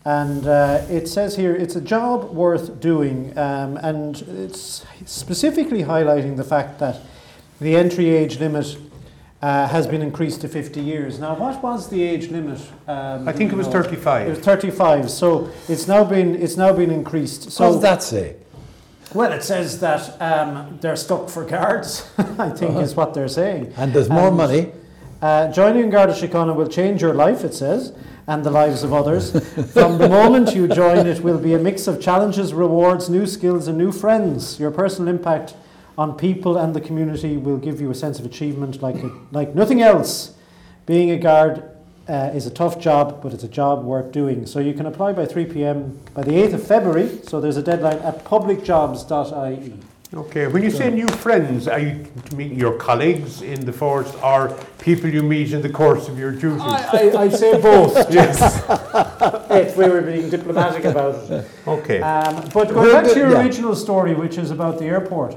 And 0.04 0.46
uh, 0.48 0.80
it 0.90 1.06
says 1.06 1.36
here 1.36 1.54
it's 1.54 1.76
a 1.76 1.80
job 1.80 2.30
worth 2.34 2.80
doing. 2.80 3.36
Um, 3.38 3.76
and 3.76 4.20
it's 4.44 4.84
specifically 5.06 5.84
highlighting 5.84 6.36
the 6.36 6.44
fact 6.44 6.78
that 6.80 6.96
the 7.60 7.76
entry 7.76 8.08
age 8.08 8.40
limit 8.40 8.76
uh, 9.41 9.68
has 9.68 9.86
been 9.86 10.03
increased 10.03 10.41
to 10.41 10.49
50 10.49 10.80
years. 10.80 11.18
Now, 11.18 11.34
what 11.34 11.62
was 11.62 11.89
the 11.89 12.03
age 12.03 12.28
limit? 12.30 12.61
Um, 12.89 13.28
I 13.28 13.32
think 13.32 13.53
it 13.53 13.57
was 13.57 13.66
know? 13.66 13.74
35. 13.74 14.26
It 14.26 14.30
was 14.30 14.39
35. 14.41 15.11
So 15.11 15.51
it's 15.68 15.86
now 15.86 16.05
been 16.05 16.34
it's 16.34 16.57
now 16.57 16.72
been 16.72 16.91
increased. 16.91 17.53
So 17.53 17.66
what 17.66 17.72
does 17.74 17.82
that 17.82 18.03
say? 18.03 18.36
well, 19.14 19.32
it 19.32 19.43
says 19.43 19.80
that 19.80 20.20
um, 20.20 20.78
they're 20.82 20.97
stuck 20.97 21.30
for 21.30 21.45
guards. 21.45 22.11
I 22.39 22.51
think 22.51 22.76
is 22.76 22.95
what 22.95 23.14
they're 23.14 23.28
saying. 23.28 23.72
And 23.76 23.93
there's 23.93 24.11
more 24.11 24.28
And- 24.28 24.36
money. 24.36 24.72
Uh, 25.20 25.51
joining 25.51 25.91
Garda 25.91 26.12
Síochána 26.12 26.55
will 26.55 26.68
change 26.68 27.03
your 27.03 27.12
life, 27.12 27.43
it 27.43 27.53
says, 27.53 27.93
and 28.28 28.45
the 28.45 28.53
lives 28.53 28.84
of 28.84 28.93
others. 28.93 29.32
From 29.72 29.99
the 29.99 30.09
moment 30.09 30.55
you 30.55 30.68
join, 30.68 31.09
it 31.09 31.24
will 31.24 31.39
be 31.39 31.55
a 31.55 31.59
mix 31.59 31.89
of 31.89 32.01
challenges, 32.01 32.55
rewards, 32.55 33.11
new 33.11 33.26
skills, 33.26 33.66
and 33.66 33.76
new 33.76 33.91
friends. 33.91 34.61
Your 34.61 34.70
personal 34.70 35.09
impact 35.12 35.55
on 35.99 36.16
people 36.16 36.57
and 36.57 36.74
the 36.74 36.80
community 36.80 37.36
will 37.36 37.59
give 37.59 37.80
you 37.80 37.90
a 37.90 37.94
sense 37.94 38.20
of 38.20 38.24
achievement 38.24 38.80
like, 38.80 38.96
like 39.32 39.55
nothing 39.55 39.82
else. 39.82 40.32
Being 40.86 41.11
a 41.11 41.18
guard 41.18 41.64
uh, 42.09 42.30
is 42.32 42.46
a 42.46 42.51
tough 42.51 42.78
job, 42.78 43.20
but 43.20 43.34
it's 43.34 43.42
a 43.42 43.49
job 43.49 43.84
worth 43.84 44.12
doing. 44.12 44.46
So 44.46 44.61
you 44.61 44.72
can 44.74 44.86
apply 44.86 45.12
by 45.12 45.26
3 45.26 45.46
pm 45.46 45.99
by 46.14 46.22
the 46.22 46.30
8th 46.30 46.55
of 46.55 46.66
February. 46.66 47.18
So 47.24 47.40
there's 47.40 47.57
a 47.57 47.62
deadline 47.62 47.99
at 47.99 48.24
publicjobs.ie. 48.24 49.74
Okay, 50.14 50.46
when 50.46 50.62
you 50.62 50.70
say 50.70 50.88
new 50.88 51.09
friends, 51.09 51.68
are 51.68 51.80
you 51.80 52.07
to 52.26 52.36
meet 52.36 52.53
your 52.53 52.78
colleagues 52.78 53.42
in 53.42 53.66
the 53.66 53.72
force 53.72 54.14
or 54.22 54.57
people 54.78 55.11
you 55.11 55.22
meet 55.22 55.53
in 55.53 55.61
the 55.61 55.68
course 55.68 56.09
of 56.09 56.18
your 56.18 56.30
duties? 56.32 56.62
I, 56.62 57.11
I, 57.11 57.22
I'd 57.24 57.34
say 57.34 57.61
both, 57.61 57.94
yes. 58.11 58.64
if 59.51 59.76
we 59.76 59.86
were 59.86 60.01
being 60.01 60.30
diplomatic 60.30 60.84
about 60.84 61.30
it. 61.30 61.46
Okay. 61.66 62.01
Um, 62.01 62.49
but 62.55 62.70
going 62.70 62.90
back 62.90 63.12
to 63.12 63.18
your 63.18 63.32
yeah. 63.32 63.42
original 63.42 63.76
story, 63.76 64.14
which 64.14 64.38
is 64.38 64.51
about 64.51 64.78
the 64.78 64.86
airport, 64.86 65.36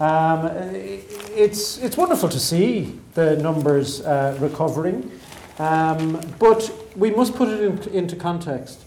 um, 0.00 0.46
it's, 0.74 1.78
it's 1.78 1.96
wonderful 1.96 2.28
to 2.28 2.38
see 2.38 2.98
the 3.14 3.36
numbers 3.36 4.00
uh, 4.02 4.36
recovering, 4.40 5.10
um, 5.58 6.20
but 6.38 6.70
we 6.96 7.10
must 7.10 7.34
put 7.34 7.48
it 7.48 7.60
in, 7.60 7.94
into 7.94 8.16
context. 8.16 8.84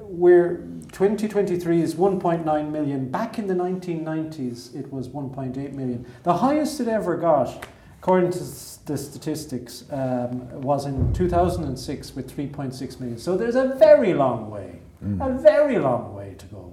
We're 0.00 0.68
2023 0.92 1.82
is 1.82 1.94
1.9 1.94 2.70
million. 2.70 3.10
Back 3.10 3.38
in 3.38 3.46
the 3.46 3.54
1990s, 3.54 4.74
it 4.74 4.92
was 4.92 5.08
1.8 5.08 5.72
million. 5.74 6.04
The 6.22 6.32
highest 6.32 6.80
it 6.80 6.88
ever 6.88 7.16
got, 7.16 7.66
according 8.00 8.32
to 8.32 8.38
the 8.38 8.98
statistics, 8.98 9.84
um, 9.90 10.60
was 10.60 10.86
in 10.86 11.12
2006 11.12 12.16
with 12.16 12.34
3.6 12.34 13.00
million. 13.00 13.18
So 13.18 13.36
there's 13.36 13.54
a 13.54 13.74
very 13.78 14.14
long 14.14 14.50
way, 14.50 14.80
a 15.20 15.30
very 15.30 15.78
long 15.78 16.14
way 16.14 16.34
to 16.38 16.46
go. 16.46 16.72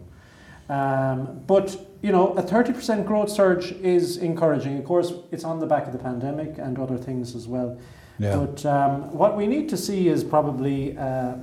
Um, 0.74 1.44
but 1.46 1.95
you 2.06 2.12
know, 2.12 2.34
a 2.34 2.44
30% 2.44 3.04
growth 3.04 3.32
surge 3.32 3.72
is 3.82 4.18
encouraging. 4.18 4.78
Of 4.78 4.86
course, 4.86 5.12
it's 5.32 5.44
on 5.44 5.60
the 5.60 5.66
back 5.66 5.88
of 5.88 5.92
the 5.92 5.98
pandemic 5.98 6.60
and 6.60 6.78
other 6.78 7.00
things 7.00 7.36
as 7.36 7.48
well. 7.48 7.80
Yeah. 8.20 8.36
But 8.38 8.64
um, 8.64 9.12
what 9.12 9.36
we 9.36 9.48
need 9.48 9.70
to 9.70 9.78
see 9.78 10.08
is 10.08 10.24
probably 10.24 10.96
uh, 11.00 11.34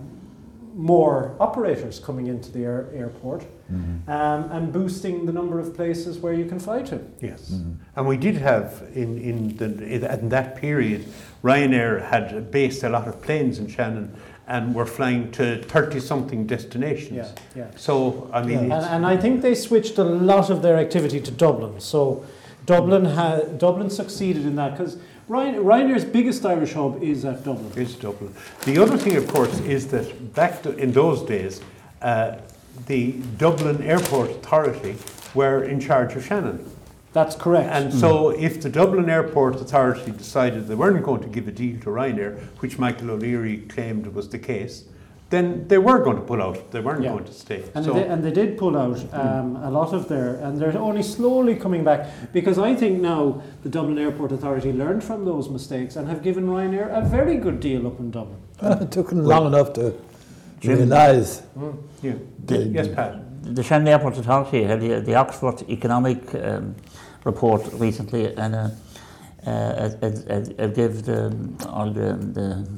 more 0.75 1.35
operators 1.41 1.99
coming 1.99 2.29
into 2.29 2.53
the 2.53 2.65
air, 2.65 2.89
airport 2.95 3.45
Mm-hmm. 3.73 4.11
um, 4.11 4.51
and 4.51 4.71
boosting 4.73 5.25
the 5.25 5.33
number 5.33 5.59
of 5.59 5.75
places 5.75 6.19
where 6.19 6.35
you 6.35 6.45
can 6.45 6.59
fly 6.59 6.83
to. 6.83 7.01
Yes. 7.21 7.53
Mm-hmm. 7.53 7.73
And 7.97 8.07
we 8.07 8.19
did 8.19 8.37
have, 8.37 8.87
in, 8.93 9.17
in, 9.19 9.57
the, 9.57 9.65
in, 9.65 10.05
in 10.05 10.29
that 10.29 10.57
period, 10.57 11.07
Ryanair 11.43 12.07
had 12.07 12.51
based 12.51 12.83
a 12.83 12.91
lot 12.91 13.09
of 13.09 13.23
planes 13.23 13.59
in 13.59 13.69
Shannon 13.69 14.15
and 14.53 14.75
were 14.75 14.85
flying 14.85 15.31
to 15.33 15.63
30 15.63 15.99
something 15.99 16.47
destinations. 16.47 17.17
Yeah, 17.17 17.33
yeah. 17.57 17.71
So, 17.77 18.31
I 18.35 18.43
mean, 18.43 18.59
And, 18.59 18.73
and 18.73 19.07
I 19.07 19.17
think 19.17 19.41
they 19.41 19.55
switched 19.55 19.97
a 19.97 20.05
lot 20.05 20.51
of 20.51 20.61
their 20.61 20.77
activity 20.77 21.21
to 21.21 21.31
Dublin. 21.31 21.81
So 21.81 22.27
Dublin 22.67 23.07
ha- 23.07 23.45
Dublin 23.57 23.89
succeeded 23.89 24.45
in 24.45 24.55
that 24.57 24.73
because 24.73 24.99
Ryan, 25.27 25.55
Ryanair's 25.65 26.05
biggest 26.05 26.45
Irish 26.45 26.75
hub 26.75 27.03
is 27.03 27.25
at 27.25 27.43
Dublin. 27.45 27.73
it's 27.77 27.95
Dublin. 27.95 28.35
The 28.67 28.77
other 28.77 28.99
thing, 28.99 29.17
of 29.17 29.27
course, 29.27 29.59
is 29.61 29.87
that 29.89 30.35
back 30.35 30.63
to, 30.65 30.77
in 30.77 30.93
those 30.93 31.23
days, 31.23 31.63
uh, 32.03 32.37
the 32.87 33.13
Dublin 33.39 33.83
Airport 33.83 34.31
Authority 34.31 34.97
were 35.35 35.65
in 35.65 35.81
charge 35.81 36.15
of 36.15 36.27
Shannon. 36.27 36.59
That's 37.13 37.37
correct. 37.37 37.69
And 37.71 37.93
so, 37.93 38.31
if 38.31 38.63
the 38.63 38.71
Dublin 38.71 39.11
Airport 39.11 39.57
Authority 39.57 40.13
decided 40.13 40.67
they 40.67 40.75
weren't 40.75 41.05
going 41.05 41.21
to 41.23 41.29
give 41.29 41.47
a 41.47 41.53
deal 41.53 41.79
to 41.81 41.91
Ryanair, 41.91 42.41
which 42.61 42.79
Michael 42.79 43.11
O'Leary 43.11 43.59
claimed 43.69 44.07
was 44.07 44.29
the 44.31 44.39
case, 44.39 44.85
then 45.29 45.67
they 45.69 45.79
were 45.79 45.99
going 45.99 46.17
to 46.17 46.23
pull 46.23 46.41
out. 46.43 46.71
They 46.71 46.81
weren't 46.81 47.03
Yeah. 47.03 47.13
going 47.13 47.25
to 47.25 47.33
stay. 47.33 47.65
And, 47.75 47.85
so, 47.85 47.93
they, 47.95 48.07
and 48.07 48.23
they 48.25 48.31
did 48.31 48.57
pull 48.59 48.77
out 48.79 48.99
um, 49.15 49.57
a 49.57 49.71
lot 49.71 49.93
of 49.93 50.09
their, 50.09 50.37
and 50.37 50.59
they're 50.59 50.77
only 50.79 51.03
slowly 51.03 51.55
coming 51.57 51.85
back 51.85 52.07
because 52.33 52.59
I 52.59 52.75
think 52.75 53.01
now 53.01 53.43
the 53.63 53.69
Dublin 53.69 53.99
Airport 53.99 54.33
Authority 54.33 54.73
learned 54.73 55.05
from 55.05 55.25
those 55.27 55.49
mistakes 55.51 55.97
and 55.97 56.09
have 56.09 56.23
given 56.23 56.47
Ryanair 56.49 56.89
a 56.97 57.03
very 57.07 57.37
good 57.37 57.61
deal 57.61 57.87
up 57.87 57.99
in 58.01 58.11
Dublin. 58.11 58.39
it 58.63 58.91
took 58.91 59.09
them 59.11 59.23
long 59.25 59.47
enough 59.47 59.73
to 59.75 59.95
Jim- 60.61 60.79
realise. 60.79 61.43
yeah. 62.03 62.13
the- 62.47 62.59
yes, 62.65 62.89
Pat. 62.89 63.17
The 63.43 63.63
Shannon 63.63 63.89
Airport 63.89 64.19
Authority 64.19 64.63
had 64.63 64.81
the, 64.81 65.01
the 65.01 65.17
Oxford 65.17 65.69
Economic 65.69 66.33
um, 66.37 66.77
report 67.25 67.69
recently, 67.75 68.35
and 68.37 68.55
uh, 68.55 68.69
uh, 69.45 69.89
gave 70.69 71.03
the, 71.03 71.37
all 71.69 71.91
the, 71.91 72.15
the 72.15 72.69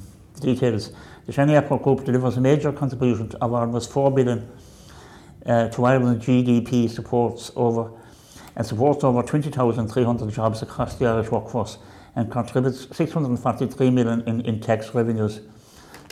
details. 0.41 0.91
The 1.27 1.33
Shannon 1.33 1.55
Airport 1.57 1.83
Group 1.83 2.05
delivers 2.07 2.39
a 2.39 2.41
major 2.41 2.73
contribution 2.73 3.31
of 3.43 3.53
almost 3.53 3.93
4 3.93 4.11
billion 4.11 4.49
uh, 5.45 5.69
to 5.69 5.85
Ireland's 5.85 6.25
GDP, 6.25 6.89
supports 6.89 7.51
over 7.57 7.91
and 8.57 8.67
supports 8.67 9.05
over 9.05 9.23
20,300 9.23 10.33
jobs 10.33 10.63
across 10.63 10.95
the 10.97 11.07
Irish 11.07 11.31
workforce, 11.31 11.77
and 12.17 12.31
contributes 12.31 12.87
643 12.97 13.91
million 13.91 14.23
in, 14.27 14.41
in 14.43 14.61
tax 14.61 14.95
revenues. 14.95 15.41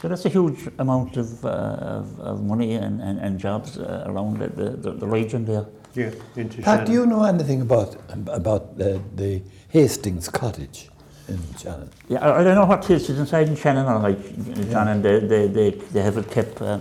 So 0.02 0.08
that's 0.08 0.24
a 0.24 0.30
huge 0.30 0.68
amount 0.80 1.16
of, 1.16 1.44
uh, 1.44 1.48
of, 1.48 2.18
of 2.18 2.42
money 2.42 2.74
and, 2.74 3.00
and, 3.00 3.20
and 3.20 3.38
jobs 3.38 3.78
uh, 3.78 4.02
around 4.08 4.40
the, 4.40 4.48
the, 4.48 4.90
the 4.90 5.06
region 5.06 5.44
there. 5.44 5.64
Yeah, 5.94 6.10
into 6.34 6.60
Pat, 6.60 6.86
do 6.86 6.92
you 6.92 7.06
know 7.06 7.22
anything 7.22 7.60
about 7.60 7.94
about 8.26 8.76
the, 8.76 9.00
the 9.14 9.42
Hastings 9.68 10.28
Cottage 10.28 10.88
in 11.28 11.38
Shannon? 11.56 11.88
Yeah, 12.08 12.18
I, 12.18 12.40
I 12.40 12.42
don't 12.42 12.56
know 12.56 12.64
what 12.64 12.82
it 12.90 12.94
is. 12.96 13.10
It's 13.10 13.20
inside 13.20 13.46
in 13.46 13.54
Shannon, 13.54 13.86
all 13.86 14.00
right, 14.00 14.18
Shannon. 14.72 15.02
They, 15.02 15.20
they, 15.20 15.46
they, 15.46 15.70
they 15.70 16.02
have 16.02 16.16
it 16.16 16.28
kept. 16.32 16.60
Uh, 16.60 16.80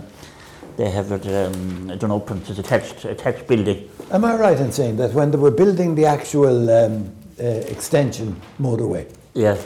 they 0.76 0.90
have 0.90 1.12
it 1.12 1.24
um, 1.28 1.96
done 1.98 2.10
open. 2.10 2.42
It's 2.48 2.58
attached, 2.58 3.04
attached 3.04 3.46
building. 3.46 3.88
Am 4.10 4.24
I 4.24 4.34
right 4.34 4.58
in 4.58 4.72
saying 4.72 4.96
that 4.96 5.12
when 5.12 5.30
they 5.30 5.38
were 5.38 5.52
building 5.52 5.94
the 5.94 6.06
actual 6.06 6.68
um, 6.70 7.12
uh, 7.38 7.44
extension 7.44 8.40
motorway, 8.58 9.06
Yeah, 9.34 9.58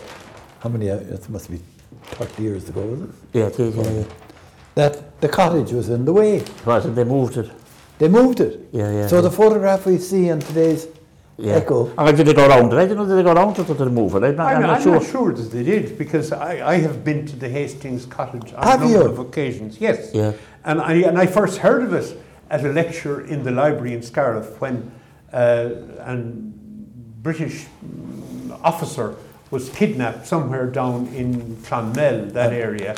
how 0.60 0.68
many? 0.68 0.90
Uh, 0.90 0.96
it 0.96 1.30
must 1.30 1.50
be 1.50 1.60
thirty 2.06 2.42
years 2.42 2.68
ago, 2.68 2.82
was 2.82 3.02
it? 3.02 3.10
yeah, 3.32 3.46
it 3.46 3.60
is. 3.60 3.76
Yeah, 3.76 3.90
yeah. 3.90 4.04
That 4.74 5.20
the 5.20 5.28
cottage 5.28 5.72
was 5.72 5.88
in 5.88 6.04
the 6.04 6.12
way. 6.12 6.36
It 6.38 6.66
was, 6.66 6.84
and 6.84 6.96
they 6.96 7.04
moved 7.04 7.36
it. 7.36 7.50
They 7.98 8.08
moved 8.08 8.40
it. 8.40 8.68
Yeah, 8.72 8.92
yeah. 8.92 9.06
So 9.06 9.22
the 9.22 9.30
photograph 9.30 9.86
we 9.86 9.98
see 9.98 10.28
in 10.28 10.40
today's 10.40 10.88
yeah. 11.38 11.54
Echo. 11.54 11.92
Or 11.98 12.12
did 12.12 12.26
they 12.26 12.34
go 12.34 12.48
around 12.48 12.72
it? 12.72 12.76
I 12.76 12.86
don't 12.86 12.96
know. 12.96 13.06
Did 13.06 13.16
they 13.16 13.22
go 13.22 13.32
around 13.32 13.58
it 13.58 13.68
or 13.68 13.74
did 13.74 13.78
they 13.78 13.90
move 13.90 14.14
it? 14.14 14.24
I'm 14.24 14.36
not, 14.36 14.46
I'm, 14.46 14.56
I'm 14.56 14.62
not 14.62 14.76
I'm 14.76 14.82
sure. 14.82 14.94
not 14.94 15.04
sure 15.04 15.32
that 15.32 15.50
they 15.50 15.62
did 15.62 15.98
because 15.98 16.32
I, 16.32 16.66
I 16.66 16.76
have 16.78 17.04
been 17.04 17.26
to 17.26 17.36
the 17.36 17.48
Hastings 17.48 18.06
Cottage 18.06 18.54
on 18.54 18.62
Have 18.62 18.80
a 18.80 18.84
number 18.84 18.98
you? 19.00 19.04
of 19.04 19.18
occasions. 19.18 19.78
Yes. 19.80 20.12
Yeah. 20.14 20.32
And 20.64 20.80
I, 20.80 20.94
and 20.94 21.18
I 21.18 21.26
first 21.26 21.58
heard 21.58 21.82
of 21.82 21.92
it 21.92 22.18
at 22.48 22.64
a 22.64 22.68
lecture 22.68 23.26
in 23.26 23.42
the 23.42 23.50
library 23.50 23.92
in 23.92 24.02
Scariff 24.02 24.60
when 24.60 24.90
uh, 25.32 25.70
an 26.00 26.54
British 27.22 27.66
officer 28.62 29.16
was 29.50 29.68
kidnapped 29.70 30.26
somewhere 30.26 30.66
down 30.66 31.06
in 31.08 31.56
Clonmel, 31.64 32.32
that 32.32 32.52
uh, 32.52 32.56
area, 32.56 32.96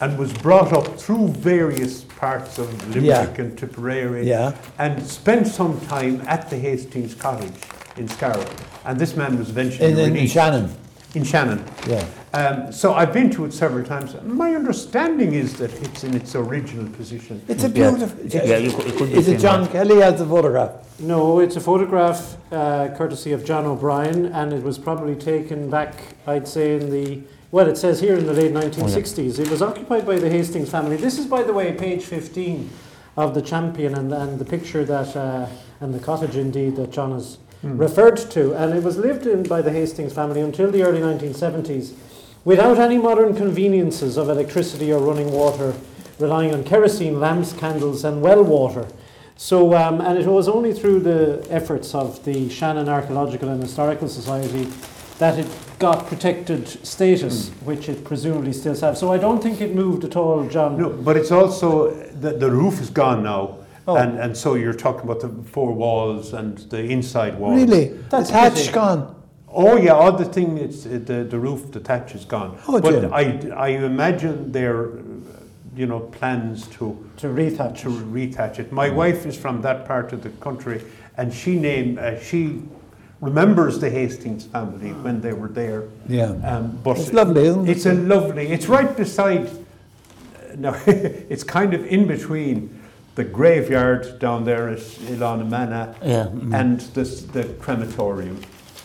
and 0.00 0.18
was 0.18 0.32
brought 0.32 0.72
up 0.72 0.98
through 0.98 1.28
various 1.28 2.04
parts 2.04 2.58
of 2.58 2.72
Limerick 2.94 3.36
Yeah. 3.36 3.44
and 3.44 3.58
Tipperary 3.58 4.26
Yeah. 4.26 4.54
and 4.78 5.04
spent 5.06 5.46
some 5.46 5.80
time 5.82 6.22
at 6.26 6.48
the 6.48 6.56
Hastings 6.56 7.14
Cottage 7.14 7.52
in 7.96 8.08
Scariff. 8.08 8.48
And 8.86 8.98
this 8.98 9.14
man 9.14 9.38
was 9.38 9.50
eventually 9.50 9.92
In, 9.92 9.98
in, 9.98 10.16
in. 10.16 10.26
Shannon. 10.26 10.74
In 11.14 11.24
Shannon. 11.24 11.64
Yeah. 11.88 12.06
Um, 12.32 12.72
so 12.72 12.94
I've 12.94 13.12
been 13.12 13.30
to 13.30 13.44
it 13.44 13.52
several 13.52 13.84
times. 13.84 14.14
My 14.22 14.54
understanding 14.54 15.34
is 15.34 15.54
that 15.58 15.72
it's 15.82 16.04
in 16.04 16.14
its 16.14 16.34
original 16.36 16.86
position. 16.92 17.42
It's 17.48 17.64
a 17.64 17.68
beautiful. 17.68 18.24
Yeah, 18.26 18.56
you 18.58 18.70
could- 18.70 18.86
it 18.86 18.96
could 18.96 19.10
Is 19.10 19.28
it 19.28 19.40
John 19.40 19.64
there. 19.64 19.72
Kelly 19.72 20.00
has 20.00 20.18
the 20.20 20.26
photograph? 20.26 20.72
No, 21.00 21.40
it's 21.40 21.56
a 21.56 21.60
photograph 21.60 22.36
uh, 22.52 22.88
courtesy 22.96 23.32
of 23.32 23.44
John 23.44 23.64
O'Brien, 23.66 24.26
and 24.26 24.52
it 24.52 24.62
was 24.62 24.78
probably 24.78 25.16
taken 25.16 25.70
back, 25.70 25.94
I'd 26.26 26.46
say, 26.46 26.76
in 26.76 26.90
the 26.90 27.22
well, 27.52 27.66
it 27.66 27.76
says 27.76 27.98
here 27.98 28.14
in 28.16 28.26
the 28.26 28.32
late 28.32 28.52
1960s. 28.52 29.40
It 29.40 29.50
was 29.50 29.60
occupied 29.60 30.06
by 30.06 30.20
the 30.20 30.30
Hastings 30.30 30.70
family. 30.70 30.94
This 30.96 31.18
is, 31.18 31.26
by 31.26 31.42
the 31.42 31.52
way, 31.52 31.72
page 31.72 32.04
15 32.04 32.70
of 33.16 33.34
the 33.34 33.42
champion, 33.42 33.96
and, 33.96 34.12
and 34.12 34.38
the 34.38 34.44
picture 34.44 34.84
that 34.84 35.16
uh, 35.16 35.46
and 35.80 35.92
the 35.92 35.98
cottage 35.98 36.36
indeed 36.36 36.76
that 36.76 36.92
John 36.92 37.10
has 37.10 37.38
referred 37.62 38.16
to, 38.16 38.54
and 38.54 38.74
it 38.74 38.82
was 38.82 38.96
lived 38.96 39.26
in 39.26 39.42
by 39.42 39.62
the 39.62 39.70
Hastings 39.70 40.12
family 40.12 40.40
until 40.40 40.70
the 40.70 40.82
early 40.82 41.00
1970s, 41.00 41.94
without 42.44 42.78
any 42.78 42.98
modern 42.98 43.34
conveniences 43.34 44.16
of 44.16 44.28
electricity 44.28 44.92
or 44.92 45.00
running 45.00 45.30
water, 45.30 45.74
relying 46.18 46.54
on 46.54 46.64
kerosene 46.64 47.20
lamps, 47.20 47.52
candles, 47.52 48.04
and 48.04 48.22
well 48.22 48.42
water. 48.42 48.86
So, 49.36 49.74
um, 49.74 50.00
and 50.02 50.18
it 50.18 50.26
was 50.26 50.48
only 50.48 50.72
through 50.72 51.00
the 51.00 51.46
efforts 51.50 51.94
of 51.94 52.22
the 52.24 52.50
Shannon 52.50 52.88
Archaeological 52.88 53.48
and 53.48 53.62
Historical 53.62 54.08
Society 54.08 54.68
that 55.18 55.38
it 55.38 55.46
got 55.78 56.06
protected 56.06 56.68
status, 56.86 57.48
which 57.64 57.88
it 57.88 58.04
presumably 58.04 58.52
still 58.52 58.78
has. 58.78 58.98
So 58.98 59.12
I 59.12 59.18
don't 59.18 59.42
think 59.42 59.60
it 59.60 59.74
moved 59.74 60.04
at 60.04 60.16
all, 60.16 60.46
John. 60.46 60.78
No, 60.78 60.90
but 60.90 61.16
it's 61.16 61.30
also 61.30 61.90
the, 62.20 62.32
the 62.32 62.50
roof 62.50 62.80
is 62.80 62.90
gone 62.90 63.22
now, 63.22 63.56
Oh. 63.88 63.96
and, 63.96 64.18
and 64.18 64.36
so 64.36 64.54
you're 64.54 64.74
talking 64.74 65.02
about 65.02 65.20
the 65.20 65.28
four 65.50 65.72
walls 65.72 66.32
and 66.34 66.58
the 66.70 66.82
inside 66.84 67.38
walls. 67.38 67.56
Really? 67.60 67.88
That's 68.10 68.28
the 68.30 68.36
hatch 68.36 68.72
gone. 68.72 69.16
Oh 69.52 69.76
yeah, 69.76 69.92
all 69.92 70.12
the 70.12 70.24
thing 70.24 70.58
it's 70.58 70.86
uh, 70.86 71.00
the 71.04 71.24
the 71.24 71.38
roof, 71.38 71.72
the 71.72 71.80
thatch 71.80 72.14
is 72.14 72.24
gone. 72.24 72.58
Oh, 72.68 72.80
but. 72.80 73.12
I 73.12 73.40
I 73.56 73.68
imagine 73.68 74.52
their 74.52 74.90
uh, 74.92 75.02
you 75.74 75.86
know 75.86 76.00
plans 76.00 76.66
to 76.78 76.96
To 77.16 77.26
rethatch. 77.28 77.80
to 77.80 77.88
rethatch 77.88 78.58
it. 78.60 78.70
My 78.70 78.90
wife 78.90 79.26
is 79.26 79.36
from 79.36 79.62
that 79.62 79.86
part 79.86 80.12
of 80.12 80.22
the 80.22 80.30
country, 80.40 80.82
and 81.16 81.32
she 81.34 81.58
named 81.58 81.98
uh, 81.98 82.20
she 82.20 82.62
remembers 83.20 83.78
the 83.80 83.90
Hastings 83.90 84.44
family 84.46 84.90
when 85.02 85.20
they 85.20 85.32
were 85.32 85.48
there. 85.48 85.82
Yeah. 86.08 86.30
Um, 86.44 86.78
but 86.84 86.98
It's 86.98 87.12
lovely, 87.12 87.46
isn't 87.46 87.68
it? 87.68 87.76
It's 87.76 87.86
a 87.86 87.94
lovely. 87.94 88.46
It's 88.52 88.66
right 88.68 88.96
beside. 88.96 89.46
uh, 89.48 90.56
No, 90.58 90.74
it's 90.86 91.44
kind 91.44 91.74
of 91.74 91.84
in 91.86 92.06
between 92.06 92.79
the 93.20 93.28
graveyard 93.28 94.18
down 94.18 94.44
there 94.44 94.70
at 94.70 94.78
Ilanamana 95.12 95.94
Yeah. 96.02 96.28
mm. 96.32 96.54
and 96.58 96.80
this, 96.96 97.22
the 97.36 97.44
crematorium. 97.64 98.40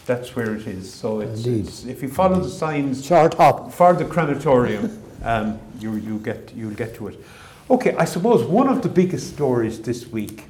That's 0.05 0.35
where 0.35 0.55
it 0.55 0.67
is. 0.67 0.93
So 0.93 1.21
it's, 1.21 1.45
it's 1.45 1.85
if 1.85 2.01
you 2.03 2.09
follow 2.09 2.39
the 2.41 2.49
signs 2.49 3.05
Short 3.05 3.33
hop. 3.35 3.71
for 3.71 3.93
the 3.93 4.03
crematorium, 4.03 4.83
um, 5.23 5.57
you 5.79 5.95
you 5.95 6.19
get 6.19 6.51
you'll 6.53 6.75
get 6.83 6.95
to 6.95 7.07
it. 7.07 7.15
Okay, 7.69 7.95
I 8.03 8.05
suppose 8.05 8.43
one 8.43 8.67
of 8.67 8.81
the 8.81 8.89
biggest 8.89 9.25
stories 9.35 9.79
this 9.81 10.01
week 10.17 10.43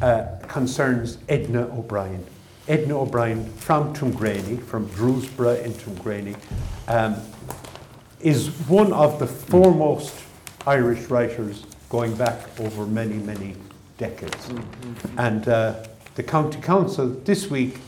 uh, 0.00 0.22
concerns 0.56 1.18
Edna 1.28 1.62
O'Brien. 1.78 2.24
Edna 2.68 2.94
O'Brien 3.00 3.40
from 3.66 3.92
Tuamgraney, 3.94 4.62
from 4.62 4.86
Drewsborough 4.98 5.60
in 5.64 5.72
Tuamgraney, 5.72 6.36
um, 6.86 7.14
is 8.20 8.48
one 8.68 8.92
of 8.92 9.18
the 9.18 9.26
foremost 9.26 10.14
Irish 10.66 11.10
writers 11.10 11.64
going 11.88 12.14
back 12.16 12.38
over 12.60 12.86
many, 12.86 13.14
many 13.14 13.54
decades. 13.96 14.48
And 15.16 15.48
uh, 15.48 15.74
the 16.14 16.22
County 16.22 16.60
Council 16.60 17.08
this 17.24 17.48
week 17.50 17.78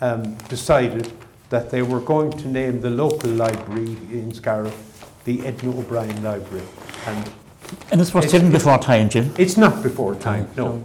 um, 0.00 0.34
decided 0.48 1.10
that 1.50 1.70
they 1.70 1.82
were 1.82 2.00
going 2.00 2.30
to 2.32 2.48
name 2.48 2.80
the 2.80 2.90
local 2.90 3.30
library 3.30 3.96
in 4.12 4.32
Scariff 4.34 4.74
the 5.24 5.44
Edna 5.46 5.70
O'Brien 5.78 6.22
Library. 6.22 6.64
And 7.06 7.30
And 7.90 8.00
this 8.00 8.14
was 8.14 8.24
It's- 8.24 8.32
hidden 8.32 8.50
before 8.52 8.78
time, 8.78 9.08
Jim. 9.08 9.32
it's 9.36 9.56
not 9.56 9.82
before 9.82 10.14
time, 10.14 10.48
no, 10.56 10.84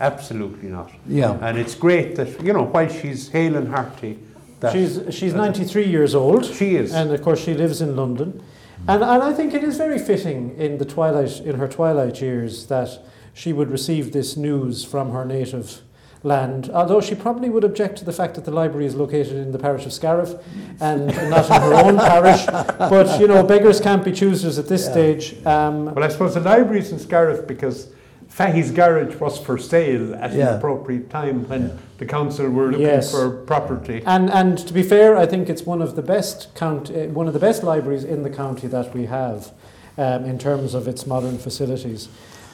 absolutely 0.00 0.68
not. 0.68 0.90
Yeah. 1.06 1.38
And 1.40 1.58
it's 1.58 1.74
great 1.76 2.16
that, 2.16 2.28
you 2.42 2.52
know, 2.52 2.64
while 2.64 2.88
she's 2.88 3.28
hale 3.28 3.56
and 3.56 3.68
hearty, 3.68 4.18
that 4.60 4.72
She's, 4.72 5.00
she's 5.10 5.34
93 5.34 5.84
years 5.86 6.14
old. 6.14 6.44
she 6.46 6.74
is. 6.76 6.92
And 6.92 7.12
of 7.12 7.22
course, 7.22 7.40
she 7.44 7.54
lives 7.54 7.80
in 7.80 7.94
London. 7.96 8.42
And, 8.86 9.02
and 9.02 9.22
I 9.22 9.32
think 9.32 9.54
it 9.54 9.64
is 9.64 9.78
very 9.78 9.98
fitting 9.98 10.56
in, 10.58 10.76
the 10.78 10.84
twilight, 10.84 11.40
in 11.40 11.56
her 11.56 11.66
twilight 11.68 12.20
years 12.20 12.66
that 12.66 12.90
she 13.32 13.52
would 13.52 13.70
receive 13.70 14.12
this 14.12 14.36
news 14.36 14.84
from 14.84 15.10
her 15.12 15.24
native 15.24 15.80
land, 16.22 16.70
although 16.72 17.00
she 17.00 17.14
probably 17.14 17.48
would 17.48 17.64
object 17.64 17.96
to 17.98 18.04
the 18.04 18.12
fact 18.12 18.34
that 18.34 18.44
the 18.44 18.50
library 18.50 18.84
is 18.86 18.94
located 18.94 19.32
in 19.36 19.52
the 19.52 19.58
parish 19.58 19.86
of 19.86 19.92
Scariff 19.92 20.34
and 20.80 21.06
not 21.30 21.46
in 21.46 21.60
her 21.62 21.74
own 21.74 21.96
parish. 21.96 22.44
But, 22.46 23.18
you 23.20 23.26
know, 23.26 23.42
beggars 23.42 23.80
can't 23.80 24.04
be 24.04 24.12
choosers 24.12 24.58
at 24.58 24.68
this 24.68 24.84
Yeah. 24.86 24.92
stage. 24.92 25.46
Um, 25.46 25.86
Well, 25.94 26.04
I 26.04 26.08
suppose 26.08 26.34
the 26.34 26.40
library 26.40 26.80
is 26.80 26.92
in 26.92 26.98
Scariff 26.98 27.46
because 27.46 27.88
Fahy's 28.34 28.72
garage 28.72 29.14
was 29.20 29.38
for 29.38 29.56
sale 29.56 30.12
at 30.16 30.32
Yeah. 30.32 30.48
an 30.50 30.56
appropriate 30.58 31.08
time 31.08 31.48
when 31.48 31.70
the 31.98 32.04
council 32.04 32.48
were 32.50 32.66
looking 32.72 32.80
Yes. 32.86 33.12
for 33.12 33.30
property. 33.30 34.02
And 34.04 34.28
and 34.28 34.58
to 34.58 34.72
be 34.74 34.82
fair, 34.82 35.16
I 35.16 35.24
think 35.24 35.48
it's 35.48 35.64
one 35.64 35.80
of 35.80 35.94
the 35.94 36.02
best 36.02 36.48
count, 36.56 36.90
uh, 36.90 37.06
one 37.14 37.28
of 37.28 37.32
the 37.32 37.38
best 37.38 37.62
libraries 37.62 38.02
in 38.02 38.24
the 38.24 38.30
county 38.30 38.66
that 38.66 38.92
we 38.92 39.06
have, 39.06 39.52
um, 39.96 40.24
in 40.24 40.38
terms 40.38 40.74
of 40.74 40.88
its 40.88 41.06
modern 41.06 41.38
facilities. 41.38 42.08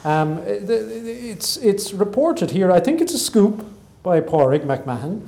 Um, 0.05 0.37
uh, 0.37 0.59
the- 0.63 0.83
the- 1.03 1.29
it's 1.31 1.57
it's 1.57 1.93
reported 1.95 2.51
here. 2.51 2.71
I 2.71 2.79
think 2.79 3.01
it's 3.01 3.15
a 3.15 3.19
scoop 3.29 3.65
by 4.03 4.21
Páraic 4.21 4.65
McMahon. 4.67 5.21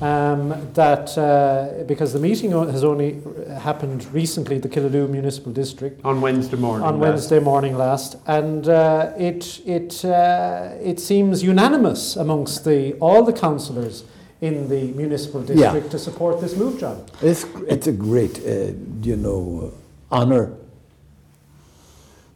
Um, 0.00 0.72
that 0.74 1.16
uh, 1.18 1.84
because 1.84 2.12
the 2.14 2.18
meeting 2.18 2.52
has 2.52 2.84
only 2.84 3.20
happened 3.60 4.06
recently, 4.14 4.58
the 4.58 4.68
Killaloe 4.68 5.08
Municipal 5.08 5.52
District, 5.52 6.00
On 6.04 6.20
Wednesday 6.22 6.56
morning. 6.56 6.86
on 6.86 6.98
last. 6.98 7.08
Wednesday 7.08 7.38
morning 7.40 7.76
last, 7.76 8.16
and 8.26 8.66
uh, 8.66 9.12
it 9.18 9.60
it 9.66 10.02
uh, 10.04 10.70
it 10.82 10.98
seems 11.00 11.42
unanimous 11.42 12.16
amongst 12.16 12.64
the 12.64 12.94
all 12.94 13.22
the 13.24 13.32
councillors 13.32 14.04
in 14.40 14.68
the 14.70 14.84
municipal 14.92 15.42
Yeah. 15.44 15.54
district 15.56 15.90
to 15.90 15.98
support 15.98 16.40
this 16.40 16.56
move, 16.56 16.80
John. 16.80 17.04
It's, 17.20 17.44
it's 17.68 17.86
a 17.86 17.92
great, 17.92 18.38
uh, 18.38 18.72
you 19.02 19.16
know, 19.16 19.74
honour 20.10 20.54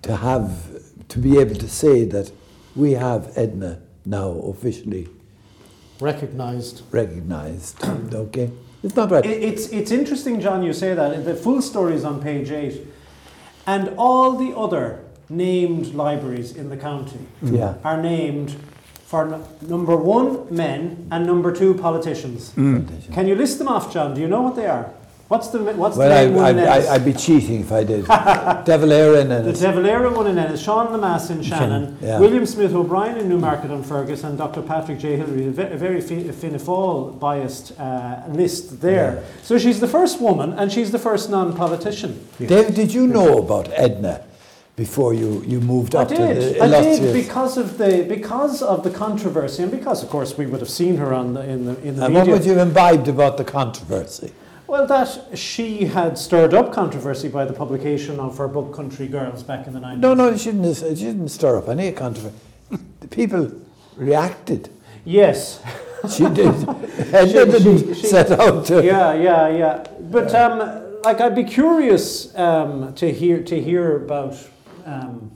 to 0.03 0.15
have, 0.17 0.51
to 1.09 1.19
be 1.19 1.39
able 1.39 1.55
to 1.55 1.69
say 1.69 2.05
that 2.05 2.31
we 2.77 2.93
have 2.93 3.33
Edna 3.37 3.81
now 4.05 4.29
officially 4.53 5.09
Recognised. 6.01 6.83
recognised. 6.91 7.83
okay? 8.15 8.51
It's 8.83 8.97
not 8.97 9.11
right. 9.11 9.25
It's 9.25 9.69
it's 9.69 9.91
interesting, 9.91 10.41
John. 10.41 10.63
You 10.63 10.73
say 10.73 10.95
that 10.95 11.25
the 11.25 11.35
full 11.35 11.63
story 11.63 11.95
is 11.95 12.05
on 12.05 12.21
page 12.21 12.51
eight, 12.51 12.87
and 13.67 13.95
all 13.97 14.37
the 14.37 14.55
other 14.57 15.01
named 15.31 15.95
libraries 15.95 16.55
in 16.55 16.69
the 16.69 16.77
county 16.77 17.27
mm-hmm. 17.43 17.57
yeah. 17.57 17.75
are 17.83 18.01
named 18.01 18.57
for 19.07 19.35
n- 19.35 19.45
number 19.63 19.97
one 19.97 20.47
men 20.55 21.09
and 21.11 21.27
number 21.27 21.51
two 21.51 21.75
politicians. 21.75 22.51
Mm. 22.57 23.13
Can 23.15 23.27
you 23.27 23.35
list 23.35 23.59
them 23.59 23.69
off, 23.69 23.93
John? 23.93 24.15
Do 24.15 24.21
you 24.21 24.29
know 24.29 24.43
what 24.43 24.57
they 24.57 24.67
are? 24.67 24.93
What's 25.29 25.49
the 25.49 25.59
what's 25.61 25.97
Well, 25.97 26.11
the 26.11 26.15
I, 26.15 26.25
main 26.27 26.35
one 26.35 26.59
in 26.59 26.65
I, 26.67 26.77
Ennis? 26.77 26.89
I, 26.89 26.95
I'd 26.95 27.05
be 27.05 27.15
cheating 27.15 27.61
if 27.63 27.73
I 27.73 27.83
did. 27.83 28.05
De 28.67 28.79
Valera 28.79 29.21
and 29.21 29.31
The 29.31 29.53
De 29.55 29.73
Valera 29.73 30.13
one 30.13 30.27
in 30.27 30.37
Ennis, 30.39 30.63
Sean 30.63 30.89
Lemass 30.89 31.31
in 31.31 31.43
Shannon, 31.43 31.97
Yeah. 32.03 32.19
William 32.21 32.45
Smith 32.45 32.75
O'Brien 32.75 33.17
in 33.17 33.29
Newmarket 33.31 33.71
on 33.71 33.83
Fergus, 33.83 34.23
and 34.23 34.37
Dr. 34.37 34.61
Patrick 34.61 34.99
J. 34.99 35.17
Hillery. 35.17 35.47
A 35.47 35.51
very 35.79 36.03
fi- 36.03 36.31
Fianna 36.31 36.59
Fáil 36.59 37.19
biased 37.19 37.79
uh, 37.81 38.21
list 38.29 38.83
there. 38.83 39.15
Yeah. 39.23 39.43
So 39.43 39.57
she's 39.59 39.81
the 39.81 39.89
first 39.89 40.21
woman, 40.21 40.53
and 40.53 40.71
she's 40.71 40.91
the 40.91 40.99
first 40.99 41.31
non-politician. 41.31 42.29
David, 42.39 42.75
did 42.75 42.93
you 42.93 43.07
know 43.07 43.39
about 43.39 43.69
Edna 43.73 44.25
before 44.77 45.15
you, 45.15 45.43
you 45.47 45.59
moved 45.61 45.95
I 45.97 46.03
up 46.03 46.09
to 46.09 46.17
did. 46.17 46.57
the 46.57 46.63
I 46.65 46.83
did 46.83 47.15
because 47.15 47.57
of 47.57 47.79
the 47.79 48.05
because 48.07 48.61
of 48.61 48.85
the 48.85 48.91
controversy, 48.91 49.63
and 49.63 49.73
because, 49.73 50.03
of 50.03 50.11
course, 50.11 50.37
we 50.37 50.45
would 50.45 50.61
have 50.61 50.69
seen 50.69 50.97
her 50.99 51.15
on 51.15 51.33
the 51.33 51.49
in 51.49 51.65
the 51.65 51.81
in 51.83 51.97
the 51.97 52.05
and 52.05 52.15
what 52.15 52.27
would 52.27 52.45
you 52.45 52.53
have 52.57 52.69
imbibed 52.69 53.09
about 53.09 53.39
the 53.39 53.45
controversy? 53.45 54.33
Well, 54.75 54.89
that 54.89 55.39
she 55.39 55.85
had 55.85 56.19
stirred 56.19 56.53
up 56.53 56.73
controversy 56.73 57.29
by 57.29 57.45
the 57.45 57.53
publication 57.53 58.19
of 58.19 58.37
her 58.39 58.49
book 58.49 58.75
Country 58.75 59.07
Girls 59.07 59.45
back 59.45 59.69
in 59.69 59.73
the 59.73 59.79
90s. 59.79 59.99
No, 59.99 60.15
no, 60.15 60.31
it 60.31 60.41
shouldn't, 60.41 60.65
have- 60.65 60.83
it 60.83 60.99
shouldn't 60.99 61.31
stir 61.31 61.59
up 61.59 61.69
any 61.69 61.93
controversy. 61.93 62.35
The 62.99 63.07
people 63.07 63.53
reacted. 63.95 64.71
Yes. 65.05 65.63
She 66.13 66.25
did. 66.25 66.69
Edna 67.15 67.47
didn't 67.47 67.95
she- 67.95 68.05
set 68.05 68.33
out 68.33 68.65
to. 68.67 68.85
yeah, 68.85 69.15
yeah, 69.15 69.49
yeah. 69.49 69.87
But 70.11 70.35
um, 70.35 71.03
like, 71.05 71.21
I'd 71.21 71.37
be 71.37 71.45
curious 71.45 72.37
um, 72.37 72.95
to 72.97 73.13
hear 73.13 73.45
to 73.45 73.63
hear 73.63 73.99
about 74.05 74.37
um, 74.85 75.31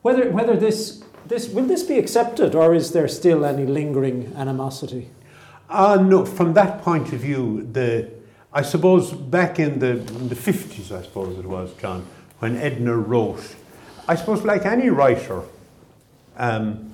whether 0.00 0.30
whether 0.30 0.56
this 0.56 1.04
this 1.26 1.50
will 1.50 1.66
this 1.66 1.82
be 1.82 1.98
accepted, 1.98 2.54
or 2.54 2.74
is 2.74 2.92
there 2.92 3.08
still 3.08 3.44
any 3.44 3.66
lingering 3.66 4.32
animosity? 4.36 5.10
Uh, 5.68 5.96
no, 5.96 6.24
from 6.24 6.54
that 6.54 6.80
point 6.80 7.12
of 7.12 7.20
view, 7.20 7.68
the 7.72 8.19
I 8.52 8.62
suppose 8.62 9.12
back 9.12 9.60
in 9.60 9.78
the 9.78 9.90
in 9.90 10.28
the 10.28 10.34
fifties, 10.34 10.90
I 10.90 11.02
suppose 11.02 11.38
it 11.38 11.46
was 11.46 11.72
John, 11.74 12.04
when 12.40 12.56
Edna 12.56 12.96
wrote. 12.96 13.54
I 14.08 14.16
suppose 14.16 14.42
like 14.42 14.66
any 14.66 14.90
writer, 14.90 15.42
um, 16.36 16.90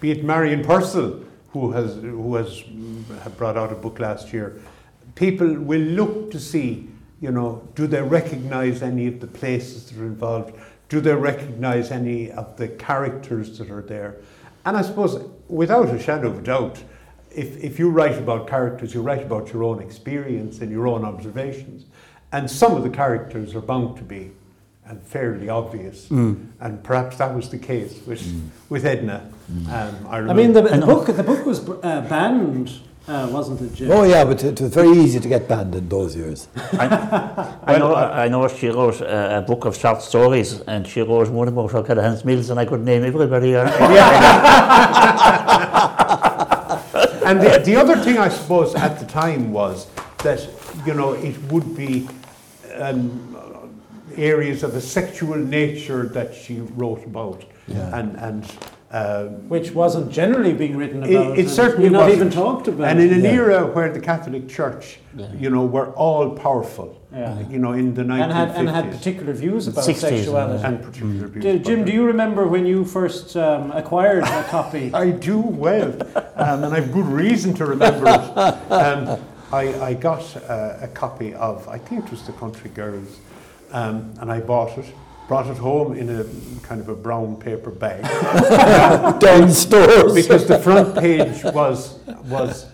be 0.00 0.12
it 0.12 0.24
Marion 0.24 0.64
Purcell, 0.64 1.22
who 1.50 1.72
has 1.72 1.96
who 1.96 2.34
has 2.36 2.62
brought 3.36 3.58
out 3.58 3.70
a 3.70 3.74
book 3.74 3.98
last 3.98 4.32
year, 4.32 4.62
people 5.14 5.52
will 5.52 5.80
look 5.80 6.30
to 6.30 6.40
see, 6.40 6.88
you 7.20 7.30
know, 7.30 7.68
do 7.74 7.86
they 7.86 8.00
recognise 8.00 8.80
any 8.82 9.08
of 9.08 9.20
the 9.20 9.26
places 9.26 9.90
that 9.90 10.00
are 10.00 10.06
involved? 10.06 10.54
Do 10.88 11.02
they 11.02 11.14
recognise 11.14 11.90
any 11.90 12.30
of 12.32 12.56
the 12.56 12.68
characters 12.68 13.58
that 13.58 13.70
are 13.70 13.82
there? 13.82 14.16
And 14.64 14.76
I 14.76 14.82
suppose, 14.82 15.22
without 15.48 15.88
a 15.88 15.98
shadow 15.98 16.28
of 16.28 16.38
a 16.38 16.42
doubt, 16.42 16.82
if, 17.30 17.62
if 17.62 17.78
you 17.78 17.90
write 17.90 18.18
about 18.18 18.48
characters, 18.48 18.94
you 18.94 19.02
write 19.02 19.22
about 19.22 19.52
your 19.52 19.64
own 19.64 19.80
experience 19.80 20.60
and 20.60 20.70
your 20.70 20.86
own 20.86 21.04
observations. 21.04 21.84
And 22.32 22.50
some 22.50 22.76
of 22.76 22.82
the 22.82 22.90
characters 22.90 23.54
are 23.54 23.60
bound 23.60 23.96
to 23.98 24.04
be 24.04 24.32
and 24.90 25.02
fairly 25.02 25.48
obvious. 25.48 26.08
Mm. 26.08 26.48
And 26.60 26.82
perhaps 26.82 27.16
that 27.18 27.34
was 27.34 27.48
the 27.48 27.58
case 27.58 28.00
with, 28.06 28.22
with 28.68 28.84
Edna. 28.84 29.30
Um, 29.68 30.06
I, 30.08 30.18
I 30.18 30.32
mean, 30.32 30.52
the, 30.52 30.62
the 30.62 30.86
book 30.86 31.06
the 31.06 31.22
book 31.22 31.46
was 31.46 31.68
uh, 31.68 32.06
banned, 32.08 32.80
uh, 33.06 33.28
wasn't 33.30 33.60
it, 33.62 33.74
Jim? 33.74 33.90
Oh 33.90 34.04
yeah, 34.04 34.24
but 34.24 34.42
it 34.44 34.60
was 34.60 34.74
very 34.74 34.90
easy 34.90 35.20
to 35.20 35.28
get 35.28 35.48
banned 35.48 35.74
in 35.74 35.88
those 35.88 36.16
years. 36.16 36.48
I 36.72 37.76
know, 37.78 37.94
I 37.94 38.28
know 38.28 38.46
she 38.48 38.68
wrote 38.68 39.00
uh, 39.00 39.42
a 39.42 39.44
book 39.46 39.64
of 39.64 39.76
short 39.76 40.02
stories, 40.02 40.60
and 40.62 40.86
she 40.86 41.02
wrote 41.02 41.28
one 41.28 41.48
about 41.48 41.72
her 41.72 41.82
Callaghan's 41.82 42.24
Mills, 42.24 42.50
and 42.50 42.60
I 42.60 42.64
could 42.64 42.84
name 42.84 43.04
everybody. 43.04 43.54
and 47.30 47.40
the, 47.40 47.58
the 47.64 47.76
other 47.76 47.96
thing 47.96 48.18
I 48.18 48.28
suppose 48.28 48.74
at 48.74 48.98
the 48.98 49.06
time 49.06 49.52
was 49.52 49.86
that 50.24 50.48
you 50.84 50.94
know 50.94 51.12
it 51.12 51.36
would 51.52 51.76
be 51.76 52.08
um, 52.74 53.72
areas 54.16 54.62
of 54.62 54.74
a 54.74 54.80
sexual 54.80 55.36
nature 55.36 56.06
that 56.08 56.34
she 56.34 56.60
wrote 56.76 57.04
about, 57.06 57.44
Yeah. 57.68 57.98
and 57.98 58.16
and. 58.16 58.44
Um, 58.92 59.48
Which 59.48 59.70
wasn't 59.70 60.10
generally 60.10 60.52
being 60.52 60.76
written 60.76 61.04
about. 61.04 61.38
it 61.38 61.38
and 61.38 61.48
certainly 61.48 61.88
not 61.90 62.06
wasn't. 62.08 62.16
even 62.16 62.30
talked 62.32 62.66
about. 62.66 62.88
and 62.88 63.00
in 63.00 63.12
an 63.12 63.22
Yeah. 63.22 63.30
era 63.42 63.66
where 63.66 63.88
the 63.92 64.00
Catholic 64.00 64.48
Church, 64.48 64.98
you 65.38 65.48
know, 65.48 65.64
were 65.64 65.90
all 65.92 66.30
powerful, 66.30 66.96
Yeah. 67.14 67.36
you 67.48 67.60
know, 67.60 67.70
in 67.72 67.94
the 67.94 68.02
1950s. 68.02 68.22
and 68.24 68.32
had 68.32 68.50
and 68.56 68.68
had 68.68 68.90
particular 68.90 69.32
views 69.32 69.68
about 69.68 69.84
60s, 69.84 70.00
sexuality. 70.24 70.64
and 70.64 70.82
particular 70.82 71.28
views 71.28 71.44
Do- 71.44 71.58
Jim, 71.60 71.84
do 71.84 71.92
you 71.92 72.04
remember 72.04 72.48
when 72.48 72.66
you 72.66 72.84
first 72.84 73.36
um, 73.36 73.70
acquired 73.70 74.24
a 74.24 74.42
copy? 74.50 74.90
I 75.04 75.10
do 75.10 75.38
well, 75.38 75.92
um, 76.34 76.64
and 76.64 76.74
I've 76.74 76.90
good 76.92 77.06
reason 77.06 77.54
to 77.54 77.66
remember 77.66 78.08
it. 78.08 78.72
Um, 78.72 79.18
I, 79.52 79.64
I 79.90 79.94
got 79.94 80.24
uh, 80.48 80.78
a 80.82 80.88
copy 80.88 81.32
of, 81.34 81.68
I 81.68 81.78
think 81.78 82.06
it 82.06 82.10
was 82.10 82.22
The 82.24 82.32
Country 82.32 82.70
Girls, 82.74 83.18
um, 83.72 84.14
and 84.20 84.32
I 84.32 84.40
bought 84.40 84.76
it, 84.78 84.86
brought 85.30 85.46
it 85.46 85.58
home 85.58 85.96
in 85.96 86.08
a 86.10 86.24
kind 86.66 86.80
of 86.80 86.88
a 86.88 86.94
brown 86.96 87.36
paper 87.36 87.70
bag. 87.70 88.02
Down 89.20 89.48
stores. 89.48 90.12
because 90.12 90.48
the 90.48 90.58
front 90.58 90.98
page 90.98 91.44
was 91.44 92.00
was 92.24 92.66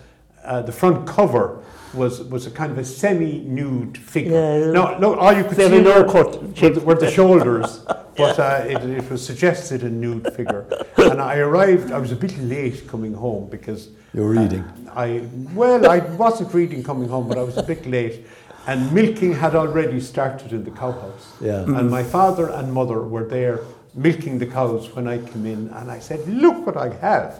uh, 0.43 0.63
the 0.63 0.71
front 0.71 1.05
cover 1.05 1.63
was 1.93 2.23
was 2.23 2.47
a 2.47 2.51
kind 2.51 2.71
of 2.71 2.79
a 2.79 2.83
semi-nude 2.83 3.95
figure. 3.95 4.31
Yeah. 4.31 4.71
no, 4.71 4.97
no, 4.97 5.13
all 5.19 5.33
you 5.33 5.43
could 5.43 5.57
see 5.57 5.81
were, 5.81 6.03
cut. 6.05 6.29
were, 6.59 6.69
the, 6.69 6.81
were 6.87 6.95
the 6.95 7.11
shoulders, 7.11 7.85
but 8.21 8.39
uh, 8.39 8.65
it, 8.65 8.81
it 9.01 9.07
was 9.11 9.23
suggested 9.23 9.83
a 9.83 9.89
nude 9.89 10.33
figure. 10.33 10.65
And 10.97 11.21
I 11.21 11.37
arrived. 11.37 11.91
I 11.91 11.99
was 11.99 12.11
a 12.11 12.15
bit 12.15 12.35
late 12.39 12.87
coming 12.87 13.13
home 13.13 13.49
because 13.51 13.89
You 14.15 14.23
were 14.23 14.31
reading. 14.31 14.63
uh, 14.63 15.03
I 15.05 15.07
well, 15.53 15.87
I 15.87 15.99
wasn't 16.23 16.51
reading 16.55 16.81
coming 16.83 17.07
home, 17.07 17.27
but 17.27 17.37
I 17.37 17.43
was 17.43 17.57
a 17.57 17.67
bit 17.71 17.85
late. 17.85 18.25
And 18.67 18.91
milking 18.91 19.33
had 19.33 19.55
already 19.55 20.01
started 20.01 20.51
in 20.51 20.65
the 20.65 20.71
cowhouse. 20.71 21.33
Yeah. 21.39 21.63
And 21.63 21.89
my 21.89 22.03
father 22.03 22.49
and 22.49 22.71
mother 22.73 23.01
were 23.01 23.23
there 23.23 23.61
milking 23.95 24.37
the 24.39 24.45
cows 24.45 24.93
when 24.93 25.07
I 25.07 25.17
came 25.17 25.45
in, 25.45 25.69
and 25.69 25.89
I 25.89 25.99
said, 25.99 26.27
Look 26.27 26.65
what 26.65 26.77
I 26.77 26.89
have. 26.95 27.39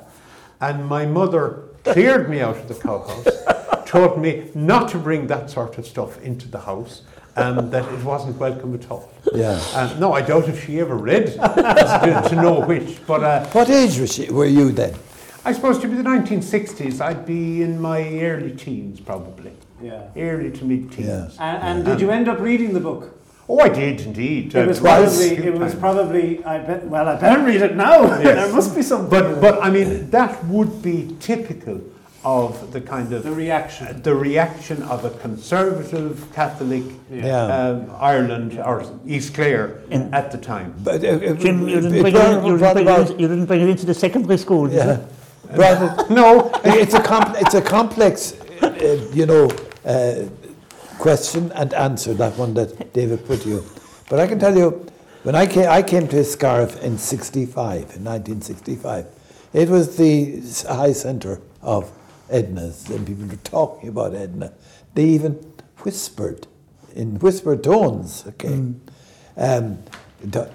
And 0.61 0.85
my 0.85 1.05
mother 1.05 1.63
cleared 1.83 2.29
me 2.29 2.39
out 2.39 2.57
of 2.57 2.67
the 2.67 2.75
cowhouse, 2.75 3.85
told 3.85 4.19
me 4.19 4.49
not 4.55 4.89
to 4.89 4.97
bring 4.97 5.27
that 5.27 5.49
sort 5.49 5.77
of 5.77 5.85
stuff 5.85 6.19
into 6.21 6.47
the 6.47 6.59
house, 6.59 7.03
and 7.35 7.71
that 7.71 7.85
it 7.93 8.03
wasn't 8.03 8.37
welcome 8.37 8.73
at 8.73 8.89
all. 8.89 9.11
Yeah. 9.33 9.61
And 9.75 9.99
no, 9.99 10.13
I 10.13 10.21
doubt 10.21 10.47
if 10.47 10.65
she 10.65 10.79
ever 10.79 10.95
read 10.95 11.27
to, 11.33 12.25
to 12.29 12.35
know 12.35 12.61
which, 12.61 13.05
but 13.05 13.23
uh, 13.23 13.45
What 13.47 13.69
age 13.69 13.99
was 13.99 14.13
she, 14.13 14.31
were 14.31 14.45
you 14.45 14.71
then? 14.71 14.95
I 15.45 15.53
suppose 15.53 15.77
to 15.79 15.87
be 15.87 15.95
the 15.95 16.03
1960s, 16.03 16.99
I'd 16.99 17.25
be 17.25 17.61
in 17.61 17.79
my 17.79 18.01
early 18.19 18.55
teens, 18.55 18.99
probably. 18.99 19.53
Yeah. 19.81 20.07
Early 20.15 20.51
to 20.51 20.65
mid 20.65 20.91
teens. 20.91 21.07
Yeah. 21.07 21.29
And, 21.39 21.63
and 21.79 21.85
did 21.85 22.01
you 22.01 22.09
end 22.11 22.27
up 22.27 22.39
reading 22.39 22.73
the 22.73 22.79
book? 22.79 23.13
Oh, 23.49 23.59
I 23.59 23.69
did 23.69 24.01
indeed. 24.01 24.53
It 24.53 24.67
was 24.67 24.79
Uh, 24.79 24.81
probably. 24.83 25.27
It 25.37 25.53
was 25.53 25.75
probably. 25.75 26.43
I 26.43 26.57
bet. 26.59 26.85
Well, 26.87 27.07
I 27.07 27.15
better 27.15 27.43
read 27.43 27.61
it 27.61 27.75
now. 27.75 28.05
there 28.23 28.51
must 28.53 28.75
be 28.75 28.81
something. 28.81 29.09
But, 29.09 29.39
but 29.39 29.63
I 29.63 29.69
mean, 29.69 30.09
that 30.09 30.43
would 30.45 30.81
be 30.81 31.15
typical 31.19 31.79
of 32.25 32.73
the 32.73 32.81
kind 32.81 33.13
of 33.13 33.23
the 33.23 33.31
reaction. 33.31 34.01
the 34.01 34.13
reaction 34.15 34.83
of 34.83 35.05
a 35.05 35.11
conservative 35.11 36.27
Catholic 36.33 36.83
Yeah. 37.09 37.43
um, 37.45 37.91
Ireland 37.99 38.59
or 38.59 38.83
East 39.05 39.33
Clare 39.33 39.79
In- 39.91 40.13
at 40.13 40.31
the 40.31 40.37
time. 40.37 40.73
But 40.83 41.03
uh, 41.03 41.07
it, 41.07 41.39
Jim, 41.39 41.67
you 41.69 41.75
didn't, 41.75 41.93
it 41.95 42.01
bring 42.01 42.15
it, 42.15 42.19
in- 42.19 42.45
you, 42.45 42.57
didn't 42.57 42.73
bring 42.73 42.87
it, 42.87 43.11
in- 43.11 43.19
you 43.19 43.27
didn't 43.29 43.45
bring 43.45 43.61
it 43.61 43.69
into 43.69 43.85
the 43.85 43.93
secondary 43.93 44.37
school, 44.37 44.67
did 44.67 44.75
yeah. 44.75 44.97
you? 44.97 45.55
Brought 45.55 46.09
No, 46.19 46.51
it's 46.65 46.95
a 46.95 47.01
com- 47.01 47.33
it's 47.37 47.53
a 47.53 47.61
complex, 47.61 48.33
uh, 48.61 49.07
you 49.13 49.25
know, 49.25 49.47
uh, 49.87 50.27
question 50.99 51.51
and 51.53 51.73
answer 51.73 52.13
that 52.15 52.37
one 52.37 52.53
that 52.55 52.93
David 52.93 53.25
put 53.25 53.41
to 53.41 53.49
you. 53.49 53.63
But 54.09 54.19
I 54.19 54.27
can 54.27 54.39
tell 54.39 54.55
you, 54.57 54.85
when 55.23 55.35
I 55.35 55.47
came, 55.47 55.69
I 55.69 55.81
came 55.81 56.07
to 56.09 56.23
Scariff 56.23 56.81
in 56.83 56.97
'65, 56.97 57.95
in 57.95 58.03
1965. 58.03 59.05
It 59.53 59.69
was 59.69 59.97
the 59.97 60.41
high 60.67 60.93
centre 60.93 61.41
of 61.61 61.91
Edna's, 62.29 62.89
and 62.89 63.07
people 63.07 63.25
were 63.25 63.35
talking 63.43 63.89
about 63.89 64.13
Edna. 64.13 64.53
They 64.93 65.05
even 65.05 65.33
whispered 65.79 66.47
in 66.95 67.19
whispered 67.19 67.63
tones. 67.63 68.25
Okay, 68.27 68.73
um, 69.37 69.79
the- 70.21 70.49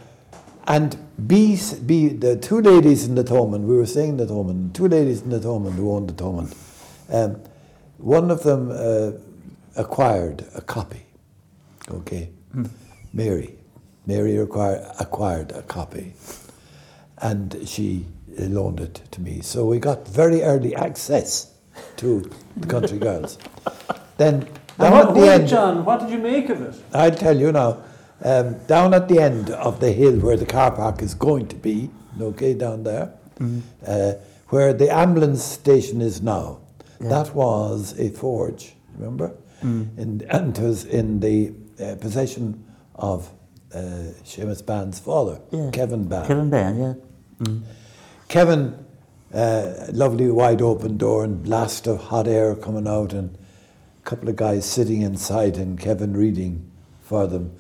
and 0.67 0.97
B, 1.27 1.59
B, 1.85 2.09
the 2.09 2.37
two 2.37 2.61
ladies 2.61 3.05
in 3.07 3.15
the 3.17 3.25
Thomond, 3.25 3.67
we 3.67 3.77
were 3.77 3.87
saying 3.87 4.17
the 4.19 4.27
Thomond, 4.27 4.73
two 4.75 4.87
ladies 4.89 5.23
in 5.23 5.31
the 5.31 5.41
Thomond 5.41 5.73
who 5.75 5.91
owned 5.93 6.09
the 6.09 6.15
Thomond, 6.15 6.55
um, 7.11 7.37
one 8.03 8.31
of 8.31 8.43
them 8.43 8.71
uh, 8.71 9.13
acquired 9.77 10.45
a 10.55 10.61
copy, 10.61 11.07
okay? 11.91 12.31
Mary. 13.13 13.55
Mary 14.07 14.37
acquired, 14.37 14.85
acquired 14.99 15.53
a 15.53 15.63
copy 15.63 16.15
and 17.19 17.57
she 17.65 18.05
loaned 18.39 18.81
it 18.81 19.03
to 19.13 19.21
me. 19.21 19.41
So 19.41 19.65
we 19.65 19.79
got 19.79 20.07
very 20.09 20.43
early 20.43 20.75
access 20.75 21.55
to 21.97 22.29
the 22.57 22.67
Country 22.67 22.99
Girls. 23.09 23.39
Then, 24.17 24.41
down 24.79 24.93
what, 24.93 25.09
at 25.09 25.15
the 25.15 25.21
did 25.21 25.41
end, 25.41 25.49
John? 25.49 25.85
What 25.85 26.01
did 26.01 26.11
you 26.11 26.19
make 26.19 26.49
of 26.49 26.61
it? 26.63 26.75
I'll 26.93 27.15
tell 27.15 27.39
you 27.39 27.53
now. 27.53 27.83
Um, 28.25 28.59
down 28.67 28.95
at 28.95 29.09
the 29.09 29.19
end 29.21 29.51
of 29.51 29.81
the 29.81 29.93
hill 29.93 30.19
where 30.21 30.37
the 30.37 30.47
car 30.47 30.71
park 30.71 31.03
is 31.03 31.15
going 31.15 31.49
to 31.49 31.57
be, 31.57 31.91
okay, 32.21 32.55
down 32.55 32.85
there, 32.85 33.13
uh, 33.87 34.13
where 34.49 34.73
the 34.73 34.93
ambulance 34.93 35.43
station 35.43 36.01
is 36.01 36.23
now, 36.23 36.61
that 37.03 37.35
was 37.35 37.99
a 37.99 38.11
forge, 38.11 38.75
remember? 38.97 39.33
In, 39.63 40.27
and 40.29 40.59
it 40.59 40.63
was 40.63 40.85
in 40.87 41.21
the 41.21 41.53
uh, 41.81 41.95
possession 41.97 42.65
of 42.97 43.31
uh, 43.73 43.79
Seamus 44.25 44.65
Band's 44.67 44.99
father, 44.99 45.41
Yeah. 45.53 45.71
Kevin 45.73 46.09
Band. 46.09 46.27
Kevin 46.27 46.51
Bairn, 46.51 46.79
yeah. 46.81 47.49
Kevin, 48.29 48.85
uh, 49.33 49.87
lovely 49.93 50.31
wide 50.31 50.63
open 50.63 50.97
door 50.97 51.23
and 51.25 51.43
blast 51.43 51.87
of 51.87 52.01
hot 52.05 52.27
air 52.27 52.55
coming 52.57 52.89
out, 52.89 53.13
and 53.13 53.37
a 54.05 54.09
couple 54.09 54.29
of 54.29 54.37
guys 54.37 54.69
sitting 54.69 55.03
inside, 55.03 55.57
and 55.57 55.79
Kevin 55.79 56.15
reading 56.17 56.69
for 57.03 57.27
them 57.27 57.55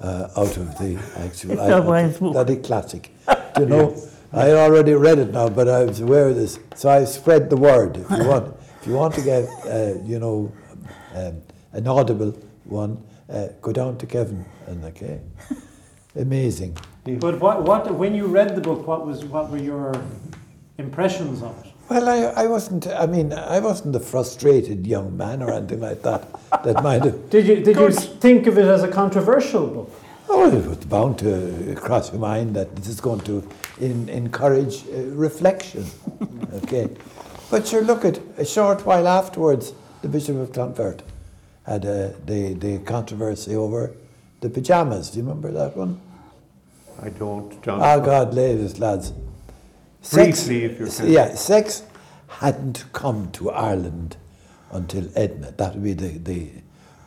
uh, 0.00 0.28
out 0.36 0.56
of 0.56 0.76
the 0.78 0.96
actual 1.18 1.52
It's 1.52 1.60
not 1.68 1.84
Brian's 1.86 2.16
I- 2.16 2.20
book. 2.20 2.32
bloody 2.32 2.56
classic. 2.56 3.10
Do 3.54 3.60
you 3.62 3.66
know? 3.66 3.96
I 4.32 4.50
already 4.50 4.92
read 4.94 5.18
it 5.18 5.30
now, 5.32 5.48
but 5.48 5.68
I 5.68 5.84
was 5.84 6.00
aware 6.00 6.28
of 6.28 6.36
this, 6.36 6.58
so 6.74 6.88
I 6.90 7.04
spread 7.04 7.48
the 7.50 7.56
word. 7.56 7.96
If 7.96 8.10
you 8.10 8.24
want, 8.26 8.55
if 8.86 8.90
you 8.90 8.98
want 8.98 9.14
to 9.14 9.20
get, 9.20 9.48
uh, 9.66 10.00
you 10.04 10.20
know, 10.20 10.52
um, 11.16 11.42
an 11.72 11.88
audible 11.88 12.30
one, 12.66 13.02
uh, 13.28 13.48
go 13.60 13.72
down 13.72 13.98
to 13.98 14.06
Kevin, 14.06 14.44
and 14.68 14.84
okay, 14.84 15.20
amazing. 16.14 16.78
But 17.04 17.40
what, 17.40 17.64
what, 17.64 17.92
when 17.92 18.14
you 18.14 18.28
read 18.28 18.54
the 18.54 18.60
book, 18.60 18.86
what 18.86 19.04
was, 19.04 19.24
what 19.24 19.50
were 19.50 19.58
your 19.58 19.92
impressions 20.78 21.42
of 21.42 21.66
it? 21.66 21.72
Well, 21.88 22.08
I, 22.08 22.44
I 22.44 22.46
wasn't. 22.46 22.86
I 22.86 23.06
mean, 23.06 23.32
I 23.32 23.58
wasn't 23.58 23.96
a 23.96 24.00
frustrated 24.00 24.86
young 24.86 25.16
man 25.16 25.42
or 25.42 25.52
anything 25.52 25.80
like 25.80 26.02
that. 26.02 26.28
That 26.62 26.80
might 26.84 27.02
have. 27.02 27.28
Did 27.30 27.46
you, 27.48 27.64
did 27.64 27.76
you 27.76 27.90
think 27.90 28.46
of 28.46 28.56
it 28.56 28.66
as 28.66 28.84
a 28.84 28.88
controversial 28.88 29.66
book? 29.66 29.92
Oh, 30.28 30.48
it 30.48 30.64
was 30.64 30.78
bound 30.78 31.18
to 31.20 31.74
cross 31.76 32.12
your 32.12 32.20
mind 32.20 32.54
that 32.54 32.74
this 32.76 32.88
is 32.88 33.00
going 33.00 33.20
to 33.20 33.48
in, 33.80 34.08
encourage 34.08 34.84
uh, 34.88 35.02
reflection. 35.06 35.86
okay, 36.54 36.88
but 37.50 37.66
sure, 37.66 37.82
look 37.82 38.04
at 38.04 38.20
a 38.36 38.44
short 38.44 38.84
while 38.86 39.06
afterwards, 39.06 39.72
the 40.02 40.08
Bishop 40.08 40.36
of 40.36 40.52
Clonfert 40.52 41.00
had 41.64 41.84
uh, 41.84 42.10
the 42.24 42.54
the 42.54 42.78
controversy 42.80 43.54
over 43.54 43.92
the 44.40 44.48
pajamas. 44.48 45.10
Do 45.10 45.18
you 45.18 45.24
remember 45.24 45.50
that 45.52 45.76
one? 45.76 46.00
I 47.02 47.10
don't, 47.10 47.62
John. 47.62 47.80
Oh 47.82 48.04
God, 48.04 48.34
ladies, 48.34 48.78
lads. 48.78 49.12
Briefly, 50.12 50.64
if 50.64 50.78
you 50.78 50.86
can. 50.86 51.10
Yeah, 51.10 51.34
sex 51.34 51.82
hadn't 52.28 52.84
come 52.92 53.30
to 53.32 53.50
Ireland 53.50 54.16
until 54.70 55.08
Edna. 55.14 55.52
That 55.52 55.74
would 55.74 55.84
be 55.84 55.92
the, 55.92 56.18
the. 56.18 56.50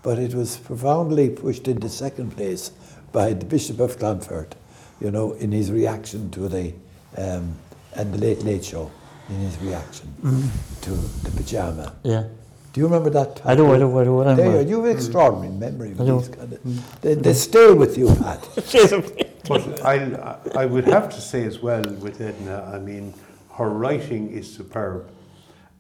But 0.03 0.19
it 0.19 0.33
was 0.33 0.57
profoundly 0.57 1.29
pushed 1.29 1.67
into 1.67 1.89
second 1.89 2.35
place 2.35 2.71
by 3.11 3.33
the 3.33 3.45
Bishop 3.45 3.79
of 3.79 3.97
Clonfert, 3.97 4.53
you 5.01 5.11
know, 5.11 5.33
in 5.33 5.51
his 5.51 5.71
reaction 5.71 6.29
to 6.31 6.47
the 6.47 6.73
um, 7.17 7.55
and 7.95 8.13
the 8.13 8.17
Late 8.17 8.43
Late 8.43 8.63
Show, 8.63 8.91
in 9.29 9.35
his 9.35 9.57
reaction 9.59 10.13
mm. 10.21 10.47
to 10.81 10.91
the 10.91 11.31
pajama. 11.31 11.95
Yeah. 12.03 12.23
Do 12.71 12.81
you 12.81 12.87
remember 12.87 13.09
that? 13.09 13.41
I 13.45 13.55
do, 13.55 13.73
I 13.73 13.79
do, 13.79 13.97
I 13.97 14.03
do. 14.03 14.21
I 14.21 14.33
There 14.35 14.45
you, 14.45 14.57
are. 14.59 14.63
do. 14.63 14.69
you 14.69 14.83
have 14.83 14.95
extraordinary 14.95 15.53
mm. 15.53 15.59
memory. 15.59 15.91
I 15.91 16.05
do. 16.05 16.15
With 16.15 16.27
these 16.27 16.35
kind 16.35 16.53
of, 16.53 16.63
mm. 16.63 17.01
they, 17.01 17.13
they 17.15 17.33
stay 17.33 17.73
with 17.73 17.97
you, 17.97 18.07
Pat. 18.15 19.25
But 19.49 19.83
I, 19.83 20.37
I 20.55 20.65
would 20.67 20.85
have 20.85 21.09
to 21.09 21.19
say 21.19 21.43
as 21.43 21.59
well 21.59 21.81
with 21.81 22.21
Edna, 22.21 22.69
I 22.71 22.77
mean, 22.77 23.15
her 23.53 23.69
writing 23.69 24.29
is 24.29 24.53
superb. 24.53 25.09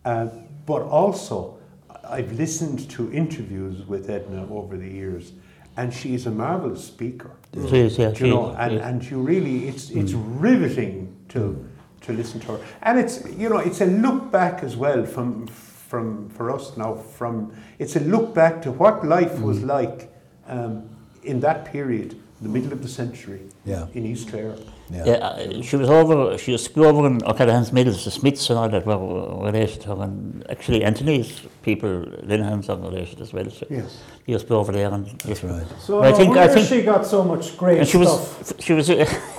Uh, 0.03 0.27
but 0.65 0.81
also, 0.81 1.59
I've 2.03 2.31
listened 2.31 2.89
to 2.91 3.13
interviews 3.13 3.85
with 3.85 4.09
Edna 4.09 4.51
over 4.51 4.75
the 4.75 4.87
years, 4.87 5.33
and 5.77 5.93
she 5.93 6.15
is 6.15 6.25
a 6.25 6.31
marvelous 6.31 6.83
speaker. 6.83 7.31
She 7.53 7.77
is, 7.77 7.97
yeah. 7.99 8.09
Do 8.09 8.15
she 8.15 8.25
you 8.25 8.33
know, 8.33 8.49
is, 8.49 8.55
and, 8.57 8.71
she 8.71 8.77
is. 8.77 8.81
and 8.81 9.11
you 9.11 9.21
really, 9.21 9.67
it's 9.67 9.89
it's 9.91 10.13
riveting 10.13 11.15
to 11.29 11.63
to 12.01 12.13
listen 12.13 12.39
to 12.41 12.47
her, 12.53 12.59
and 12.83 12.99
it's 12.99 13.23
you 13.37 13.49
know, 13.49 13.57
it's 13.57 13.81
a 13.81 13.85
look 13.85 14.31
back 14.31 14.63
as 14.63 14.75
well 14.75 15.05
from 15.05 15.47
from 15.47 16.29
for 16.29 16.51
us 16.51 16.77
now. 16.77 16.95
From 16.95 17.51
it's 17.79 17.95
a 17.95 17.99
look 18.01 18.33
back 18.33 18.61
to 18.63 18.71
what 18.71 19.05
life 19.05 19.39
was 19.39 19.61
like 19.63 20.11
um, 20.47 20.87
in 21.23 21.39
that 21.41 21.65
period, 21.65 22.15
the 22.41 22.49
middle 22.49 22.71
of 22.73 22.81
the 22.81 22.87
century, 22.87 23.41
Yeah. 23.65 23.87
in 23.93 24.05
East 24.05 24.29
Clare. 24.29 24.55
Yeah. 24.91 25.03
Yeah, 25.05 25.13
uh, 25.13 25.61
she 25.61 25.75
was 25.75 25.87
over, 25.89 26.35
she 26.39 26.51
used 26.53 26.65
to 26.67 26.73
be 26.73 26.81
over 26.81 27.05
in 27.05 27.21
O'Callaghan's 27.23 27.71
Mills, 27.71 28.05
the 28.05 28.09
Smiths 28.11 28.49
and 28.49 28.57
all 28.57 28.69
that 28.69 28.85
were 28.87 29.45
related 29.45 29.81
to 29.81 29.95
her, 29.95 30.03
and 30.03 30.43
actually 30.49 30.83
Anthony's 30.83 31.41
people, 31.61 31.89
Linhans, 32.23 32.69
are 32.69 32.77
related 32.77 33.21
as 33.21 33.31
well. 33.31 33.47
So 33.51 33.67
Yes. 33.69 34.01
He 34.25 34.31
used 34.31 34.45
to 34.45 34.49
be 34.49 34.55
over 34.55 34.71
there. 34.71 34.91
And 34.91 35.05
That's 35.25 35.43
right. 35.43 35.67
So 35.79 36.01
I 36.01 36.11
think- 36.11 36.37
I 36.37 36.47
think- 36.47 36.67
she 36.67 36.81
got 36.81 37.05
so 37.05 37.23
much 37.23 37.55
great 37.55 37.77
And 37.79 37.87
she 37.87 38.03
stuff. 38.03 38.39
was, 38.39 38.53
she 38.65 38.73
was, 38.73 38.89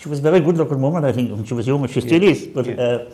she 0.00 0.08
was 0.08 0.18
a 0.20 0.22
very 0.22 0.40
good 0.40 0.56
looking 0.56 0.80
woman, 0.80 1.04
I 1.04 1.12
think, 1.12 1.30
when 1.30 1.44
she 1.44 1.54
was 1.54 1.66
young, 1.66 1.82
and 1.82 1.90
she 1.90 2.00
still 2.00 2.22
is. 2.22 2.46
But 2.46 2.66
Yeah. 2.66 2.74
uh, 2.74 3.04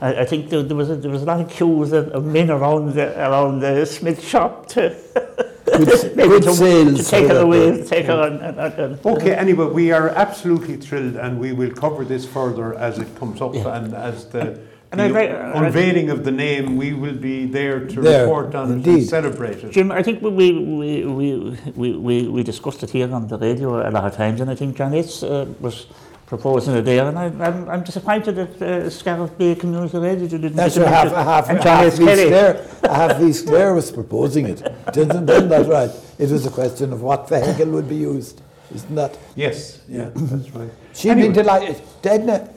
I, 0.00 0.14
I 0.22 0.24
think 0.24 0.50
there, 0.50 0.62
there 0.62 0.76
was 0.76 0.90
a, 0.90 0.96
there 0.96 1.10
was 1.10 1.22
a 1.22 1.26
lot 1.26 1.40
of 1.40 1.48
queues 1.48 1.92
of, 1.92 2.08
of 2.08 2.24
men 2.24 2.50
around 2.50 2.94
the, 2.94 3.06
around 3.18 3.60
the 3.60 3.86
Smith 3.86 4.22
shop 4.22 4.66
to, 4.70 4.94
Good, 5.64 6.16
maybe 6.16 6.28
good 6.28 6.42
to, 6.42 6.52
sales. 6.54 7.04
to 7.04 7.10
take 7.10 7.28
her 7.28 7.38
away, 7.40 7.70
to 7.78 7.84
take 7.84 8.06
her 8.06 8.20
on. 8.20 8.42
on, 8.42 8.58
on, 8.58 8.72
on 8.82 8.98
Okay, 9.16 9.34
anyway, 9.34 9.66
we 9.66 9.92
are 9.92 10.08
absolutely 10.10 10.76
thrilled, 10.76 11.16
and 11.16 11.38
we 11.38 11.52
will 11.52 11.70
cover 11.70 12.04
this 12.04 12.26
further 12.26 12.74
as 12.74 12.98
it 12.98 13.08
comes 13.18 13.40
up 13.40 13.54
Yeah. 13.54 13.76
and 13.76 13.94
as 13.94 14.26
the. 14.26 14.58
And 14.92 15.00
the 15.00 15.04
I'd 15.06 15.12
like- 15.12 15.30
I'd- 15.30 15.66
unveiling 15.66 16.10
of 16.10 16.22
the 16.24 16.30
name, 16.30 16.76
we 16.76 16.92
will 16.92 17.16
be 17.16 17.46
there 17.46 17.80
to 17.86 18.00
There, 18.00 18.24
report 18.26 18.54
on 18.54 18.80
it 18.80 18.86
and 18.86 19.02
celebrate 19.04 19.58
it. 19.64 19.70
Jim, 19.72 19.90
I 19.90 20.02
think 20.02 20.20
we, 20.22 20.30
we, 20.30 21.04
we, 21.04 21.58
we, 21.74 21.92
we, 21.96 22.28
we 22.28 22.42
discussed 22.44 22.82
it 22.82 22.90
here 22.90 23.12
on 23.12 23.26
the 23.26 23.38
radio 23.38 23.88
a 23.88 23.90
lot 23.90 24.04
of 24.04 24.14
times, 24.16 24.40
and 24.40 24.48
I 24.50 24.54
think 24.54 24.76
John 24.76 24.92
Yates 24.92 25.22
uh, 25.24 25.46
was 25.60 25.86
proposing 26.26 26.74
it 26.74 26.82
there, 26.82 27.06
and 27.08 27.18
I, 27.18 27.26
I'm, 27.26 27.68
I'm 27.68 27.82
disappointed 27.84 28.34
that 28.36 28.62
uh, 28.62 28.90
Scariff 28.90 29.36
Bay 29.36 29.54
Community 29.54 29.98
Radio 29.98 30.26
didn't 30.26 30.54
That's 30.56 30.74
didn't 30.74 30.90
right, 30.90 31.04
mention- 31.04 31.14
half, 31.16 31.46
half, 31.46 31.48
and 31.50 31.62
John 31.62 31.76
half 31.76 31.84
Yates 31.84 32.00
East 32.00 32.08
Kelly. 32.08 32.28
Clare, 32.28 32.66
half 32.82 33.22
East 33.22 33.46
Clare 33.46 33.74
was 33.74 33.90
proposing 33.92 34.46
it. 34.46 34.62
Didn't, 34.92 35.26
didn't 35.26 35.48
that 35.50 35.66
right? 35.66 35.90
It 36.18 36.30
was 36.30 36.46
a 36.46 36.50
question 36.50 36.92
of 36.92 37.02
what 37.02 37.28
vehicle 37.28 37.66
would 37.72 37.88
be 37.88 37.96
used, 37.96 38.40
isn't 38.74 38.94
that? 38.94 39.18
Yes, 39.36 39.80
yeah, 39.88 40.10
that's 40.14 40.50
right. 40.50 40.70
She'd 40.94 41.10
Anyway. 41.10 41.28
be 41.28 41.34
delighted. 41.34 41.82
Edna 42.04 42.48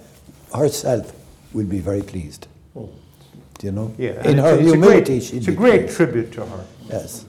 herself 0.55 1.11
will 1.53 1.65
be 1.65 1.79
very 1.79 2.01
pleased. 2.01 2.47
Oh. 2.75 2.89
Do 3.59 3.65
you 3.67 3.71
know? 3.73 3.93
Yeah, 3.97 4.11
In 4.29 4.37
her 4.37 4.53
it's, 4.53 4.61
it's 4.61 4.71
humility, 4.71 4.97
a 4.97 5.05
great, 5.17 5.23
she'd 5.23 5.37
it's 5.37 5.45
be 5.47 5.53
a 5.53 5.55
great 5.55 5.81
pleased. 5.81 5.95
tribute 5.97 6.31
to 6.33 6.45
her. 6.45 6.65
Yes. 6.89 7.25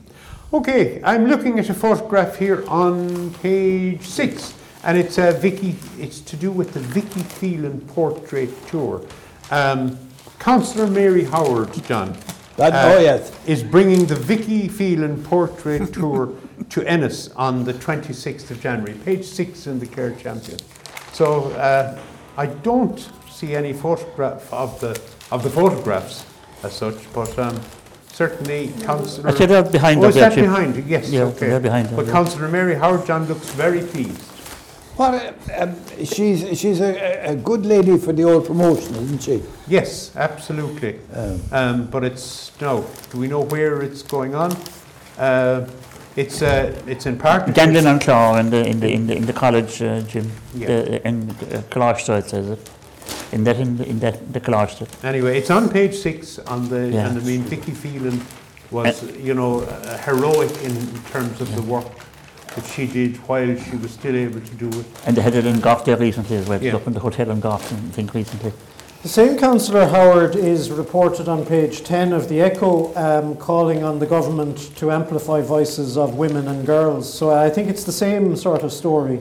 Okay, 0.52 1.00
I'm 1.02 1.26
looking 1.26 1.58
at 1.58 1.68
a 1.68 1.74
photograph 1.74 2.36
here 2.36 2.64
on 2.68 3.32
page 3.34 4.02
six, 4.06 4.54
and 4.84 4.96
it's 4.98 5.18
a 5.18 5.32
Vicky. 5.32 5.76
It's 5.98 6.20
to 6.20 6.36
do 6.36 6.50
with 6.50 6.72
the 6.74 6.80
Vicky 6.80 7.22
Phelan 7.22 7.80
portrait 7.82 8.50
tour. 8.68 9.02
Um, 9.50 9.98
Councillor 10.38 10.86
Mary 10.86 11.24
Howard, 11.24 11.72
John, 11.84 12.16
That, 12.56 12.72
Uh, 12.72 12.94
oh, 12.96 13.00
yes. 13.00 13.32
is 13.46 13.62
bringing 13.62 14.06
the 14.06 14.14
Vicky 14.14 14.68
Phelan 14.68 15.22
portrait 15.24 15.92
tour 15.92 16.30
to 16.70 16.82
Ennis 16.84 17.30
on 17.36 17.64
the 17.64 17.72
26th 17.74 18.50
of 18.50 18.60
January. 18.60 18.94
Page 19.04 19.24
six 19.24 19.66
in 19.66 19.78
the 19.80 19.86
Clare 19.86 20.12
Champion. 20.12 20.58
So 21.12 21.50
uh, 21.52 21.98
I 22.36 22.46
don't 22.46 23.08
see 23.30 23.54
any 23.54 23.72
photograph 23.72 24.52
of 24.52 24.78
the 24.80 25.00
of 25.30 25.42
the 25.42 25.50
photographs 25.50 26.24
as 26.62 26.72
such, 26.72 26.96
but 27.12 27.36
um, 27.38 27.60
certainly 28.12 28.72
Councillor. 28.82 29.28
I 29.30 29.34
said 29.34 29.48
they're 29.50 29.62
behind 29.62 30.02
Oh, 30.04 30.08
is 30.08 30.14
that 30.16 30.34
behind? 30.34 30.76
Yes, 30.88 31.10
Yeah, 31.10 31.22
okay. 31.24 31.48
they're 31.48 31.60
behind 31.60 31.94
But 31.94 32.06
yeah. 32.06 32.12
Councillor 32.12 32.48
Mary 32.48 32.74
Howard 32.74 33.06
John 33.06 33.26
looks 33.26 33.50
very 33.50 33.82
pleased. 33.82 34.22
Well, 34.98 35.14
uh, 35.14 35.62
um, 35.62 35.76
she's, 36.04 36.58
she's 36.58 36.80
a, 36.80 37.30
a 37.30 37.36
good 37.36 37.64
lady 37.64 37.96
for 37.98 38.12
the 38.12 38.24
old 38.24 38.46
promotion, 38.46 38.96
isn't 38.96 39.22
she? 39.22 39.42
Yes, 39.68 40.10
absolutely. 40.16 40.98
Um, 41.14 41.40
Um, 41.52 41.86
but 41.86 42.02
it's 42.04 42.50
no. 42.60 42.84
Do 43.10 43.18
we 43.18 43.28
know 43.28 43.42
where 43.42 43.80
it's 43.80 44.02
going 44.02 44.34
on? 44.34 44.56
Uh, 45.16 45.66
it's 46.16 46.42
uh, 46.42 46.74
it's 46.88 47.06
in 47.06 47.16
partnership. 47.16 47.54
Ganlin 47.54 47.86
and 47.86 48.00
Claw 48.00 48.38
in 48.38 48.50
the, 48.50 48.66
in 48.66 48.80
the, 48.80 48.88
in 48.90 49.06
the, 49.06 49.16
in 49.16 49.26
the 49.26 49.32
college, 49.32 49.80
uh, 49.82 50.00
Jim, 50.02 50.30
Yeah. 50.54 50.66
the, 50.66 51.06
in 51.08 51.30
uh, 51.30 51.62
Colostra, 51.70 52.18
it 52.18 52.28
says 52.28 52.48
it. 52.50 52.70
In 53.32 53.44
that, 53.44 53.56
in 53.60 53.76
the, 53.76 53.84
in 53.88 53.98
that, 54.00 54.32
the 54.32 54.40
Colostra. 54.40 54.86
Anyway, 55.04 55.38
it's 55.38 55.50
on 55.50 55.68
page 55.68 55.94
six 55.94 56.38
on 56.40 56.68
the, 56.68 56.88
Yeah. 56.88 57.06
and 57.08 57.18
I 57.18 57.22
mean, 57.22 57.42
Vicky 57.42 57.72
Phelan 57.72 58.20
was, 58.72 59.02
you 59.16 59.34
know, 59.34 59.60
uh, 59.60 59.96
heroic 59.98 60.50
in 60.64 60.74
terms 61.12 61.40
of 61.40 61.54
the 61.54 61.62
work 61.62 61.86
that 62.54 62.64
she 62.66 62.86
did 62.86 63.16
while 63.28 63.54
she 63.56 63.76
was 63.76 63.90
still 63.92 64.16
able 64.16 64.40
to 64.40 64.54
do 64.54 64.68
it. 64.80 64.86
And 65.06 65.16
they 65.16 65.22
had 65.22 65.34
it 65.34 65.46
in 65.46 65.60
Gough 65.60 65.84
there 65.84 65.96
recently 65.96 66.36
as 66.36 66.48
well, 66.48 66.62
Yeah. 66.62 66.76
up 66.76 66.86
in 66.86 66.92
the 66.92 67.00
hotel 67.00 67.30
in 67.30 67.40
Gough, 67.40 67.72
I 67.72 67.76
think 67.92 68.14
recently. 68.14 68.52
The 69.02 69.08
same 69.08 69.38
Councillor 69.38 69.86
Howard 69.86 70.34
is 70.34 70.72
reported 70.72 71.28
on 71.28 71.46
page 71.46 71.84
10 71.84 72.12
of 72.12 72.28
the 72.28 72.40
Echo 72.40 72.92
um, 72.96 73.36
calling 73.36 73.84
on 73.84 74.00
the 74.00 74.06
government 74.06 74.74
to 74.76 74.90
amplify 74.90 75.40
voices 75.40 75.96
of 75.96 76.16
women 76.16 76.48
and 76.48 76.66
girls. 76.66 77.12
So 77.12 77.30
I 77.30 77.48
think 77.48 77.68
it's 77.68 77.84
the 77.84 77.92
same 77.92 78.34
sort 78.34 78.62
of 78.64 78.72
story. 78.72 79.20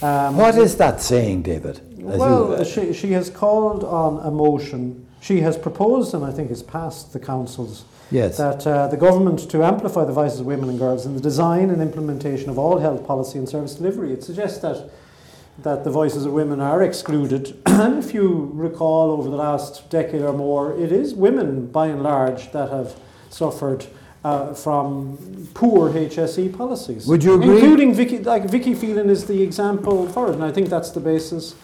Um, 0.00 0.36
what 0.36 0.56
is 0.56 0.76
that 0.76 1.00
saying, 1.02 1.42
David? 1.42 1.80
As 2.08 2.18
Well, 2.18 2.48
you- 2.50 2.54
uh, 2.56 2.64
she, 2.64 2.92
she 2.92 3.12
has 3.12 3.28
called 3.30 3.82
on 3.82 4.24
a 4.24 4.30
motion. 4.30 5.04
She 5.20 5.40
has 5.40 5.56
proposed, 5.56 6.14
and 6.14 6.24
I 6.24 6.30
think 6.30 6.50
has 6.50 6.62
passed 6.62 7.12
the 7.12 7.18
councils, 7.18 7.84
yes. 8.10 8.36
that 8.36 8.66
uh, 8.66 8.86
the 8.88 8.96
government 8.96 9.50
to 9.50 9.62
amplify 9.62 10.04
the 10.04 10.12
voices 10.12 10.40
of 10.40 10.46
women 10.46 10.68
and 10.68 10.78
girls 10.78 11.06
in 11.06 11.14
the 11.14 11.20
design 11.20 11.70
and 11.70 11.80
implementation 11.82 12.50
of 12.50 12.58
all 12.58 12.78
health 12.78 13.06
policy 13.06 13.38
and 13.38 13.48
service 13.48 13.74
delivery. 13.74 14.12
It 14.12 14.22
suggests 14.22 14.58
that 14.60 14.90
that 15.58 15.84
the 15.84 15.90
voices 15.90 16.26
of 16.26 16.32
women 16.32 16.60
are 16.60 16.82
excluded. 16.82 17.60
and 17.66 18.02
if 18.02 18.12
you 18.12 18.50
recall 18.52 19.10
over 19.10 19.30
the 19.30 19.36
last 19.36 19.88
decade 19.90 20.22
or 20.22 20.32
more, 20.32 20.78
it 20.78 20.92
is 20.92 21.14
women 21.14 21.66
by 21.66 21.86
and 21.86 22.02
large 22.02 22.52
that 22.52 22.70
have 22.70 22.98
suffered 23.30 23.86
uh, 24.24 24.52
from 24.54 25.48
poor 25.54 25.90
HSE 25.90 26.56
policies. 26.56 27.06
Would 27.06 27.22
you 27.22 27.34
agree? 27.34 27.54
Including 27.54 27.94
Vicky, 27.94 28.18
like 28.18 28.50
Vicky 28.50 28.74
Phelan 28.74 29.08
is 29.08 29.26
the 29.26 29.42
example 29.42 30.08
for 30.08 30.30
it, 30.30 30.34
and 30.34 30.44
I 30.44 30.52
think 30.52 30.68
that's 30.68 30.90
the 30.90 31.00
basis 31.00 31.54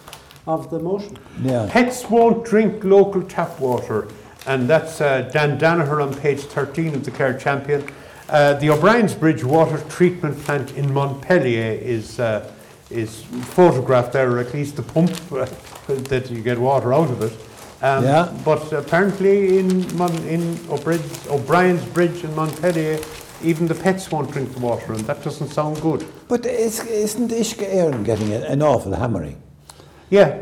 of 0.46 0.70
the 0.70 0.78
motion. 0.78 1.18
yeah. 1.40 1.68
Pets 1.70 2.08
won't 2.08 2.44
drink 2.44 2.82
local 2.84 3.22
tap 3.22 3.60
water, 3.60 4.08
and 4.46 4.68
that's 4.68 5.00
uh, 5.00 5.22
Dan 5.32 5.58
Danaher 5.58 6.02
on 6.02 6.14
page 6.14 6.40
13 6.40 6.94
of 6.94 7.04
the 7.04 7.10
Clare 7.10 7.38
Champion. 7.38 7.84
Uh, 8.28 8.54
the 8.54 8.70
O'Brien's 8.70 9.14
Bridge 9.14 9.44
water 9.44 9.78
treatment 9.88 10.38
plant 10.44 10.72
in 10.72 10.92
Montpelier 10.92 11.72
is 11.72 12.18
uh, 12.18 12.50
is 12.90 13.24
photographed 13.54 14.12
there, 14.12 14.30
or 14.30 14.38
at 14.38 14.52
least 14.52 14.76
the 14.76 14.82
pump 14.82 15.10
that 15.86 16.30
you 16.30 16.42
get 16.42 16.58
water 16.58 16.92
out 16.92 17.10
of 17.10 17.22
it. 17.22 17.32
Um, 17.82 18.04
Yeah. 18.04 18.32
But 18.44 18.72
apparently 18.72 19.58
in 19.58 19.96
Mon- 19.96 20.26
in 20.28 20.58
O'Brien's, 20.70 21.26
O'Brien's 21.28 21.84
Bridge 21.86 22.24
in 22.24 22.34
Montpelier, 22.34 23.00
even 23.42 23.66
the 23.66 23.74
pets 23.74 24.10
won't 24.10 24.30
drink 24.30 24.52
the 24.52 24.60
water, 24.60 24.92
and 24.92 25.00
that 25.06 25.22
doesn't 25.24 25.48
sound 25.48 25.80
good. 25.80 26.04
But 26.28 26.46
is, 26.46 26.80
isn't 26.86 27.30
Uisce 27.30 27.56
Éireann 27.66 28.04
getting 28.04 28.32
an 28.32 28.62
awful 28.62 28.94
hammering? 28.94 29.42
Yeah, 30.10 30.38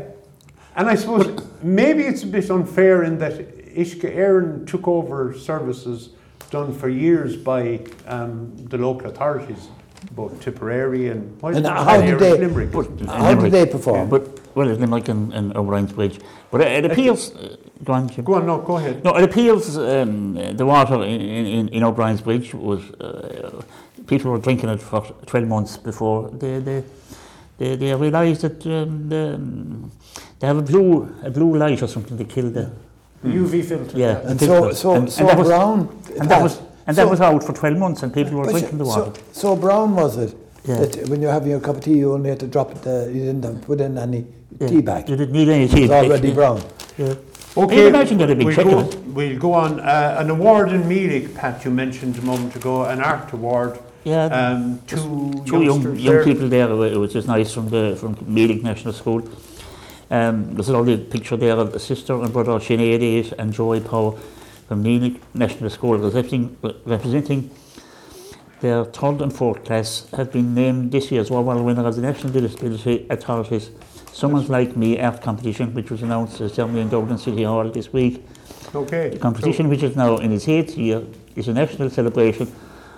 and 0.75 0.87
I 0.89 0.95
suppose 0.95 1.39
maybe 1.63 2.03
it's 2.03 2.23
a 2.23 2.27
bit 2.27 2.49
unfair 2.51 3.03
in 3.03 3.17
that 3.19 3.33
Uisce 3.75 4.13
Éireann 4.15 4.65
took 4.67 4.87
over 4.87 5.33
services 5.37 6.09
done 6.49 6.73
for 6.73 6.89
years 6.89 7.35
by 7.35 7.79
um, 8.07 8.51
the 8.69 8.77
local 8.77 9.09
authorities, 9.09 9.69
both 10.11 10.39
Tipperary 10.41 11.09
and, 11.09 11.41
what 11.41 11.51
is 11.51 11.57
And 11.57 11.65
it, 11.65 11.69
how 11.69 12.01
did 12.01 12.19
they- 12.19 12.37
Limerick. 12.37 12.71
But, 12.71 12.87
How 13.07 13.33
did 13.35 13.51
they 13.51 13.65
perform? 13.65 14.09
But, 14.09 14.23
well, 14.55 14.67
it's 14.69 14.79
Limerick 14.79 15.07
and, 15.07 15.33
and 15.33 15.55
O'Brien's 15.55 15.93
Bridge. 15.93 16.19
But 16.51 16.61
it, 16.61 16.83
it 16.85 16.91
appeals, 16.91 17.33
uh, 17.35 17.55
go 17.85 17.93
on, 17.93 18.09
Jim. 18.09 18.25
Go 18.25 18.33
on, 18.33 18.45
no, 18.45 18.57
go 18.59 18.77
ahead. 18.77 19.01
No, 19.03 19.15
it 19.15 19.23
appeals, 19.23 19.77
um, 19.77 20.33
the 20.57 20.65
water 20.65 20.95
in, 21.03 21.21
in, 21.21 21.67
in 21.69 21.83
O'Brien's 21.83 22.21
Bridge 22.21 22.53
was, 22.53 22.81
uh, 22.99 23.61
people 24.07 24.31
were 24.31 24.39
drinking 24.39 24.69
it 24.69 24.81
for 24.81 25.01
12 25.25 25.47
months 25.47 25.77
before 25.77 26.29
they, 26.31 26.59
they, 26.59 26.83
they, 27.57 27.75
they 27.77 27.95
realised 27.95 28.41
that 28.41 28.65
um, 28.65 29.07
the, 29.07 29.35
um, 29.35 29.91
they 30.39 30.47
have 30.47 30.57
a 30.57 30.61
blue, 30.61 31.15
a 31.23 31.29
blue 31.29 31.55
light 31.55 31.81
or 31.81 31.87
something 31.87 32.17
to 32.17 32.25
kill 32.25 32.49
the, 32.49 32.69
UV 33.23 33.63
filter. 33.63 33.97
Yeah. 33.97 34.19
And 34.29 34.39
the 34.39 34.45
so, 34.45 34.71
so, 34.71 34.91
And- 34.93 35.03
and 35.03 35.11
so 35.11 35.25
that 35.25 35.37
was- 35.37 35.47
brown. 35.47 35.89
And 36.19 36.29
that 36.29 36.41
was 36.41 36.59
and 36.87 36.97
that 36.97 37.03
so- 37.05 37.09
was 37.11 37.21
out 37.21 37.43
for 37.43 37.53
12 37.53 37.77
months, 37.77 38.03
and 38.03 38.13
people 38.13 38.37
were 38.39 38.45
drinking 38.51 38.77
the 38.79 38.85
water. 38.85 39.11
So, 39.31 39.55
brown 39.55 39.95
was 39.95 40.17
it? 40.17 40.33
Yeah. 40.65 40.75
That 40.79 41.09
when 41.09 41.21
you're 41.21 41.31
having 41.31 41.53
a 41.53 41.59
cup 41.59 41.77
of 41.77 41.83
tea, 41.83 41.97
you 41.97 42.13
only 42.13 42.29
had 42.29 42.39
to 42.39 42.47
drop 42.47 42.71
it. 42.75 42.85
Uh, 42.85 43.07
you 43.09 43.21
didn't 43.25 43.43
have 43.43 43.59
to 43.61 43.65
put 43.65 43.79
in 43.81 43.97
any 43.97 44.25
Yeah. 44.59 44.67
tea 44.67 44.81
bag. 44.81 45.09
You 45.09 45.15
didn't 45.15 45.33
need 45.33 45.49
any 45.49 45.67
tea 45.67 45.83
It's 45.83 45.89
bags. 45.89 46.07
already 46.07 46.31
brown. 46.33 46.61
Yeah. 46.97 47.13
Okay, 47.57 47.67
Can 47.67 47.77
you 47.77 47.87
imagine 47.87 48.17
that 48.19 48.29
a 48.31 48.35
big 48.35 48.45
we'll 48.47 48.55
go, 48.55 48.89
we'll 49.13 49.37
go 49.39 49.53
on. 49.53 49.79
Uh, 49.81 50.15
an 50.19 50.29
award 50.29 50.71
in 50.71 50.83
Meelick, 50.83 51.35
Pat, 51.35 51.65
you 51.65 51.71
mentioned 51.71 52.17
a 52.17 52.21
moment 52.21 52.55
ago, 52.55 52.83
an 52.85 53.01
art 53.01 53.31
award. 53.33 53.77
Yeah. 54.03 54.25
Um, 54.25 54.79
two 54.87 54.97
two 55.45 55.55
young, 55.57 55.63
youngsters 55.65 56.01
young 56.01 56.13
there. 56.15 56.23
people 56.23 56.47
there, 56.49 56.69
uh, 56.71 56.99
which 56.99 57.15
is 57.15 57.27
nice 57.27 57.53
from 57.53 57.69
the 57.69 57.95
from 57.99 58.15
Meelick 58.37 58.63
National 58.63 58.93
School. 58.93 59.21
Um, 60.11 60.55
there's 60.55 60.67
a 60.67 60.73
lovely 60.73 60.97
picture 60.97 61.37
there 61.37 61.57
of 61.57 61.73
a 61.73 61.79
sister 61.79 62.21
and 62.21 62.33
brother 62.33 62.59
Sinead 62.59 63.33
and 63.39 63.53
Joy 63.53 63.79
Power 63.79 64.11
from 64.67 64.83
Meelick 64.83 65.21
National 65.33 65.69
School 65.69 65.97
representing, 65.97 66.57
representing 66.85 67.49
their 68.59 68.83
third 68.83 69.21
and 69.21 69.33
fourth 69.33 69.63
class 69.63 70.09
have 70.11 70.33
been 70.33 70.53
named 70.53 70.91
this 70.91 71.11
year's 71.11 71.31
overall 71.31 71.63
winner 71.63 71.87
of 71.87 71.95
the 71.95 72.01
National 72.01 72.33
Disability 72.33 73.07
Authorities 73.09 73.71
Someone's 74.11 74.49
Like 74.49 74.75
Me 74.75 74.99
art 74.99 75.21
competition, 75.21 75.73
which 75.73 75.89
was 75.89 76.03
announced 76.03 76.41
at 76.41 76.53
Germany 76.53 76.81
in 76.81 76.89
Dublin 76.89 77.17
City 77.17 77.43
Hall 77.43 77.69
this 77.69 77.93
week. 77.93 78.21
Okay. 78.75 79.11
The 79.11 79.19
competition, 79.19 79.69
which 79.69 79.81
is 79.81 79.95
now 79.95 80.17
in 80.17 80.33
its 80.33 80.47
eighth 80.49 80.77
year, 80.77 81.03
is 81.37 81.47
a 81.47 81.53
national 81.53 81.89
celebration 81.89 82.51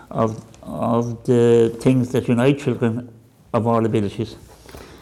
of, 0.10 0.44
of 0.64 1.24
the 1.26 1.78
things 1.80 2.12
that 2.14 2.28
unite 2.28 2.60
children 2.60 3.14
of 3.54 3.68
all 3.68 3.86
abilities. 3.86 4.36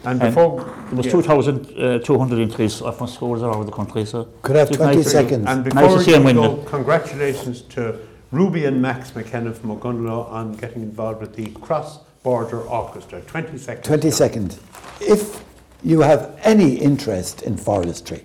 So, 0.02 0.10
and 0.10 0.22
and 0.22 0.34
before 0.34 0.64
There 0.88 0.96
was 0.96 1.06
yeah. 1.06 1.12
2,200 1.12 2.38
uh, 2.38 2.42
entries 2.42 2.78
from 2.78 3.06
schools 3.06 3.42
all 3.42 3.54
over 3.54 3.64
the 3.64 3.72
country. 3.72 4.04
So 4.04 4.28
Could 4.42 4.56
I 4.56 4.60
have 4.60 4.70
20 4.70 4.96
nice. 4.96 5.10
seconds? 5.10 5.46
And 5.46 5.64
Nice 5.64 5.74
before 5.74 5.98
to 5.98 6.04
see 6.04 6.14
him 6.14 6.24
win 6.24 6.36
go, 6.36 6.60
it. 6.60 6.66
congratulations 6.66 7.62
to 7.62 7.98
Ruby 8.32 8.64
and 8.64 8.80
Max 8.82 9.14
McKenna 9.14 9.52
from 9.52 9.70
Ogonnelloe 9.76 10.28
on 10.30 10.54
getting 10.54 10.82
involved 10.82 11.20
with 11.20 11.36
the 11.36 11.46
Cross 11.60 11.98
Border 12.22 12.62
Orchestra. 12.62 13.20
20 13.20 13.58
seconds. 13.58 13.86
20 13.86 14.10
seconds. 14.10 14.60
If 15.00 15.44
you 15.84 16.00
have 16.00 16.38
any 16.42 16.74
interest 16.74 17.42
in 17.42 17.56
forestry, 17.56 18.24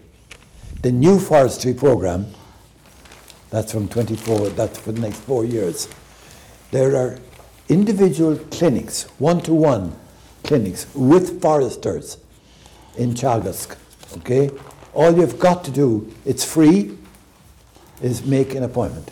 the 0.81 0.91
new 0.91 1.19
forestry 1.19 1.73
program, 1.73 2.27
that's 3.49 3.71
from 3.71 3.87
24, 3.87 4.49
that's 4.49 4.79
for 4.79 4.91
the 4.91 5.01
next 5.01 5.19
four 5.21 5.45
years, 5.45 5.87
there 6.71 6.95
are 6.95 7.17
individual 7.69 8.35
clinics, 8.51 9.03
one-to-one 9.19 9.93
clinics 10.43 10.87
with 10.95 11.41
foresters 11.41 12.17
in 12.97 13.13
Teagasc, 13.13 13.75
okay? 14.17 14.49
All 14.93 15.15
you've 15.15 15.37
got 15.39 15.63
to 15.65 15.71
do, 15.71 16.11
it's 16.25 16.43
free, 16.43 16.97
is 18.01 18.25
make 18.25 18.55
an 18.55 18.63
appointment. 18.63 19.11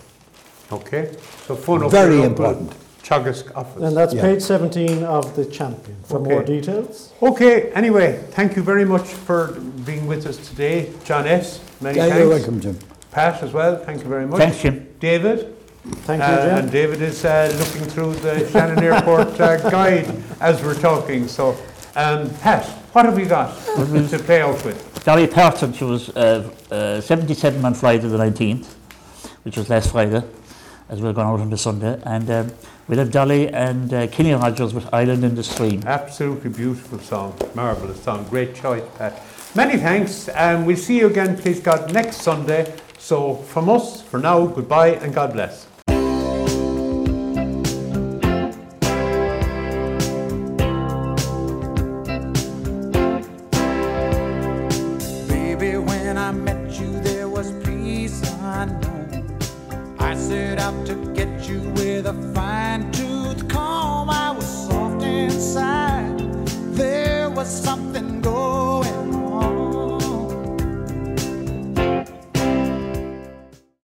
Okay. 0.72 1.12
So 1.48 1.56
phone 1.56 1.84
up 1.84 1.92
Very 1.92 2.16
your 2.18 2.28
local 2.30 2.46
important. 2.46 2.74
Teagasc 3.04 3.56
office. 3.56 3.84
And 3.84 3.96
that's 3.96 4.14
Yeah. 4.16 4.22
page 4.24 4.42
17 4.42 5.04
of 5.04 5.36
the 5.36 5.46
champion. 5.46 5.98
For 6.06 6.18
Okay. 6.20 6.30
more 6.32 6.44
details, 6.44 7.12
Okay, 7.22 7.70
anyway, 7.76 8.20
thank 8.32 8.56
you 8.56 8.64
very 8.64 8.86
much 8.86 9.04
for 9.08 9.54
being 9.86 10.08
with 10.08 10.26
us 10.26 10.38
today. 10.38 10.90
John 11.04 11.28
S., 11.28 11.60
many 11.82 11.98
Yeah, 11.98 12.06
thanks. 12.06 12.18
you're 12.20 12.30
welcome, 12.30 12.60
Jim. 12.60 12.80
Pat 13.12 13.44
as 13.44 13.54
well, 13.54 13.78
thank 13.86 14.02
you 14.04 14.10
very 14.10 14.26
much. 14.26 14.40
Thanks, 14.40 14.60
Jim. 14.60 14.88
David, 15.00 15.55
thank 16.06 16.22
you, 16.22 16.28
uh, 16.28 16.46
Jim. 16.46 16.58
and 16.58 16.72
David 16.72 17.02
is 17.02 17.24
uh, 17.26 17.54
looking 17.58 17.88
through 17.90 18.16
the 18.16 18.50
Shannon 18.50 18.84
Airport 18.84 19.40
uh, 19.40 19.70
guide 19.70 20.24
as 20.42 20.62
we're 20.64 20.80
talking. 20.80 21.28
So, 21.28 21.58
um, 21.96 22.30
Pat, 22.36 22.66
what 22.94 23.06
have 23.06 23.16
we 23.16 23.26
got 23.26 23.56
to 23.76 24.20
play 24.20 24.42
out 24.42 24.64
with? 24.66 25.04
Dolly 25.04 25.28
Parton, 25.28 25.72
she 25.74 25.84
was 25.84 26.10
uh, 26.16 26.50
uh, 26.72 27.00
77 27.00 27.64
on 27.64 27.74
Friday 27.76 28.08
the 28.08 28.18
19th, 28.18 28.74
which 29.44 29.56
was 29.58 29.70
last 29.70 29.92
Friday, 29.92 30.24
as 30.90 31.00
we 31.02 31.08
are 31.08 31.14
going 31.14 31.28
out 31.28 31.40
on 31.40 31.50
the 31.50 31.58
Sunday. 31.58 32.02
And 32.06 32.30
um, 32.32 32.52
we'll 32.88 32.98
have 33.00 33.12
Dolly 33.12 33.50
and 33.50 33.94
uh, 33.94 34.08
Kenny 34.08 34.34
Rogers 34.34 34.74
with 34.74 34.92
Island 34.94 35.24
in 35.24 35.36
the 35.36 35.44
Stream. 35.44 35.84
Absolutely 35.86 36.50
beautiful 36.50 36.98
song, 37.00 37.38
marvellous 37.54 38.02
song, 38.02 38.26
great 38.30 38.56
choice, 38.56 38.84
Pat. 38.98 39.22
Many 39.56 39.78
thanks, 39.78 40.28
and 40.30 40.66
we'll 40.66 40.76
see 40.76 40.98
you 40.98 41.08
again, 41.08 41.38
please 41.38 41.60
God, 41.60 41.94
next 41.94 42.18
Sunday. 42.18 42.74
So, 42.98 43.36
from 43.36 43.70
us, 43.70 44.02
for 44.02 44.20
now, 44.20 44.48
goodbye 44.48 44.96
and 44.96 45.14
God 45.14 45.34
bless. 45.34 45.64